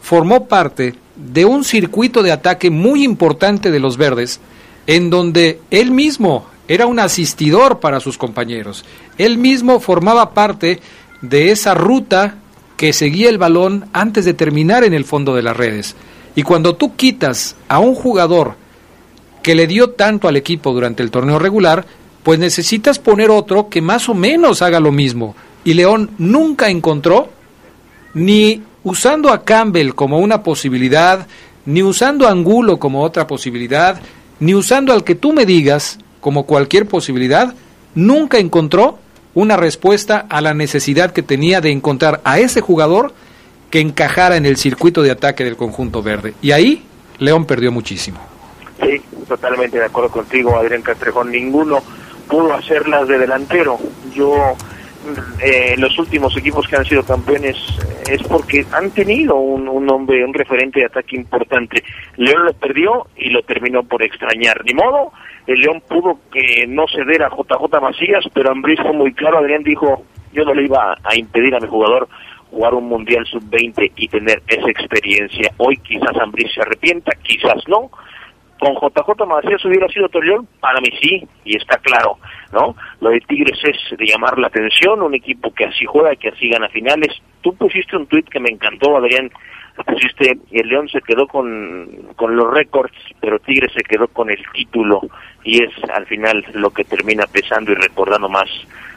formó 0.00 0.46
parte 0.46 0.94
de 1.16 1.44
un 1.44 1.64
circuito 1.64 2.22
de 2.22 2.32
ataque 2.32 2.70
muy 2.70 3.04
importante 3.04 3.70
de 3.70 3.80
los 3.80 3.96
verdes, 3.96 4.40
en 4.86 5.10
donde 5.10 5.60
él 5.70 5.90
mismo 5.90 6.46
era 6.68 6.86
un 6.86 7.00
asistidor 7.00 7.80
para 7.80 8.00
sus 8.00 8.16
compañeros. 8.16 8.84
Él 9.18 9.38
mismo 9.38 9.80
formaba 9.80 10.30
parte 10.30 10.80
de 11.22 11.50
esa 11.50 11.74
ruta 11.74 12.36
que 12.76 12.92
seguía 12.92 13.28
el 13.28 13.38
balón 13.38 13.86
antes 13.92 14.24
de 14.24 14.34
terminar 14.34 14.84
en 14.84 14.94
el 14.94 15.04
fondo 15.04 15.34
de 15.34 15.42
las 15.42 15.56
redes. 15.56 15.96
Y 16.34 16.42
cuando 16.42 16.76
tú 16.76 16.96
quitas 16.96 17.56
a 17.68 17.78
un 17.78 17.94
jugador 17.94 18.54
que 19.42 19.54
le 19.54 19.66
dio 19.66 19.90
tanto 19.90 20.28
al 20.28 20.36
equipo 20.36 20.72
durante 20.72 21.02
el 21.02 21.10
torneo 21.10 21.38
regular, 21.38 21.84
pues 22.22 22.38
necesitas 22.38 22.98
poner 22.98 23.30
otro 23.30 23.68
que 23.68 23.80
más 23.80 24.08
o 24.08 24.14
menos 24.14 24.62
haga 24.62 24.80
lo 24.80 24.92
mismo. 24.92 25.34
Y 25.64 25.74
León 25.74 26.10
nunca 26.18 26.68
encontró, 26.68 27.28
ni 28.14 28.62
usando 28.82 29.30
a 29.30 29.44
Campbell 29.44 29.92
como 29.92 30.18
una 30.18 30.42
posibilidad, 30.42 31.26
ni 31.66 31.82
usando 31.82 32.26
a 32.26 32.30
Angulo 32.30 32.78
como 32.78 33.02
otra 33.02 33.26
posibilidad, 33.26 34.00
ni 34.38 34.54
usando 34.54 34.92
al 34.92 35.04
que 35.04 35.14
tú 35.14 35.32
me 35.32 35.44
digas 35.44 35.98
como 36.20 36.44
cualquier 36.44 36.86
posibilidad, 36.86 37.54
nunca 37.94 38.38
encontró 38.38 38.98
una 39.34 39.56
respuesta 39.56 40.26
a 40.28 40.40
la 40.40 40.54
necesidad 40.54 41.12
que 41.12 41.22
tenía 41.22 41.60
de 41.60 41.70
encontrar 41.70 42.20
a 42.24 42.38
ese 42.38 42.60
jugador 42.60 43.12
que 43.70 43.80
encajara 43.80 44.36
en 44.36 44.46
el 44.46 44.56
circuito 44.56 45.02
de 45.02 45.12
ataque 45.12 45.44
del 45.44 45.56
conjunto 45.56 46.02
verde. 46.02 46.34
Y 46.42 46.52
ahí 46.52 46.84
León 47.18 47.44
perdió 47.44 47.70
muchísimo. 47.70 48.20
Sí, 48.82 49.00
totalmente 49.28 49.78
de 49.78 49.84
acuerdo 49.84 50.10
contigo, 50.10 50.56
Adrián 50.56 50.82
Castrejón. 50.82 51.30
Ninguno 51.30 51.82
pudo 52.28 52.54
hacerlas 52.54 53.06
de 53.06 53.18
delantero. 53.18 53.78
Yo, 54.12 54.56
eh, 55.42 55.74
los 55.78 55.98
últimos 55.98 56.36
equipos 56.36 56.66
que 56.68 56.76
han 56.76 56.84
sido 56.84 57.02
campeones 57.02 57.56
eh, 57.56 58.14
es 58.14 58.22
porque 58.24 58.64
han 58.72 58.90
tenido 58.90 59.36
un, 59.36 59.68
un 59.68 59.90
hombre, 59.90 60.24
un 60.24 60.34
referente 60.34 60.80
de 60.80 60.86
ataque 60.86 61.16
importante. 61.16 61.82
León 62.16 62.44
lo 62.44 62.52
perdió 62.54 63.06
y 63.16 63.30
lo 63.30 63.42
terminó 63.42 63.82
por 63.82 64.02
extrañar. 64.02 64.62
Ni 64.64 64.74
modo, 64.74 65.12
el 65.46 65.60
León 65.60 65.82
pudo 65.88 66.18
que 66.32 66.66
no 66.66 66.86
ceder 66.88 67.22
a 67.22 67.30
JJ 67.30 67.80
Macías, 67.80 68.24
pero 68.34 68.52
Ambris 68.52 68.80
fue 68.80 68.92
muy 68.92 69.12
claro. 69.14 69.38
Adrián 69.38 69.62
dijo, 69.62 70.04
yo 70.32 70.44
no 70.44 70.54
le 70.54 70.64
iba 70.64 70.96
a 71.02 71.16
impedir 71.16 71.54
a 71.54 71.60
mi 71.60 71.68
jugador 71.68 72.08
jugar 72.50 72.74
un 72.74 72.88
Mundial 72.88 73.24
Sub-20 73.26 73.92
y 73.96 74.08
tener 74.08 74.42
esa 74.48 74.68
experiencia. 74.70 75.52
Hoy 75.56 75.76
quizás 75.78 76.16
Ambris 76.20 76.52
se 76.52 76.60
arrepienta, 76.60 77.12
quizás 77.22 77.62
no. 77.68 77.90
Con 78.60 78.74
JJ 78.74 79.26
Macías 79.26 79.64
hubiera 79.64 79.88
sido 79.88 80.08
Torreón, 80.10 80.46
para 80.60 80.80
mí 80.80 80.88
sí, 81.00 81.26
y 81.46 81.56
está 81.56 81.78
claro, 81.78 82.18
¿no? 82.52 82.76
Lo 83.00 83.08
de 83.08 83.20
Tigres 83.20 83.58
es 83.64 83.98
de 83.98 84.04
llamar 84.04 84.38
la 84.38 84.48
atención, 84.48 85.00
un 85.00 85.14
equipo 85.14 85.50
que 85.54 85.64
así 85.64 85.86
juega, 85.86 86.14
que 86.14 86.28
así 86.28 86.50
gana 86.50 86.68
finales. 86.68 87.08
Tú 87.40 87.54
pusiste 87.54 87.96
un 87.96 88.06
tuit 88.06 88.28
que 88.28 88.38
me 88.38 88.50
encantó, 88.50 88.98
Adrián, 88.98 89.30
pusiste, 89.86 90.38
el 90.50 90.68
León 90.68 90.90
se 90.90 91.00
quedó 91.00 91.26
con, 91.26 91.88
con 92.16 92.36
los 92.36 92.52
récords, 92.52 92.92
pero 93.18 93.38
Tigres 93.38 93.72
se 93.72 93.82
quedó 93.82 94.08
con 94.08 94.30
el 94.30 94.44
título, 94.52 95.00
y 95.42 95.64
es 95.64 95.72
al 95.94 96.04
final 96.04 96.44
lo 96.52 96.68
que 96.70 96.84
termina 96.84 97.24
pesando 97.32 97.72
y 97.72 97.76
recordando 97.76 98.28
más 98.28 98.50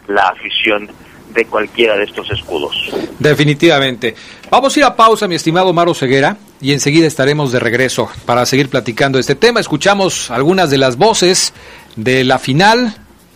la 0.08 0.28
afición 0.28 0.90
de 1.34 1.46
cualquiera 1.46 1.98
de 1.98 2.04
estos 2.04 2.30
escudos. 2.32 2.76
Definitivamente. 3.20 4.16
Vamos 4.50 4.76
a 4.76 4.80
ir 4.80 4.86
a 4.86 4.96
pausa, 4.96 5.28
mi 5.28 5.36
estimado 5.36 5.74
Maro 5.74 5.94
Ceguera, 5.94 6.38
y 6.62 6.74
enseguida 6.74 7.08
estaremos 7.08 7.52
de 7.52 7.60
regreso 7.60 8.10
para 8.26 8.46
seguir 8.46 8.70
platicando 8.70 9.20
este 9.20 9.36
tema. 9.36 9.60
Escuchamos 9.60 10.32
algunas 10.32 10.70
de 10.70 10.78
las 10.78 10.98
voces 10.98 11.54
de 11.96 12.24
la 12.24 12.40
final. 12.40 12.96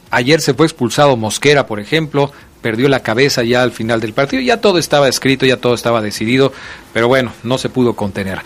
Ayer 0.09 0.39
se 0.39 0.53
fue 0.53 0.65
expulsado 0.65 1.17
Mosquera, 1.17 1.67
por 1.67 1.79
ejemplo, 1.79 2.31
perdió 2.67 2.89
la 2.89 2.99
cabeza 2.99 3.43
ya 3.43 3.63
al 3.63 3.71
final 3.71 4.01
del 4.01 4.11
partido, 4.11 4.41
ya 4.41 4.59
todo 4.59 4.77
estaba 4.77 5.07
escrito, 5.07 5.45
ya 5.45 5.55
todo 5.55 5.73
estaba 5.73 6.01
decidido, 6.01 6.51
pero 6.91 7.07
bueno, 7.07 7.31
no 7.43 7.57
se 7.57 7.69
pudo 7.69 7.93
contener. 7.93 8.39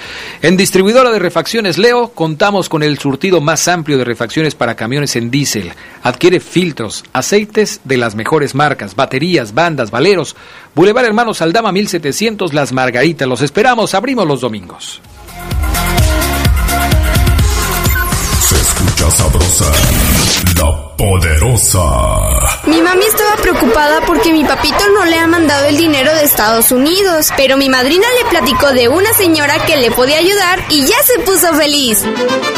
En 0.44 0.58
distribuidora 0.58 1.10
de 1.10 1.18
refacciones 1.18 1.80
Leo 1.80 2.10
contamos 2.10 2.70
con 2.70 2.84
el 2.84 3.00
surtido 3.00 3.42
más 3.42 3.68
amplio 3.68 3.98
de 3.98 4.04
refacciones 4.04 4.54
para 4.54 4.76
camiones 4.76 5.16
en 5.16 5.32
diésel. 5.32 5.72
Adquiere 6.04 6.40
filtros, 6.40 7.04
aceites 7.14 7.82
de 7.84 7.98
las 7.98 8.14
mejores 8.14 8.54
marcas, 8.54 8.96
baterías, 8.96 9.56
bandas, 9.56 9.90
valeros. 9.90 10.36
Boulevard 10.76 11.08
Hermanos 11.08 11.42
Aldama 11.42 11.72
1700 11.72 12.54
Las 12.54 12.74
Margaritas. 12.74 13.28
Los 13.28 13.42
esperamos, 13.42 13.96
abrimos 13.96 14.28
los 14.28 14.42
domingos. 14.42 15.02
Se 18.40 18.56
escucha 18.56 19.10
sabrosa, 19.10 19.72
la 20.58 20.96
poderosa. 20.96 21.82
Mi 22.68 22.80
mami 22.82 23.06
estaba 23.06 23.36
preocupada 23.42 24.02
porque 24.06 24.32
mi 24.32 24.44
papito 24.44 24.88
no 24.94 25.06
le 25.06 25.18
ha 25.18 25.26
mandado 25.26 25.66
el 25.66 25.78
dinero 25.78 26.14
de 26.14 26.24
Estados 26.24 26.72
Unidos, 26.72 27.30
pero 27.36 27.58
mi 27.58 27.70
madrina 27.70 28.06
le 28.20 28.30
platicó 28.30 28.72
de 28.72 28.88
una 28.88 29.12
señora 29.14 29.66
que 29.66 29.78
le 29.78 29.90
podía 29.92 30.20
ayudar 30.20 30.64
y 30.70 30.86
ya 30.86 31.02
se 31.04 31.20
puso 31.20 31.54
feliz. 31.56 32.04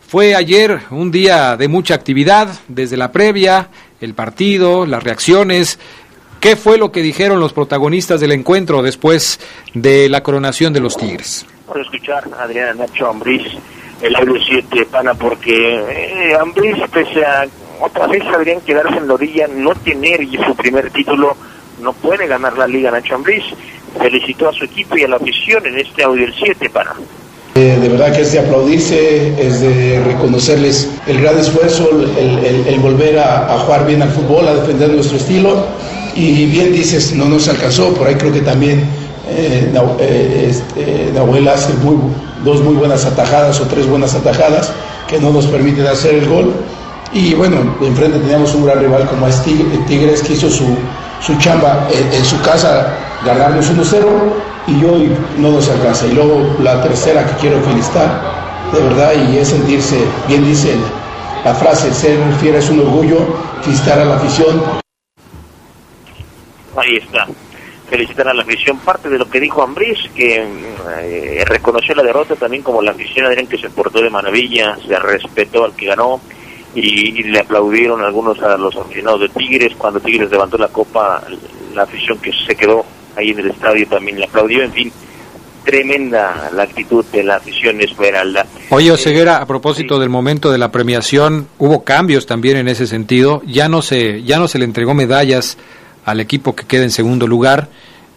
Fue 0.07 0.35
ayer 0.35 0.79
un 0.89 1.11
día 1.11 1.57
de 1.57 1.67
mucha 1.67 1.93
actividad, 1.93 2.47
desde 2.69 2.95
la 2.95 3.11
previa, 3.11 3.67
el 3.99 4.13
partido, 4.13 4.85
las 4.85 5.03
reacciones. 5.03 5.79
¿Qué 6.39 6.55
fue 6.55 6.77
lo 6.77 6.93
que 6.93 7.01
dijeron 7.01 7.41
los 7.41 7.51
protagonistas 7.51 8.21
del 8.21 8.31
encuentro 8.31 8.81
después 8.81 9.37
de 9.73 10.07
la 10.07 10.23
coronación 10.23 10.71
de 10.71 10.79
los 10.79 10.95
Tigres? 10.95 11.45
Por 11.65 11.81
escuchar 11.81 12.23
a 12.39 12.43
Adriana 12.43 12.85
Nacho 12.85 13.09
Ambriz, 13.09 13.41
el 14.01 14.15
audio 14.15 14.41
7, 14.41 14.85
pana, 14.89 15.13
porque 15.13 15.75
eh, 15.75 16.37
Ambriz, 16.39 16.77
pese 16.89 17.25
a 17.25 17.45
otra 17.81 18.07
vez 18.07 18.23
Adrián 18.27 18.61
quedarse 18.61 18.99
en 18.99 19.09
la 19.09 19.13
orilla, 19.13 19.47
no 19.49 19.75
tener 19.75 20.25
su 20.45 20.55
primer 20.55 20.89
título, 20.91 21.35
no 21.81 21.91
puede 21.91 22.27
ganar 22.27 22.57
la 22.57 22.65
liga 22.65 22.91
Nacho 22.91 23.15
Ambriz. 23.15 23.43
Felicitó 23.99 24.47
a 24.47 24.53
su 24.53 24.63
equipo 24.63 24.95
y 24.95 25.03
a 25.03 25.09
la 25.09 25.17
afición 25.17 25.65
en 25.65 25.79
este 25.79 26.03
audio 26.05 26.25
el 26.25 26.33
7, 26.33 26.69
pana. 26.69 26.95
Eh, 27.57 27.75
de 27.81 27.89
verdad 27.89 28.11
que 28.13 28.21
es 28.21 28.31
de 28.33 28.37
aplaudirse, 28.37 29.33
es 29.43 29.61
de 29.61 29.99
reconocerles 30.05 30.89
el 31.07 31.19
gran 31.19 31.39
esfuerzo, 31.39 31.89
el, 31.89 32.79
volver 32.81 33.17
a, 33.17 33.57
jugar 33.65 33.87
bien 33.87 34.03
al 34.03 34.11
fútbol, 34.11 34.47
a 34.47 34.53
defender 34.53 34.91
nuestro 34.91 35.17
estilo. 35.17 35.65
Y 36.15 36.45
bien 36.45 36.71
dices, 36.71 37.15
no 37.15 37.25
nos 37.25 37.47
alcanzó, 37.47 37.95
por 37.95 38.05
ahí 38.05 38.13
creo 38.13 38.31
que 38.31 38.41
también 38.41 38.81
eh, 39.27 39.73
eh, 39.99 40.47
este, 40.51 41.49
hace 41.49 41.73
dos 42.45 42.61
muy 42.61 42.75
buenas 42.75 43.05
atajadas 43.05 43.59
o 43.59 43.63
tres 43.63 43.87
buenas 43.87 44.13
atajadas 44.13 44.71
que 45.07 45.19
no 45.19 45.31
nos 45.31 45.47
permiten 45.47 45.87
hacer 45.87 46.13
el 46.13 46.29
gol. 46.29 46.53
Y 47.11 47.33
bueno, 47.33 47.75
enfrente 47.81 48.19
teníamos 48.19 48.53
un 48.53 48.67
gran 48.67 48.81
rival 48.81 49.07
como 49.09 49.27
es 49.27 49.41
Tigres, 49.87 50.21
que 50.21 50.33
hizo 50.33 50.51
su, 50.51 50.77
su 51.21 51.35
chamba 51.39 51.87
en, 51.91 52.13
en 52.19 52.23
su 52.23 52.39
casa, 52.41 52.93
ganarnos 53.25 53.65
1-0 53.71 54.46
y 54.67 54.83
hoy 54.83 55.09
no 55.37 55.51
nos 55.51 55.69
alcanza. 55.69 56.05
Y 56.07 56.13
luego 56.13 56.55
la 56.61 56.81
tercera 56.83 57.25
que 57.25 57.33
quiero 57.41 57.61
felicitar, 57.61 58.69
de 58.73 58.81
verdad, 58.81 59.13
y 59.29 59.37
es 59.37 59.47
sentirse, 59.47 59.97
bien 60.27 60.45
dice 60.45 60.75
la 61.47 61.55
frase, 61.55 61.93
ser 61.93 62.19
fiera 62.41 62.59
es 62.59 62.69
un 62.69 62.81
orgullo, 62.81 63.19
felicitar 63.61 63.99
a 63.99 64.03
la 64.05 64.15
afición. 64.17 64.61
Ahí 66.75 66.97
está. 66.97 67.25
Felicitar 67.89 68.27
a 68.27 68.33
la 68.33 68.43
afición. 68.43 68.79
Parte 68.79 69.07
de 69.07 69.17
lo 69.17 69.29
que 69.29 69.39
dijo 69.39 69.63
Ambriz, 69.63 69.97
que 70.13 70.45
eh, 70.99 71.45
reconoció 71.47 71.95
la 71.95 72.03
derrota 72.03 72.35
también 72.35 72.63
como 72.63 72.81
la 72.81 72.91
afición, 72.91 73.27
Adrián, 73.27 73.47
que 73.47 73.57
se 73.57 73.69
portó 73.69 74.01
de 74.01 74.09
maravilla, 74.09 74.77
se 74.85 74.99
respetó 74.99 75.63
al 75.63 75.73
que 75.73 75.85
ganó 75.85 76.19
y, 76.75 77.17
y 77.17 77.23
le 77.23 77.39
aplaudieron 77.39 78.03
algunos 78.03 78.41
a 78.41 78.57
los 78.57 78.75
aficionados 78.75 79.21
de 79.21 79.29
Tigres. 79.29 79.73
Cuando 79.77 80.01
Tigres 80.01 80.29
levantó 80.29 80.57
la 80.57 80.67
copa, 80.67 81.23
la 81.73 81.83
afición 81.83 82.17
que 82.17 82.33
se 82.33 82.55
quedó 82.57 82.83
ahí 83.17 83.31
en 83.31 83.39
el 83.39 83.51
estadio 83.51 83.87
también 83.87 84.19
le 84.19 84.25
aplaudió, 84.25 84.63
en 84.63 84.71
fin, 84.71 84.91
tremenda 85.65 86.49
la 86.53 86.63
actitud 86.63 87.03
de 87.05 87.23
la 87.23 87.35
afición 87.35 87.81
esmeralda. 87.81 88.45
Oye, 88.69 88.91
Oseguera, 88.91 89.37
a 89.37 89.45
propósito 89.45 89.95
sí. 89.95 89.99
del 89.99 90.09
momento 90.09 90.51
de 90.51 90.57
la 90.57 90.71
premiación, 90.71 91.47
hubo 91.57 91.83
cambios 91.83 92.25
también 92.25 92.57
en 92.57 92.67
ese 92.67 92.87
sentido, 92.87 93.41
ya 93.45 93.67
no 93.67 93.81
se, 93.81 94.23
ya 94.23 94.39
no 94.39 94.47
se 94.47 94.59
le 94.59 94.65
entregó 94.65 94.93
medallas 94.93 95.57
al 96.05 96.21
equipo 96.21 96.55
que 96.55 96.65
queda 96.65 96.83
en 96.83 96.91
segundo 96.91 97.27
lugar, 97.27 97.67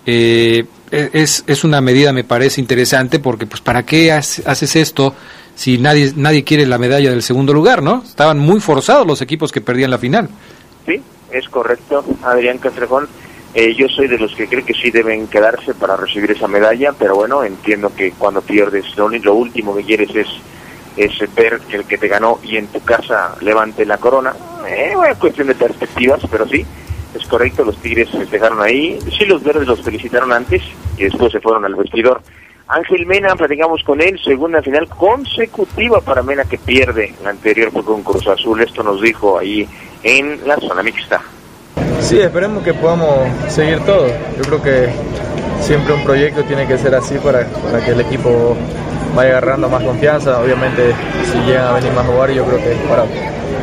eh, 0.06 0.64
e, 0.90 1.10
es, 1.12 1.42
es 1.46 1.64
una 1.64 1.80
medida, 1.80 2.12
me 2.12 2.24
parece 2.24 2.60
interesante, 2.60 3.18
porque 3.18 3.46
pues 3.46 3.60
¿para 3.60 3.84
qué 3.84 4.12
haces 4.12 4.76
esto 4.76 5.14
si 5.54 5.76
nadie, 5.76 6.12
nadie 6.16 6.44
quiere 6.44 6.66
la 6.66 6.78
medalla 6.78 7.10
del 7.10 7.22
segundo 7.22 7.52
lugar, 7.52 7.82
¿no? 7.82 8.02
Estaban 8.02 8.38
muy 8.38 8.60
forzados 8.60 9.06
los 9.06 9.20
equipos 9.20 9.52
que 9.52 9.60
perdían 9.60 9.90
la 9.90 9.98
final. 9.98 10.28
Sí, 10.86 11.02
es 11.32 11.48
correcto, 11.48 12.04
Adrián 12.22 12.58
Castrejón. 12.58 13.08
Eh, 13.52 13.74
yo 13.74 13.88
soy 13.88 14.06
de 14.06 14.18
los 14.18 14.32
que 14.34 14.46
cree 14.46 14.64
que 14.64 14.74
sí 14.74 14.90
deben 14.90 15.26
quedarse 15.26 15.74
para 15.74 15.96
recibir 15.96 16.30
esa 16.30 16.46
medalla, 16.46 16.92
pero 16.96 17.16
bueno, 17.16 17.42
entiendo 17.42 17.92
que 17.94 18.12
cuando 18.12 18.42
pierdes, 18.42 18.96
lo, 18.96 19.34
último 19.34 19.74
que 19.74 19.82
quieres 19.82 20.10
es, 20.14 21.34
ver 21.34 21.60
que 21.60 21.76
el 21.76 21.84
que 21.84 21.98
te 21.98 22.06
ganó 22.06 22.38
y 22.44 22.56
en 22.56 22.68
tu 22.68 22.80
casa 22.84 23.34
levante 23.40 23.84
la 23.84 23.98
corona. 23.98 24.34
Eh, 24.68 24.94
cuestión 25.18 25.48
de 25.48 25.54
perspectivas, 25.56 26.20
pero 26.30 26.46
sí, 26.46 26.64
es 27.14 27.26
correcto, 27.26 27.64
los 27.64 27.76
Tigres 27.78 28.08
se 28.10 28.24
dejaron 28.26 28.60
ahí. 28.62 28.98
Sí, 29.18 29.24
los 29.24 29.42
verdes 29.42 29.66
los 29.66 29.82
felicitaron 29.82 30.32
antes 30.32 30.62
y 30.96 31.04
después 31.04 31.32
se 31.32 31.40
fueron 31.40 31.64
al 31.64 31.74
vestidor. 31.74 32.22
Ángel 32.68 33.04
Mena, 33.04 33.34
platicamos 33.34 33.82
con 33.82 34.00
él, 34.00 34.16
segunda 34.22 34.62
final 34.62 34.86
consecutiva 34.88 36.00
para 36.00 36.22
Mena 36.22 36.44
que 36.44 36.56
pierde. 36.56 37.14
La 37.24 37.30
anterior 37.30 37.72
fue 37.72 37.84
con 37.84 38.04
Cruz 38.04 38.28
Azul, 38.28 38.62
esto 38.62 38.84
nos 38.84 39.02
dijo 39.02 39.40
ahí 39.40 39.68
en 40.04 40.46
la 40.46 40.56
zona 40.58 40.84
mixta. 40.84 41.20
Sí, 42.10 42.18
esperemos 42.18 42.64
que 42.64 42.74
podamos 42.74 43.08
seguir 43.46 43.78
todo. 43.84 44.08
Yo 44.08 44.42
creo 44.42 44.60
que 44.60 44.88
siempre 45.60 45.94
un 45.94 46.02
proyecto 46.02 46.42
tiene 46.42 46.66
que 46.66 46.76
ser 46.76 46.92
así 46.96 47.14
para, 47.18 47.46
para 47.46 47.84
que 47.84 47.92
el 47.92 48.00
equipo 48.00 48.56
vaya 49.14 49.30
agarrando 49.30 49.68
más 49.68 49.80
confianza. 49.84 50.40
Obviamente, 50.40 50.92
si 51.30 51.38
llegan 51.46 51.68
a 51.68 51.72
venir 51.74 51.92
más 51.92 52.04
jugadores, 52.04 52.34
yo 52.34 52.44
creo 52.46 52.58
que 52.58 52.74
para 52.88 53.04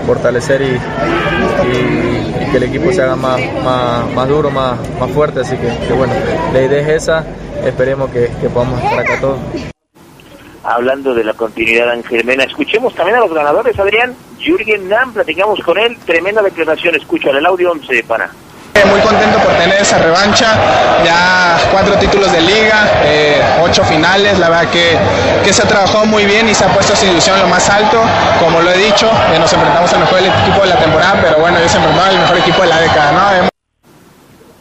fortalecer 0.05 0.61
y, 0.61 0.79
que 2.49 2.55
el 2.55 2.63
equipo 2.63 2.89
se 2.93 3.01
haga 3.01 3.17
más, 3.17 3.37
más, 4.15 4.29
duro, 4.29 4.49
más, 4.49 4.77
más 4.97 5.11
fuerte. 5.11 5.41
Así 5.41 5.57
que, 5.57 5.91
bueno, 5.91 6.13
la 6.53 6.61
idea 6.61 6.79
es 6.79 7.03
esa. 7.03 7.25
Esperemos 7.65 8.09
que, 8.11 8.29
podamos 8.53 8.81
estar 8.81 8.99
acá 8.99 9.19
todos. 9.19 9.39
Hablando 10.67 11.13
de 11.13 11.23
la 11.23 11.33
continuidad 11.33 11.85
de 11.85 11.91
Ángel 11.93 12.25
Mena, 12.25 12.43
escuchemos 12.43 12.93
también 12.93 13.15
a 13.15 13.21
los 13.21 13.33
ganadores, 13.33 13.79
Adrián. 13.79 14.13
Jürgen 14.37 14.89
Nam, 14.89 15.13
platicamos 15.13 15.61
con 15.61 15.77
él. 15.77 15.97
Tremenda 16.05 16.41
declaración, 16.41 16.93
escucha 16.95 17.29
el 17.29 17.45
audio 17.45 17.71
11 17.71 18.03
para. 18.03 18.29
Muy 18.85 18.99
contento 18.99 19.39
por 19.39 19.53
tener 19.53 19.81
esa 19.81 19.97
revancha, 19.97 20.53
ya 21.05 21.57
cuatro 21.71 21.97
títulos 21.97 22.29
de 22.33 22.41
liga, 22.41 23.01
eh, 23.05 23.41
ocho 23.61 23.81
finales, 23.85 24.37
la 24.39 24.49
verdad 24.49 24.69
que, 24.69 24.97
que, 25.45 25.53
se 25.53 25.61
ha 25.61 25.67
trabajado 25.67 26.05
muy 26.05 26.25
bien 26.25 26.49
y 26.49 26.53
se 26.53 26.65
ha 26.65 26.73
puesto 26.73 26.95
su 26.97 27.05
ilusión 27.05 27.39
lo 27.39 27.47
más 27.47 27.69
alto, 27.69 28.01
como 28.39 28.61
lo 28.61 28.69
he 28.69 28.77
dicho, 28.77 29.09
eh, 29.33 29.39
nos 29.39 29.51
enfrentamos 29.51 29.91
al 29.93 30.01
mejor 30.01 30.19
equipo 30.19 30.61
de 30.63 30.67
la 30.67 30.79
temporada, 30.79 31.19
pero 31.21 31.39
bueno, 31.39 31.59
yo 31.61 31.69
se 31.69 31.77
enfrentaba 31.77 32.09
al 32.09 32.19
mejor 32.19 32.37
equipo 32.39 32.61
de 32.61 32.67
la 32.67 32.81
década, 32.81 33.11
¿no? 33.13 33.49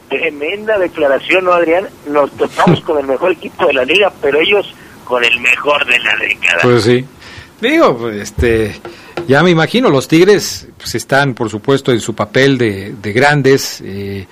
Tremenda 0.09 0.79
declaración, 0.79 1.45
¿no, 1.45 1.53
Adrián? 1.53 1.89
Nos 2.07 2.31
topamos 2.33 2.81
con 2.83 2.99
el 2.99 3.07
mejor 3.07 3.33
equipo 3.33 3.67
de 3.67 3.73
la 3.75 3.85
liga, 3.85 4.13
pero 4.23 4.41
ellos 4.41 4.73
con 5.07 5.25
el 5.25 5.41
mejor 5.41 5.87
de 5.87 5.99
la 6.01 6.17
década. 6.17 6.59
Pues 6.61 6.85
sí. 6.85 7.05
Digo, 7.61 7.97
pues, 7.97 8.17
este, 8.17 8.79
ya 9.27 9.43
me 9.43 9.51
imagino, 9.51 9.89
los 9.89 10.09
Tigres 10.09 10.69
pues, 10.77 10.95
están, 10.95 11.35
por 11.35 11.49
supuesto, 11.49 11.93
en 11.93 12.01
su 12.01 12.15
papel 12.15 12.59
de, 12.59 12.95
de 13.01 13.13
grandes 13.13 13.81
eh, 13.81 14.27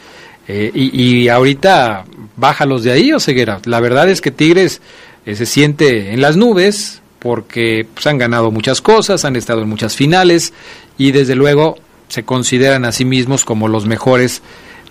eh, 0.46 0.70
y, 0.74 1.22
y, 1.22 1.28
ahorita 1.28 2.04
bájalos 2.36 2.84
de 2.84 2.92
ahí, 2.92 3.12
o 3.12 3.20
ceguera. 3.20 3.60
La 3.64 3.80
verdad 3.80 4.10
es 4.10 4.20
que 4.20 4.30
Tigres 4.30 4.82
eh, 5.24 5.34
se 5.36 5.46
siente 5.46 6.12
en 6.12 6.20
las 6.20 6.36
nubes 6.36 7.00
porque 7.18 7.86
pues, 7.94 8.06
han 8.06 8.18
ganado 8.18 8.50
muchas 8.50 8.82
cosas, 8.82 9.24
han 9.24 9.36
estado 9.36 9.62
en 9.62 9.68
muchas 9.68 9.96
finales 9.96 10.52
y 10.98 11.12
desde 11.12 11.34
luego 11.34 11.78
se 12.08 12.24
consideran 12.24 12.84
a 12.84 12.92
sí 12.92 13.06
mismos 13.06 13.46
como 13.46 13.68
los 13.68 13.86
mejores 13.86 14.42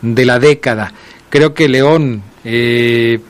de 0.01 0.25
la 0.25 0.39
década. 0.39 0.93
Creo 1.29 1.53
que 1.53 1.69
León 1.69 2.23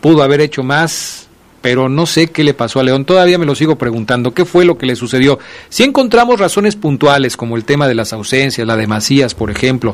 pudo 0.01 0.23
haber 0.23 0.41
hecho 0.41 0.63
más, 0.63 1.22
pero 1.63 1.87
no 1.87 2.05
sé 2.05 2.27
qué 2.27 2.43
le 2.43 2.53
pasó 2.53 2.81
a 2.81 2.83
León. 2.83 3.05
Todavía 3.05 3.37
me 3.37 3.45
lo 3.45 3.55
sigo 3.55 3.77
preguntando, 3.77 4.33
¿qué 4.33 4.43
fue 4.43 4.65
lo 4.65 4.77
que 4.77 4.85
le 4.85 4.97
sucedió? 4.97 5.39
Si 5.69 5.83
encontramos 5.83 6.37
razones 6.37 6.75
puntuales, 6.75 7.37
como 7.37 7.55
el 7.55 7.63
tema 7.63 7.87
de 7.87 7.95
las 7.95 8.11
ausencias, 8.11 8.67
la 8.67 8.75
de 8.75 8.85
Macías, 8.85 9.33
por 9.33 9.49
ejemplo, 9.49 9.93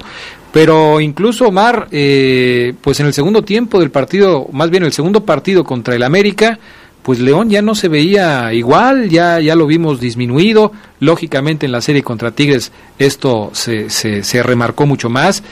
pero 0.52 1.00
incluso 1.00 1.46
Omar, 1.46 1.88
eh, 1.92 2.74
pues 2.82 3.00
en 3.00 3.06
el 3.06 3.14
segundo 3.14 3.44
tiempo 3.44 3.80
del 3.80 3.92
partido, 3.92 4.48
más 4.52 4.72
bien 4.72 4.84
el 4.84 4.94
segundo 4.94 5.24
partido 5.26 5.64
contra 5.64 5.96
el 5.96 6.02
América, 6.02 6.58
pues 7.04 7.20
León 7.20 7.52
ya 7.52 7.62
no 7.62 7.76
se 7.76 7.88
veía 7.88 8.52
igual, 8.52 9.08
ya, 9.10 9.40
ya 9.40 9.56
lo 9.56 9.68
vimos 9.68 10.00
disminuido. 10.00 10.72
Lógicamente 11.00 11.66
en 11.66 11.72
la 11.72 11.82
serie 11.82 12.04
contra 12.04 12.32
Tigres 12.32 12.72
esto 12.98 13.52
se, 13.54 13.90
se, 13.90 14.24
se 14.24 14.44
remarcó 14.44 14.86
mucho 14.86 15.10
más 15.10 15.44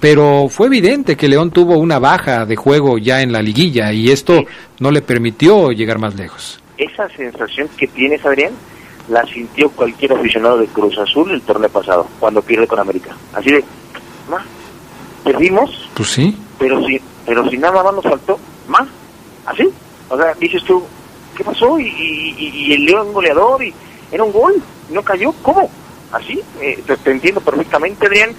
pero 0.00 0.48
fue 0.48 0.66
evidente 0.68 1.16
que 1.16 1.28
León 1.28 1.50
tuvo 1.50 1.76
una 1.76 1.98
baja 1.98 2.46
de 2.46 2.56
juego 2.56 2.96
ya 2.96 3.20
en 3.20 3.32
la 3.32 3.42
liguilla 3.42 3.92
y 3.92 4.10
esto 4.10 4.42
no 4.78 4.90
le 4.90 5.02
permitió 5.02 5.70
llegar 5.70 5.98
más 5.98 6.14
lejos. 6.14 6.60
Esa 6.78 7.08
sensación 7.10 7.68
que 7.76 7.86
tienes, 7.86 8.24
Adrián, 8.24 8.52
la 9.08 9.24
sintió 9.26 9.70
cualquier 9.70 10.14
aficionado 10.14 10.58
de 10.58 10.66
Cruz 10.68 10.96
Azul 10.98 11.30
el 11.30 11.42
torneo 11.42 11.68
pasado, 11.68 12.08
cuando 12.18 12.40
pierde 12.40 12.66
con 12.66 12.78
América. 12.78 13.14
Así 13.34 13.50
de, 13.50 13.62
más, 14.30 14.44
perdimos. 15.22 15.90
Pues 15.94 16.08
sí. 16.08 16.34
Pero 16.58 16.82
si, 16.86 16.98
pero 17.26 17.48
si 17.50 17.58
nada 17.58 17.82
más 17.82 17.94
nos 17.94 18.04
faltó, 18.04 18.38
más, 18.68 18.88
así. 19.44 19.68
O 20.08 20.16
sea, 20.16 20.32
dices 20.40 20.64
tú, 20.64 20.82
¿qué 21.36 21.44
pasó? 21.44 21.78
Y, 21.78 22.34
y, 22.38 22.72
el 22.72 22.86
León 22.86 23.12
goleador, 23.12 23.62
y 23.62 23.74
era 24.10 24.24
un 24.24 24.32
gol, 24.32 24.54
no 24.90 25.02
cayó, 25.02 25.32
¿cómo? 25.42 25.70
Así, 26.10 26.40
eh, 26.60 26.82
te 27.04 27.10
entiendo 27.10 27.40
perfectamente, 27.40 28.06
Adrián 28.06 28.30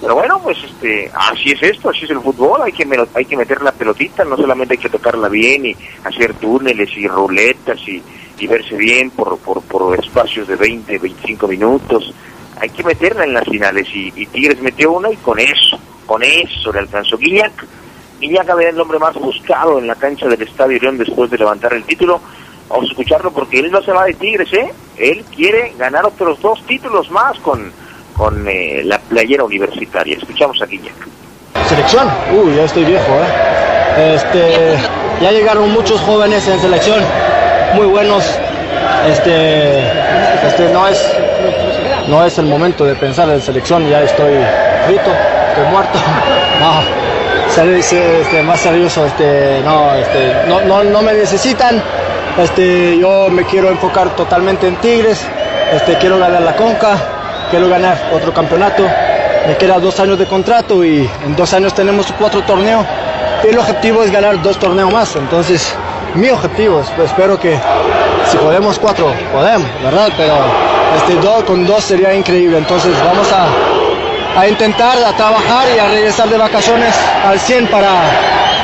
pero 0.00 0.14
bueno, 0.14 0.40
pues 0.42 0.56
este, 0.64 1.10
así 1.12 1.52
es 1.52 1.62
esto, 1.62 1.90
así 1.90 2.04
es 2.04 2.10
el 2.10 2.20
fútbol, 2.20 2.62
hay 2.62 2.72
que, 2.72 2.88
hay 3.14 3.24
que 3.26 3.36
meter 3.36 3.60
la 3.60 3.72
pelotita, 3.72 4.24
no 4.24 4.36
solamente 4.36 4.74
hay 4.74 4.78
que 4.78 4.88
tocarla 4.88 5.28
bien 5.28 5.66
y 5.66 5.76
hacer 6.04 6.34
túneles 6.34 6.90
y 6.96 7.06
ruletas 7.06 7.78
y, 7.86 8.02
verse 8.46 8.74
bien 8.74 9.10
por, 9.10 9.38
por, 9.38 9.60
por 9.62 9.98
espacios 9.98 10.48
de 10.48 10.56
20, 10.56 10.98
25 10.98 11.46
minutos, 11.46 12.14
hay 12.60 12.70
que 12.70 12.82
meterla 12.82 13.24
en 13.24 13.34
las 13.34 13.44
finales 13.44 13.86
y, 13.94 14.10
Tigres 14.26 14.60
metió 14.62 14.92
una 14.92 15.10
y 15.10 15.16
con 15.16 15.38
eso, 15.38 15.78
con 16.06 16.22
eso 16.22 16.72
le 16.72 16.80
alcanzó 16.80 17.18
Guiñac. 17.18 17.66
Guiñac 18.20 18.48
había 18.48 18.68
el 18.68 18.80
hombre 18.80 18.98
más 18.98 19.14
buscado 19.14 19.78
en 19.78 19.86
la 19.86 19.94
cancha 19.94 20.28
del 20.28 20.42
Estadio 20.42 20.78
León 20.78 20.98
después 20.98 21.30
de 21.30 21.38
levantar 21.38 21.72
el 21.72 21.84
título. 21.84 22.20
Vamos 22.68 22.86
a 22.86 22.92
escucharlo 22.92 23.32
porque 23.32 23.60
él 23.60 23.70
no 23.70 23.82
se 23.82 23.92
va 23.92 24.04
de 24.04 24.14
Tigres, 24.14 24.52
¿eh? 24.52 24.72
Él 24.98 25.24
quiere 25.34 25.74
ganar 25.78 26.04
otros 26.04 26.40
dos 26.40 26.64
títulos 26.66 27.10
más 27.10 27.38
con 27.40 27.72
con 28.16 28.46
eh, 28.48 28.82
la 28.84 28.98
playera 28.98 29.44
universitaria. 29.44 30.16
Escuchamos 30.16 30.60
a 30.62 30.66
Guiñac. 30.66 30.94
Selección, 31.68 32.08
uy, 32.32 32.56
ya 32.56 32.64
estoy 32.64 32.84
viejo, 32.84 33.12
¿eh? 33.12 34.14
Este, 34.14 34.76
ya 35.20 35.30
llegaron 35.30 35.70
muchos 35.72 36.00
jóvenes 36.00 36.46
en 36.48 36.60
selección, 36.60 37.00
muy 37.74 37.86
buenos. 37.86 38.24
Este, 39.08 39.80
este 39.80 40.72
no 40.72 40.88
es, 40.88 41.12
no 42.08 42.24
es 42.24 42.38
el 42.38 42.46
momento 42.46 42.84
de 42.84 42.94
pensar 42.94 43.28
en 43.30 43.40
selección, 43.40 43.88
ya 43.88 44.02
estoy 44.02 44.34
frito, 44.86 45.10
estoy 45.50 45.64
muerto. 45.70 45.98
No, 46.60 46.82
este, 47.56 48.42
más 48.42 48.60
serioso, 48.60 49.06
este, 49.06 49.60
no, 49.64 49.94
este, 49.94 50.34
no, 50.46 50.60
no, 50.60 50.84
no 50.84 51.02
me 51.02 51.14
necesitan. 51.14 51.82
Este, 52.38 52.98
yo 52.98 53.28
me 53.30 53.44
quiero 53.44 53.70
enfocar 53.70 54.14
totalmente 54.14 54.68
en 54.68 54.76
Tigres, 54.76 55.26
este, 55.72 55.96
quiero 55.98 56.18
ganar 56.18 56.42
la 56.42 56.54
Conca, 56.54 56.96
quiero 57.50 57.68
ganar 57.68 57.98
otro 58.12 58.32
campeonato. 58.32 58.86
Me 59.46 59.56
quedan 59.56 59.82
dos 59.82 59.98
años 60.00 60.18
de 60.18 60.26
contrato 60.26 60.84
y 60.84 61.08
en 61.24 61.36
dos 61.36 61.52
años 61.52 61.74
tenemos 61.74 62.12
cuatro 62.18 62.42
torneos. 62.42 62.86
Y 63.44 63.48
el 63.48 63.58
objetivo 63.58 64.02
es 64.04 64.10
ganar 64.10 64.40
dos 64.42 64.58
torneos 64.58 64.92
más. 64.92 65.16
Entonces, 65.16 65.74
mi 66.14 66.28
objetivo, 66.30 66.82
pues, 66.96 67.10
espero 67.10 67.38
que 67.38 67.58
si 68.30 68.36
podemos 68.36 68.78
cuatro, 68.78 69.12
podemos, 69.32 69.68
¿verdad? 69.82 70.08
Pero 70.16 70.34
este, 70.96 71.14
dos, 71.16 71.44
con 71.44 71.66
dos 71.66 71.84
sería 71.84 72.14
increíble. 72.14 72.58
Entonces, 72.58 72.92
vamos 73.04 73.28
a, 73.32 74.40
a 74.40 74.46
intentar, 74.48 74.98
a 75.02 75.12
trabajar 75.16 75.66
y 75.74 75.78
a 75.78 75.88
regresar 75.88 76.28
de 76.28 76.36
vacaciones 76.36 76.94
al 77.24 77.38
100 77.40 77.66
para, 77.68 78.02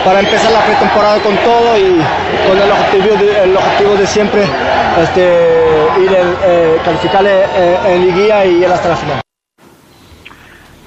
para 0.07 0.20
empezar 0.20 0.52
la 0.52 0.64
pretemporada 0.64 1.20
con 1.20 1.36
todo 1.38 1.76
y 1.76 2.00
con 2.46 2.57
el 2.57 2.70
objetivo 2.70 3.16
de, 3.16 3.42
el 3.42 3.57
objetivo 3.57 3.96
de 3.96 4.07
siempre 4.07 4.42
este, 5.02 5.20
ir 6.00 6.11
eh, 6.44 6.76
calificar 6.84 7.24
eh, 7.26 7.76
en 7.88 8.07
liguilla 8.07 8.44
y 8.44 8.62
ir 8.62 8.66
hasta 8.66 8.90
la 8.90 8.96
final. 8.96 9.20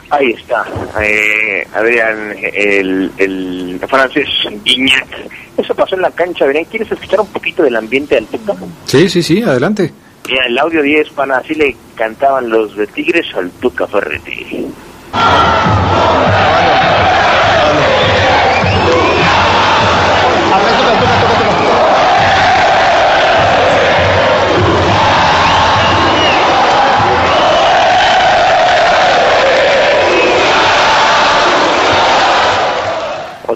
Ahí 0.10 0.32
está, 0.32 0.66
eh, 1.04 1.68
Adrián, 1.76 2.34
el, 2.42 3.12
el 3.18 3.82
francés 3.90 4.30
Guignac. 4.64 5.08
Eso 5.58 5.76
pasó 5.76 5.96
en 5.96 6.02
la 6.02 6.12
cancha, 6.12 6.46
Adrián. 6.46 6.64
¿Quieres 6.64 6.90
escuchar 6.90 7.20
un 7.20 7.28
poquito 7.28 7.62
del 7.64 7.76
ambiente 7.76 8.16
del 8.16 8.26
Tuca? 8.26 8.54
Sí, 8.86 9.10
sí, 9.10 9.22
sí, 9.22 9.44
adelante. 9.44 9.92
Mira, 10.30 10.46
el 10.46 10.58
audio 10.58 10.82
10, 10.82 11.10
pana, 11.10 11.40
así 11.40 11.54
le 11.56 11.76
cantaban 11.96 12.50
los 12.50 12.74
de 12.78 12.88
Tigres 12.88 13.28
al 13.36 13.52
Tuca 13.52 13.86
Ferretti. 13.86 14.66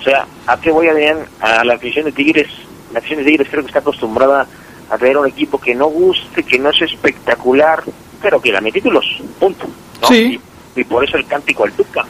Sea, 0.04 0.28
¿A 0.48 0.60
qué 0.60 0.72
voy, 0.72 0.88
Adrián? 0.88 1.20
A 1.40 1.64
la 1.64 1.76
afición 1.76 2.06
de 2.06 2.12
Tigres. 2.12 2.50
La 2.92 3.00
afición 3.00 3.20
de 3.20 3.26
Tigres 3.26 3.48
creo 3.50 3.62
que 3.64 3.68
está 3.68 3.80
acostumbrada 3.80 4.46
a 4.90 4.98
ver 4.98 5.18
un 5.18 5.28
equipo 5.28 5.58
que 5.58 5.74
no 5.74 5.88
guste, 5.88 6.44
que 6.44 6.60
no 6.60 6.70
es 6.70 6.82
espectacular, 6.82 7.84
pero 8.22 8.42
que 8.42 8.52
gane 8.52 8.72
títulos, 8.72 9.06
punto. 9.40 9.66
¿no? 10.02 10.08
Sí. 10.08 10.40
Y, 10.76 10.82
y 10.82 10.84
por 10.84 11.04
eso 11.04 11.18
el 11.18 11.26
cántico 11.26 11.64
al 11.64 11.72
Tuca. 11.74 12.06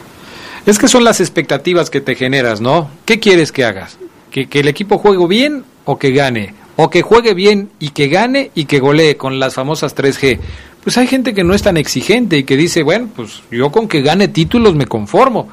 Es 0.66 0.78
que 0.78 0.88
son 0.88 1.04
las 1.04 1.20
expectativas 1.20 1.90
que 1.90 2.00
te 2.00 2.14
generas, 2.14 2.60
¿no? 2.60 2.90
¿Qué 3.04 3.20
quieres 3.20 3.52
que 3.52 3.64
hagas? 3.64 3.98
¿Que, 4.30 4.46
que 4.48 4.60
el 4.60 4.68
equipo 4.68 4.98
juegue 4.98 5.26
bien 5.28 5.64
o 5.84 5.98
que 5.98 6.10
gane? 6.10 6.54
O 6.76 6.90
que 6.90 7.02
juegue 7.02 7.34
bien 7.34 7.70
y 7.78 7.90
que 7.90 8.08
gane 8.08 8.50
y 8.54 8.64
que 8.64 8.80
golee 8.80 9.16
con 9.16 9.38
las 9.38 9.54
famosas 9.54 9.94
3G. 9.94 10.40
Pues 10.82 10.98
hay 10.98 11.06
gente 11.06 11.34
que 11.34 11.44
no 11.44 11.54
es 11.54 11.62
tan 11.62 11.76
exigente 11.76 12.38
y 12.38 12.44
que 12.44 12.56
dice, 12.56 12.82
bueno, 12.82 13.08
pues 13.14 13.42
yo 13.50 13.70
con 13.70 13.86
que 13.86 14.02
gane 14.02 14.28
títulos 14.28 14.74
me 14.74 14.86
conformo. 14.86 15.48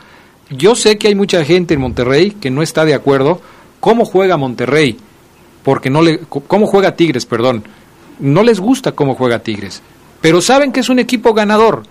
Yo 0.51 0.75
sé 0.75 0.97
que 0.97 1.07
hay 1.07 1.15
mucha 1.15 1.43
gente 1.45 1.73
en 1.73 1.81
Monterrey 1.81 2.31
que 2.31 2.51
no 2.51 2.61
está 2.61 2.85
de 2.85 2.93
acuerdo 2.93 3.41
cómo 3.79 4.05
juega 4.05 4.37
Monterrey, 4.37 4.97
porque 5.63 5.89
no 5.89 6.01
le 6.01 6.19
cómo 6.47 6.67
juega 6.67 6.95
Tigres, 6.95 7.25
perdón. 7.25 7.63
No 8.19 8.43
les 8.43 8.59
gusta 8.59 8.91
cómo 8.91 9.15
juega 9.15 9.39
Tigres, 9.39 9.81
pero 10.19 10.41
saben 10.41 10.71
que 10.71 10.81
es 10.81 10.89
un 10.89 10.99
equipo 10.99 11.33
ganador 11.33 11.83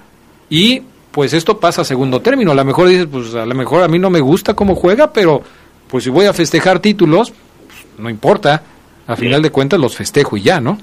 y 0.49 0.83
pues 1.11 1.33
esto 1.33 1.59
pasa 1.59 1.83
a 1.83 1.85
segundo 1.85 2.21
término. 2.21 2.53
A 2.53 2.55
lo 2.55 2.65
mejor 2.65 2.89
dices, 2.89 3.09
pues 3.11 3.35
a 3.35 3.47
lo 3.47 3.55
mejor 3.55 3.83
a 3.83 3.89
mí 3.89 3.99
no 3.99 4.11
me 4.11 4.21
gusta 4.21 4.55
cómo 4.55 4.77
juega, 4.77 5.13
pero 5.13 5.43
pues 5.89 6.05
si 6.05 6.11
voy 6.11 6.27
a 6.27 6.33
festejar 6.33 6.79
títulos, 6.79 7.33
pues, 7.67 7.79
no 7.99 8.11
importa. 8.11 8.63
A 9.07 9.17
final 9.17 9.43
de 9.43 9.51
cuentas 9.51 9.81
los 9.81 9.97
festejo 9.97 10.37
y 10.37 10.43
ya, 10.43 10.61
¿no? 10.61 10.79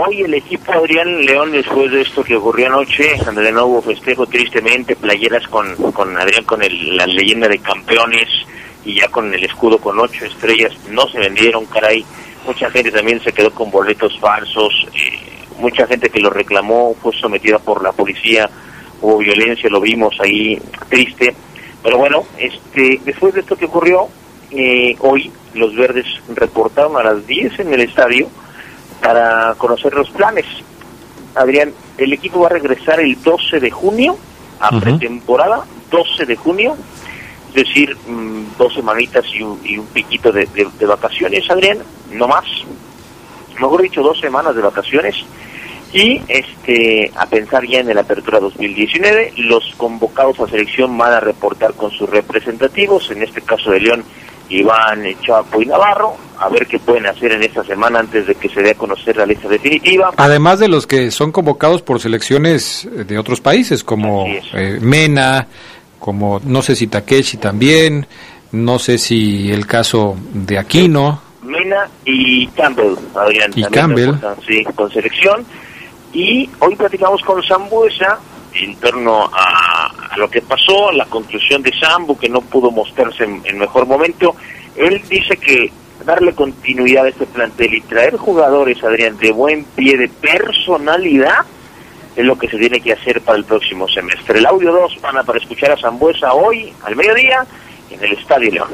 Hoy 0.00 0.22
el 0.22 0.32
equipo 0.34 0.70
Adrián 0.70 1.26
León, 1.26 1.50
después 1.50 1.90
de 1.90 2.02
esto 2.02 2.22
que 2.22 2.36
ocurrió 2.36 2.68
anoche, 2.68 3.16
de 3.16 3.50
nuevo 3.50 3.82
festejo 3.82 4.28
tristemente, 4.28 4.94
playeras 4.94 5.48
con, 5.48 5.74
con 5.90 6.16
Adrián, 6.16 6.44
con 6.44 6.62
el, 6.62 6.96
la 6.96 7.04
leyenda 7.04 7.48
de 7.48 7.58
campeones 7.58 8.28
y 8.84 8.94
ya 8.94 9.08
con 9.08 9.34
el 9.34 9.42
escudo 9.42 9.76
con 9.78 9.98
ocho 9.98 10.24
estrellas, 10.24 10.72
no 10.88 11.08
se 11.08 11.18
vendieron, 11.18 11.66
caray. 11.66 12.04
Mucha 12.46 12.70
gente 12.70 12.92
también 12.92 13.20
se 13.24 13.32
quedó 13.32 13.50
con 13.50 13.72
boletos 13.72 14.16
falsos, 14.20 14.86
eh, 14.94 15.18
mucha 15.58 15.84
gente 15.88 16.10
que 16.10 16.20
lo 16.20 16.30
reclamó 16.30 16.94
fue 17.02 17.12
sometida 17.14 17.58
por 17.58 17.82
la 17.82 17.90
policía, 17.90 18.48
hubo 19.02 19.18
violencia, 19.18 19.68
lo 19.68 19.80
vimos 19.80 20.14
ahí 20.20 20.62
triste. 20.88 21.34
Pero 21.82 21.98
bueno, 21.98 22.22
este 22.38 23.00
después 23.04 23.34
de 23.34 23.40
esto 23.40 23.56
que 23.56 23.64
ocurrió, 23.64 24.06
eh, 24.52 24.94
hoy 25.00 25.32
los 25.54 25.74
verdes 25.74 26.06
reportaron 26.36 26.96
a 26.96 27.02
las 27.02 27.26
10 27.26 27.58
en 27.58 27.74
el 27.74 27.80
estadio 27.80 28.28
para 29.02 29.54
conocer 29.56 29.92
los 29.94 30.10
planes. 30.10 30.46
Adrián, 31.34 31.72
el 31.96 32.12
equipo 32.12 32.40
va 32.40 32.46
a 32.46 32.50
regresar 32.50 33.00
el 33.00 33.20
12 33.22 33.60
de 33.60 33.70
junio 33.70 34.16
a 34.60 34.70
pretemporada, 34.80 35.64
12 35.90 36.26
de 36.26 36.36
junio, 36.36 36.76
es 37.48 37.54
decir, 37.66 37.96
mm, 38.06 38.56
dos 38.58 38.74
semanitas 38.74 39.24
y 39.32 39.42
un, 39.42 39.60
y 39.64 39.78
un 39.78 39.86
piquito 39.86 40.32
de, 40.32 40.46
de- 40.46 40.68
de 40.78 40.86
vacaciones, 40.86 41.48
Adrián, 41.50 41.78
no 42.12 42.26
más. 42.28 42.44
Mejor 43.60 43.82
dicho, 43.82 44.02
dos 44.02 44.18
semanas 44.20 44.54
de 44.54 44.62
vacaciones. 44.62 45.16
Y 45.92 46.20
este 46.28 47.10
a 47.16 47.24
pensar 47.26 47.64
ya 47.66 47.80
en 47.80 47.94
la 47.94 48.02
apertura 48.02 48.40
2019, 48.40 49.32
los 49.38 49.74
convocados 49.78 50.38
a 50.40 50.46
selección 50.46 50.96
van 50.98 51.12
a 51.14 51.20
reportar 51.20 51.72
con 51.74 51.90
sus 51.90 52.10
representativos, 52.10 53.10
en 53.10 53.22
este 53.22 53.40
caso 53.40 53.70
de 53.70 53.80
León, 53.80 54.04
Iván 54.50 55.04
Chapo 55.20 55.60
y 55.60 55.66
Navarro, 55.66 56.16
a 56.38 56.48
ver 56.48 56.66
qué 56.66 56.78
pueden 56.78 57.06
hacer 57.06 57.32
en 57.32 57.42
esta 57.42 57.62
semana 57.64 58.00
antes 58.00 58.26
de 58.26 58.34
que 58.34 58.48
se 58.48 58.62
dé 58.62 58.70
a 58.70 58.74
conocer 58.74 59.16
la 59.16 59.26
lista 59.26 59.48
definitiva. 59.48 60.12
Además 60.16 60.58
de 60.58 60.68
los 60.68 60.86
que 60.86 61.10
son 61.10 61.32
convocados 61.32 61.82
por 61.82 62.00
selecciones 62.00 62.84
eh, 62.84 63.04
de 63.04 63.18
otros 63.18 63.40
países, 63.40 63.84
como 63.84 64.26
eh, 64.26 64.78
Mena, 64.80 65.46
como 65.98 66.40
no 66.44 66.62
sé 66.62 66.76
si 66.76 66.86
Takeshi 66.86 67.36
también, 67.36 68.06
no 68.52 68.78
sé 68.78 68.98
si 68.98 69.50
el 69.50 69.66
caso 69.66 70.16
de 70.32 70.58
Aquino. 70.58 71.20
Mena 71.42 71.88
y 72.04 72.46
Campbell, 72.48 72.94
Adrián. 73.14 73.50
Y 73.54 73.62
Campbell. 73.64 74.12
Sí, 74.46 74.64
con 74.74 74.90
selección. 74.90 75.44
Y 76.12 76.48
hoy 76.60 76.74
platicamos 76.74 77.22
con 77.22 77.42
Sambuesa 77.42 78.18
en 78.54 78.76
torno 78.76 79.28
a, 79.32 80.16
lo 80.16 80.28
que 80.28 80.40
pasó, 80.40 80.90
la 80.92 81.04
conclusión 81.06 81.62
de 81.62 81.72
Sambu, 81.72 82.16
que 82.16 82.28
no 82.28 82.40
pudo 82.40 82.70
mostrarse 82.70 83.24
en, 83.24 83.58
mejor 83.58 83.86
momento. 83.86 84.34
Él 84.76 85.00
dice 85.08 85.36
que 85.36 85.70
darle 86.04 86.32
continuidad 86.32 87.04
a 87.04 87.08
este 87.08 87.26
plantel 87.26 87.74
y 87.74 87.80
traer 87.82 88.16
jugadores, 88.16 88.82
Adrián, 88.82 89.16
de 89.18 89.32
buen 89.32 89.64
pie, 89.76 89.96
de 89.96 90.08
personalidad, 90.08 91.44
es 92.16 92.24
lo 92.24 92.36
que 92.36 92.48
se 92.48 92.58
tiene 92.58 92.80
que 92.80 92.92
hacer 92.92 93.20
para 93.20 93.38
el 93.38 93.44
próximo 93.44 93.86
semestre. 93.88 94.38
El 94.38 94.46
audio 94.46 94.72
2 94.72 95.00
van 95.02 95.18
a 95.18 95.22
para 95.22 95.38
escuchar 95.38 95.72
a 95.72 95.76
Sambuesa 95.76 96.32
hoy, 96.32 96.72
al 96.84 96.96
mediodía, 96.96 97.44
en 97.90 98.02
el 98.02 98.12
Estadio 98.12 98.50
León. 98.50 98.70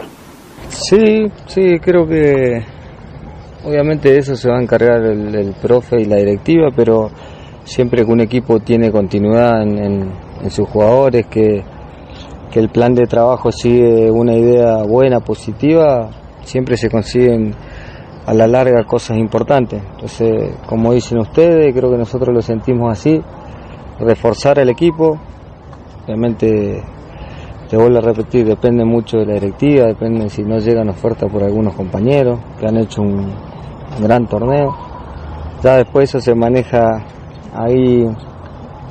Sí, 0.69 1.27
sí, 1.47 1.79
creo 1.81 2.07
que 2.07 2.65
obviamente 3.65 4.17
eso 4.17 4.35
se 4.35 4.49
va 4.49 4.59
a 4.59 4.63
encargar 4.63 5.05
el 5.05 5.55
profe 5.61 6.01
y 6.01 6.05
la 6.07 6.17
directiva, 6.17 6.69
pero 6.75 7.11
siempre 7.65 8.05
que 8.05 8.13
un 8.13 8.21
equipo 8.21 8.61
tiene 8.61 8.91
continuidad 8.91 9.63
en, 9.63 10.25
sus 10.51 10.69
jugadores, 10.69 11.27
que, 11.27 11.65
que 12.51 12.61
el 12.61 12.69
plan 12.69 12.95
de 12.95 13.07
trabajo 13.07 13.51
sigue 13.51 14.11
una 14.11 14.35
idea 14.35 14.83
buena, 14.83 15.21
positiva, 15.21 16.11
siempre 16.43 16.77
se 16.77 16.91
consiguen 16.91 17.55
a 18.27 18.35
la 18.35 18.47
larga 18.47 18.85
cosas 18.85 19.17
importantes. 19.17 19.83
Entonces, 19.93 20.55
como 20.67 20.93
dicen 20.93 21.19
ustedes, 21.19 21.75
creo 21.75 21.91
que 21.91 21.99
nosotros 21.99 22.35
lo 22.35 22.43
sentimos 22.43 22.93
así, 22.93 23.21
reforzar 23.99 24.59
el 24.59 24.69
equipo, 24.71 25.19
obviamente 26.05 26.83
te 27.69 27.77
vuelvo 27.77 27.99
a 27.99 28.03
repetir, 28.03 28.47
depende 28.47 28.85
mucho 28.85 29.19
de 29.19 29.27
la 29.27 29.35
directiva, 29.35 29.87
depende 29.87 30.29
si 30.29 30.43
no 30.43 30.59
llegan 30.59 30.89
ofertas 30.89 31.31
por 31.31 31.43
algunos 31.43 31.75
compañeros 31.75 32.39
que 32.61 32.67
han 32.67 32.77
hecho 32.77 33.03
un 33.03 33.33
gran 34.01 34.27
torneo. 34.27 34.77
Ya 35.63 35.77
después 35.79 36.11
eso 36.11 36.21
se 36.21 36.35
maneja 36.35 37.05
ahí 37.55 38.07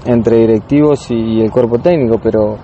entre 0.06 0.38
directivos 0.38 1.10
y 1.10 1.42
el 1.42 1.52
cuerpo 1.52 1.80
técnico, 1.80 2.20
pero 2.22 2.58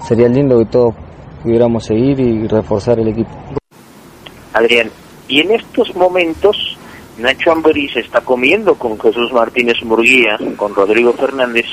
sería 0.00 0.28
lindo 0.28 0.58
que 0.58 0.66
todos 0.66 0.94
pudiéramos 1.42 1.84
seguir 1.84 2.20
y 2.20 2.46
reforzar 2.46 2.98
el 3.00 3.08
equipo. 3.08 3.30
Adrián, 4.52 4.90
y 5.28 5.40
en 5.40 5.52
estos 5.52 5.94
momentos 5.96 6.76
Nacho 7.18 7.52
Ambriz 7.52 7.96
está 7.96 8.20
comiendo 8.20 8.74
con 8.74 8.98
Jesús 8.98 9.32
Martínez 9.32 9.76
Murguía, 9.84 10.38
con 10.56 10.74
Rodrigo 10.74 11.12
Fernández, 11.12 11.66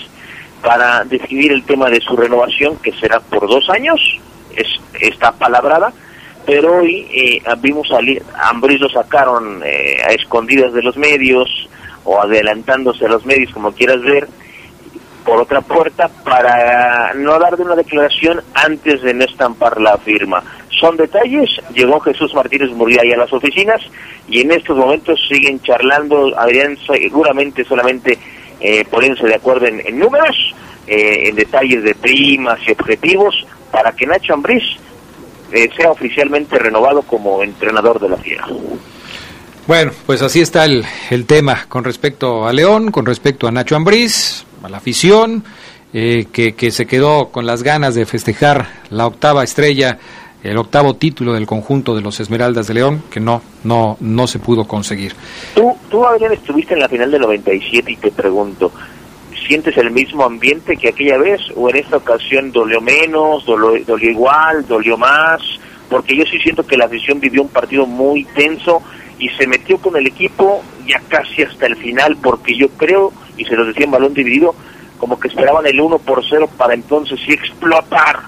para 0.62 1.04
definir 1.04 1.52
el 1.52 1.64
tema 1.64 1.90
de 1.90 2.00
su 2.02 2.16
renovación, 2.16 2.78
que 2.78 2.92
será 2.94 3.20
por 3.20 3.48
dos 3.48 3.68
años, 3.70 4.00
es, 4.56 4.68
está 5.00 5.32
palabrada, 5.32 5.92
pero 6.46 6.78
hoy 6.78 7.08
eh, 7.12 7.42
vimos 7.60 7.88
a 7.92 8.50
Ambriz 8.50 8.80
lo 8.80 8.90
sacaron 8.90 9.62
eh, 9.64 9.98
a 10.08 10.14
escondidas 10.14 10.74
de 10.74 10.84
los 10.84 10.98
medios, 10.98 11.48
o 12.04 12.22
adelantándose 12.22 13.06
a 13.06 13.10
los 13.10 13.26
medios, 13.26 13.54
como 13.54 13.72
quieras 13.72 14.02
ver, 14.02 14.28
por 15.26 15.42
otra 15.42 15.62
puerta 15.62 16.10
para 16.24 17.14
no 17.14 17.38
dar 17.40 17.56
de 17.56 17.64
una 17.64 17.76
declaración 17.76 18.42
antes 18.54 19.02
de 19.02 19.14
no 19.14 19.24
estampar 19.24 19.80
la 19.80 19.98
firma. 19.98 20.44
Son 20.80 20.98
detalles, 20.98 21.50
llegó 21.74 22.00
Jesús 22.00 22.34
Martínez 22.34 22.72
Murguía 22.72 23.02
ahí 23.04 23.12
a 23.12 23.18
las 23.18 23.32
oficinas 23.32 23.82
y 24.28 24.42
en 24.42 24.52
estos 24.52 24.76
momentos 24.76 25.20
siguen 25.30 25.62
charlando, 25.62 26.38
Adrián, 26.38 26.78
seguramente 26.88 27.64
solamente 27.66 28.18
eh, 28.60 28.84
poniéndose 28.90 29.28
de 29.28 29.36
acuerdo 29.36 29.68
en, 29.68 29.82
en 29.86 30.00
números, 30.00 30.56
eh, 30.88 31.30
en 31.30 31.36
detalles 31.36 31.84
de 31.84 31.96
primas 31.96 32.60
y 32.68 32.72
objetivos, 32.72 33.46
para 33.72 33.92
que 33.92 34.06
Nacho 34.06 34.34
Ambriz 34.34 34.64
eh, 35.52 35.70
sea 35.76 35.92
oficialmente 35.92 36.58
renovado 36.58 37.02
como 37.04 37.44
entrenador 37.44 38.00
de 38.00 38.10
la 38.10 38.18
Fiera. 38.18 38.48
Bueno, 39.68 39.92
pues 40.06 40.22
así 40.22 40.42
está 40.42 40.66
el, 40.66 40.84
el 41.12 41.26
tema 41.26 41.66
con 41.70 41.84
respecto 41.84 42.48
a 42.48 42.54
León, 42.54 42.92
con 42.92 43.06
respecto 43.06 43.48
a 43.48 43.52
Nacho 43.52 43.76
Ambriz, 43.76 44.44
a 44.64 44.70
la 44.70 44.78
afición, 44.78 45.44
eh, 45.94 46.28
que, 46.32 46.54
que 46.54 46.72
se 46.72 46.88
quedó 46.88 47.30
con 47.30 47.46
las 47.46 47.62
ganas 47.64 47.94
de 47.94 48.06
festejar 48.06 48.68
la 48.90 49.06
octava 49.06 49.44
estrella, 49.44 50.00
el 50.44 50.58
octavo 50.58 50.96
título 50.96 51.34
del 51.34 51.46
conjunto 51.46 51.96
de 51.96 52.02
los 52.02 52.20
Esmeraldas 52.20 52.68
de 52.68 52.74
León, 52.74 53.04
que 53.12 53.20
no, 53.20 53.42
no, 53.64 53.98
no 54.00 54.28
se 54.28 54.40
pudo 54.40 54.68
conseguir. 54.68 55.14
Tú, 55.54 55.76
tú, 55.90 56.06
Adrián, 56.06 56.34
estuviste 56.34 56.74
en 56.74 56.80
la 56.80 56.90
final 56.90 57.12
del 57.12 57.22
97 57.22 57.92
y 57.92 57.98
te 57.98 58.10
pregunto, 58.10 58.72
¿sientes 59.48 59.78
el 59.78 59.92
mismo 59.92 60.24
ambiente 60.24 60.76
que 60.76 60.90
aquella 60.90 61.20
vez 61.20 61.40
o 61.56 61.70
en 61.70 61.76
esta 61.76 61.98
ocasión 61.98 62.52
dolió 62.52 62.82
menos, 62.82 63.46
dolió, 63.46 63.84
dolió 63.86 64.10
igual, 64.10 64.66
dolió 64.68 64.98
más? 64.98 65.42
Porque 65.88 66.16
yo 66.16 66.24
sí 66.26 66.40
siento 66.40 66.66
que 66.66 66.78
la 66.78 66.86
afición 66.86 67.20
vivió 67.20 67.44
un 67.44 67.50
partido 67.50 67.86
muy 67.86 68.24
tenso 68.34 68.82
y 69.22 69.30
se 69.30 69.48
metió 69.48 69.78
con 69.78 69.96
el 69.96 70.08
equipo 70.08 70.64
ya 70.88 71.00
casi 71.08 71.44
hasta 71.44 71.68
el 71.68 71.78
final 71.78 72.18
porque 72.22 72.58
yo 72.58 72.70
creo, 72.70 73.14
y 73.38 73.46
se 73.46 73.56
los 73.56 73.68
decía 73.68 73.86
en 73.86 73.92
balón 73.92 74.14
dividido, 74.14 74.56
como 74.98 75.20
que 75.20 75.28
esperaban 75.28 75.66
el 75.66 75.80
1 75.80 76.00
por 76.00 76.24
0 76.28 76.50
para 76.58 76.74
entonces 76.74 77.20
sí 77.26 77.32
explotar 77.32 78.20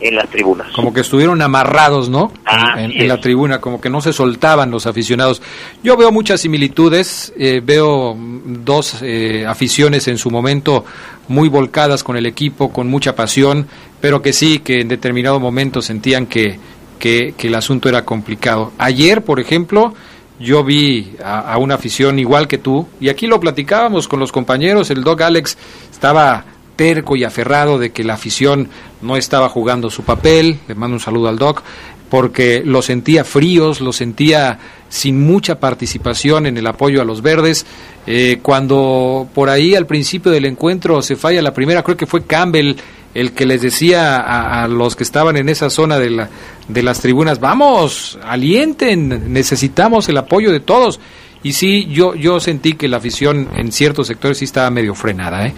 en 0.00 0.16
las 0.16 0.28
tribunas. 0.28 0.72
Como 0.72 0.92
que 0.92 1.00
estuvieron 1.00 1.42
amarrados, 1.42 2.08
¿no? 2.08 2.32
En, 2.76 2.90
en 2.90 3.08
la 3.08 3.20
tribuna, 3.20 3.60
como 3.60 3.80
que 3.80 3.88
no 3.88 4.00
se 4.00 4.12
soltaban 4.12 4.70
los 4.70 4.86
aficionados. 4.86 5.42
Yo 5.82 5.96
veo 5.96 6.10
muchas 6.10 6.40
similitudes, 6.40 7.32
eh, 7.36 7.60
veo 7.64 8.14
mm, 8.14 8.64
dos 8.64 8.98
eh, 9.02 9.44
aficiones 9.46 10.08
en 10.08 10.18
su 10.18 10.30
momento 10.30 10.84
muy 11.28 11.48
volcadas 11.48 12.02
con 12.02 12.16
el 12.16 12.26
equipo, 12.26 12.72
con 12.72 12.88
mucha 12.88 13.14
pasión, 13.14 13.66
pero 14.00 14.22
que 14.22 14.32
sí, 14.32 14.58
que 14.58 14.80
en 14.80 14.88
determinado 14.88 15.38
momento 15.38 15.82
sentían 15.82 16.26
que, 16.26 16.58
que, 16.98 17.34
que 17.36 17.46
el 17.48 17.54
asunto 17.54 17.88
era 17.88 18.04
complicado. 18.04 18.72
Ayer, 18.78 19.22
por 19.22 19.38
ejemplo, 19.38 19.94
yo 20.42 20.64
vi 20.64 21.14
a, 21.24 21.56
una 21.58 21.76
afición 21.76 22.18
igual 22.18 22.48
que 22.48 22.58
tú, 22.58 22.86
y 23.00 23.08
aquí 23.08 23.26
lo 23.26 23.40
platicábamos 23.40 24.08
con 24.08 24.20
los 24.20 24.32
compañeros, 24.32 24.90
el 24.90 25.04
Doc 25.04 25.20
Alex 25.22 25.56
estaba 25.90 26.44
terco 26.76 27.16
y 27.16 27.24
aferrado 27.24 27.78
de 27.78 27.92
que 27.92 28.02
la 28.02 28.14
afición 28.14 28.68
no 29.02 29.16
estaba 29.16 29.48
jugando 29.48 29.88
su 29.88 30.02
papel, 30.02 30.58
le 30.66 30.74
mando 30.74 30.96
un 30.96 31.00
saludo 31.00 31.28
al 31.28 31.38
Doc, 31.38 31.62
porque 32.10 32.62
lo 32.64 32.82
sentía 32.82 33.24
fríos, 33.24 33.80
lo 33.80 33.92
sentía 33.92 34.58
sin 34.88 35.24
mucha 35.24 35.58
participación 35.58 36.44
en 36.46 36.58
el 36.58 36.66
apoyo 36.66 37.00
a 37.00 37.06
los 37.06 37.22
verdes. 37.22 37.64
Eh, 38.06 38.40
cuando 38.42 39.28
por 39.32 39.48
ahí 39.48 39.74
al 39.74 39.86
principio 39.86 40.30
del 40.30 40.44
encuentro 40.44 41.00
se 41.00 41.16
falla 41.16 41.40
la 41.40 41.54
primera, 41.54 41.82
creo 41.82 41.96
que 41.96 42.04
fue 42.04 42.24
Campbell 42.24 42.74
el 43.14 43.32
que 43.32 43.46
les 43.46 43.62
decía 43.62 44.18
a, 44.18 44.64
a, 44.64 44.68
los 44.68 44.96
que 44.96 45.02
estaban 45.02 45.36
en 45.36 45.48
esa 45.48 45.70
zona 45.70 45.98
de, 45.98 46.10
la, 46.10 46.28
de 46.68 46.82
las 46.82 47.00
tribunas, 47.00 47.40
vamos, 47.40 48.18
alienten, 48.24 49.32
necesitamos 49.32 50.08
el 50.08 50.16
apoyo 50.16 50.50
de 50.50 50.60
todos. 50.60 51.00
Y 51.42 51.52
sí, 51.54 51.86
yo, 51.86 52.14
yo 52.14 52.40
sentí 52.40 52.74
que 52.74 52.88
la 52.88 52.98
afición 52.98 53.48
en 53.56 53.72
ciertos 53.72 54.06
sectores 54.06 54.38
sí 54.38 54.44
estaba 54.44 54.70
medio 54.70 54.94
frenada, 54.94 55.46
¿eh? 55.46 55.52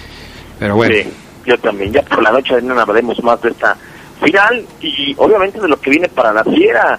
Pero 0.59 0.77
bueno. 0.77 0.95
Sí, 0.95 1.11
yo 1.47 1.59
también. 1.59 1.93
Ya 1.93 2.03
por 2.03 2.23
la 2.23 2.33
noche 2.33 2.61
no 2.63 2.79
hablaremos 2.79 3.23
más 3.23 3.41
de 3.43 3.51
esta 3.51 3.77
final 4.23 4.65
y 4.81 5.15
obviamente 5.19 5.61
de 5.61 5.69
lo 5.69 5.79
que 5.79 5.91
viene 5.91 6.09
para 6.09 6.33
la 6.33 6.43
fiera, 6.45 6.99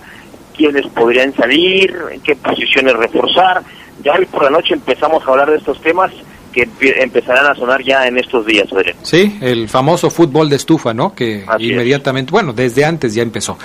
quiénes 0.56 0.86
podrían 0.88 1.34
salir, 1.36 1.95
en 2.12 2.22
qué 2.22 2.36
posiciones 2.36 2.93
reforzar. 2.95 3.64
Ya 4.03 4.14
hoy 4.14 4.26
por 4.26 4.43
la 4.43 4.51
noche 4.51 4.76
empezamos 4.76 5.26
a 5.26 5.32
hablar 5.32 5.49
de 5.49 5.58
estos 5.58 5.82
temas 5.82 6.12
que 6.56 6.70
empezarán 7.01 7.45
a 7.47 7.53
sonar 7.53 7.84
ya 7.84 8.08
en 8.08 8.18
estos 8.18 8.45
días, 8.45 8.72
Adrián. 8.72 8.95
Sí, 9.03 9.38
el 9.41 9.68
famoso 9.68 10.10
fútbol 10.10 10.49
de 10.49 10.56
estufa, 10.56 10.93
¿no? 10.93 11.14
Que 11.14 11.43
Así 11.45 11.72
inmediatamente, 11.72 12.32
bueno, 12.32 12.53
desde 12.53 12.86
antes 12.86 13.14
ya 13.14 13.22
empezó. 13.22 13.58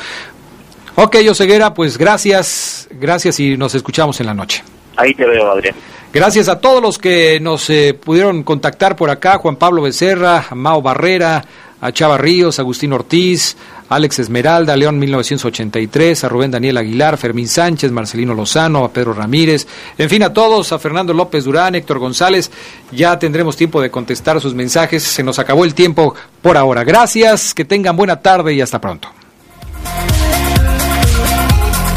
Ok, 0.97 1.16
Oseguera, 1.30 1.72
pues 1.72 1.97
gracias, 1.97 2.88
gracias 2.91 3.38
y 3.38 3.57
nos 3.57 3.74
escuchamos 3.76 4.18
en 4.20 4.26
la 4.26 4.34
noche. 4.34 4.64
Ahí 4.97 5.14
te 5.14 5.24
veo, 5.24 5.51
Adrián. 5.51 5.76
Gracias 6.12 6.49
a 6.49 6.61
todos 6.61 6.82
los 6.82 6.99
que 6.99 7.38
nos 7.41 7.70
eh, 7.70 7.95
pudieron 7.95 8.43
contactar 8.43 8.97
por 8.97 9.11
acá, 9.11 9.38
Juan 9.38 9.55
Pablo 9.55 9.82
Becerra, 9.82 10.47
Mao 10.55 10.82
Barrera, 10.82 11.45
a 11.81 11.93
Chava 11.93 12.18
Ríos, 12.18 12.59
Agustín 12.59 12.93
Ortiz, 12.93 13.57
Alex 13.89 14.20
Esmeralda, 14.20 14.76
León 14.76 14.99
1983, 14.99 16.24
a 16.24 16.28
Rubén 16.28 16.51
Daniel 16.51 16.76
Aguilar, 16.76 17.16
Fermín 17.16 17.49
Sánchez, 17.49 17.91
Marcelino 17.91 18.35
Lozano, 18.35 18.85
a 18.85 18.93
Pedro 18.93 19.14
Ramírez, 19.14 19.66
en 19.99 20.09
fin, 20.09 20.22
a 20.22 20.33
todos, 20.33 20.72
a 20.72 20.78
Fernando 20.78 21.12
López 21.12 21.45
Durán, 21.45 21.74
Héctor 21.74 21.99
González, 21.99 22.51
ya 22.93 23.18
tendremos 23.18 23.57
tiempo 23.57 23.81
de 23.81 23.91
contestar 23.91 24.41
sus 24.41 24.55
mensajes, 24.55 25.03
se 25.03 25.22
nos 25.22 25.39
acabó 25.39 25.64
el 25.64 25.74
tiempo 25.74 26.14
por 26.43 26.57
ahora. 26.57 26.85
Gracias, 26.85 27.55
que 27.55 27.64
tengan 27.64 27.97
buena 27.97 28.20
tarde 28.20 28.55
y 28.55 28.61
hasta 28.61 28.81
pronto. 28.81 29.09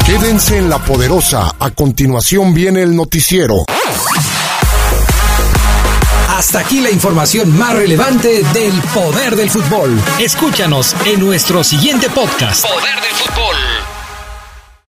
Quédense 0.04 0.58
en 0.58 0.68
la 0.68 0.78
poderosa, 0.78 1.54
a 1.58 1.70
continuación 1.70 2.52
viene 2.52 2.82
el 2.82 2.94
noticiero. 2.94 3.64
Hasta 6.36 6.58
aquí 6.58 6.80
la 6.80 6.90
información 6.90 7.56
más 7.56 7.74
relevante 7.74 8.42
del 8.52 8.82
poder 8.92 9.36
del 9.36 9.48
fútbol. 9.48 9.96
Escúchanos 10.18 10.96
en 11.06 11.20
nuestro 11.20 11.62
siguiente 11.62 12.10
podcast. 12.10 12.66
Poder 12.66 13.00
del 13.00 13.12
fútbol. 13.12 13.43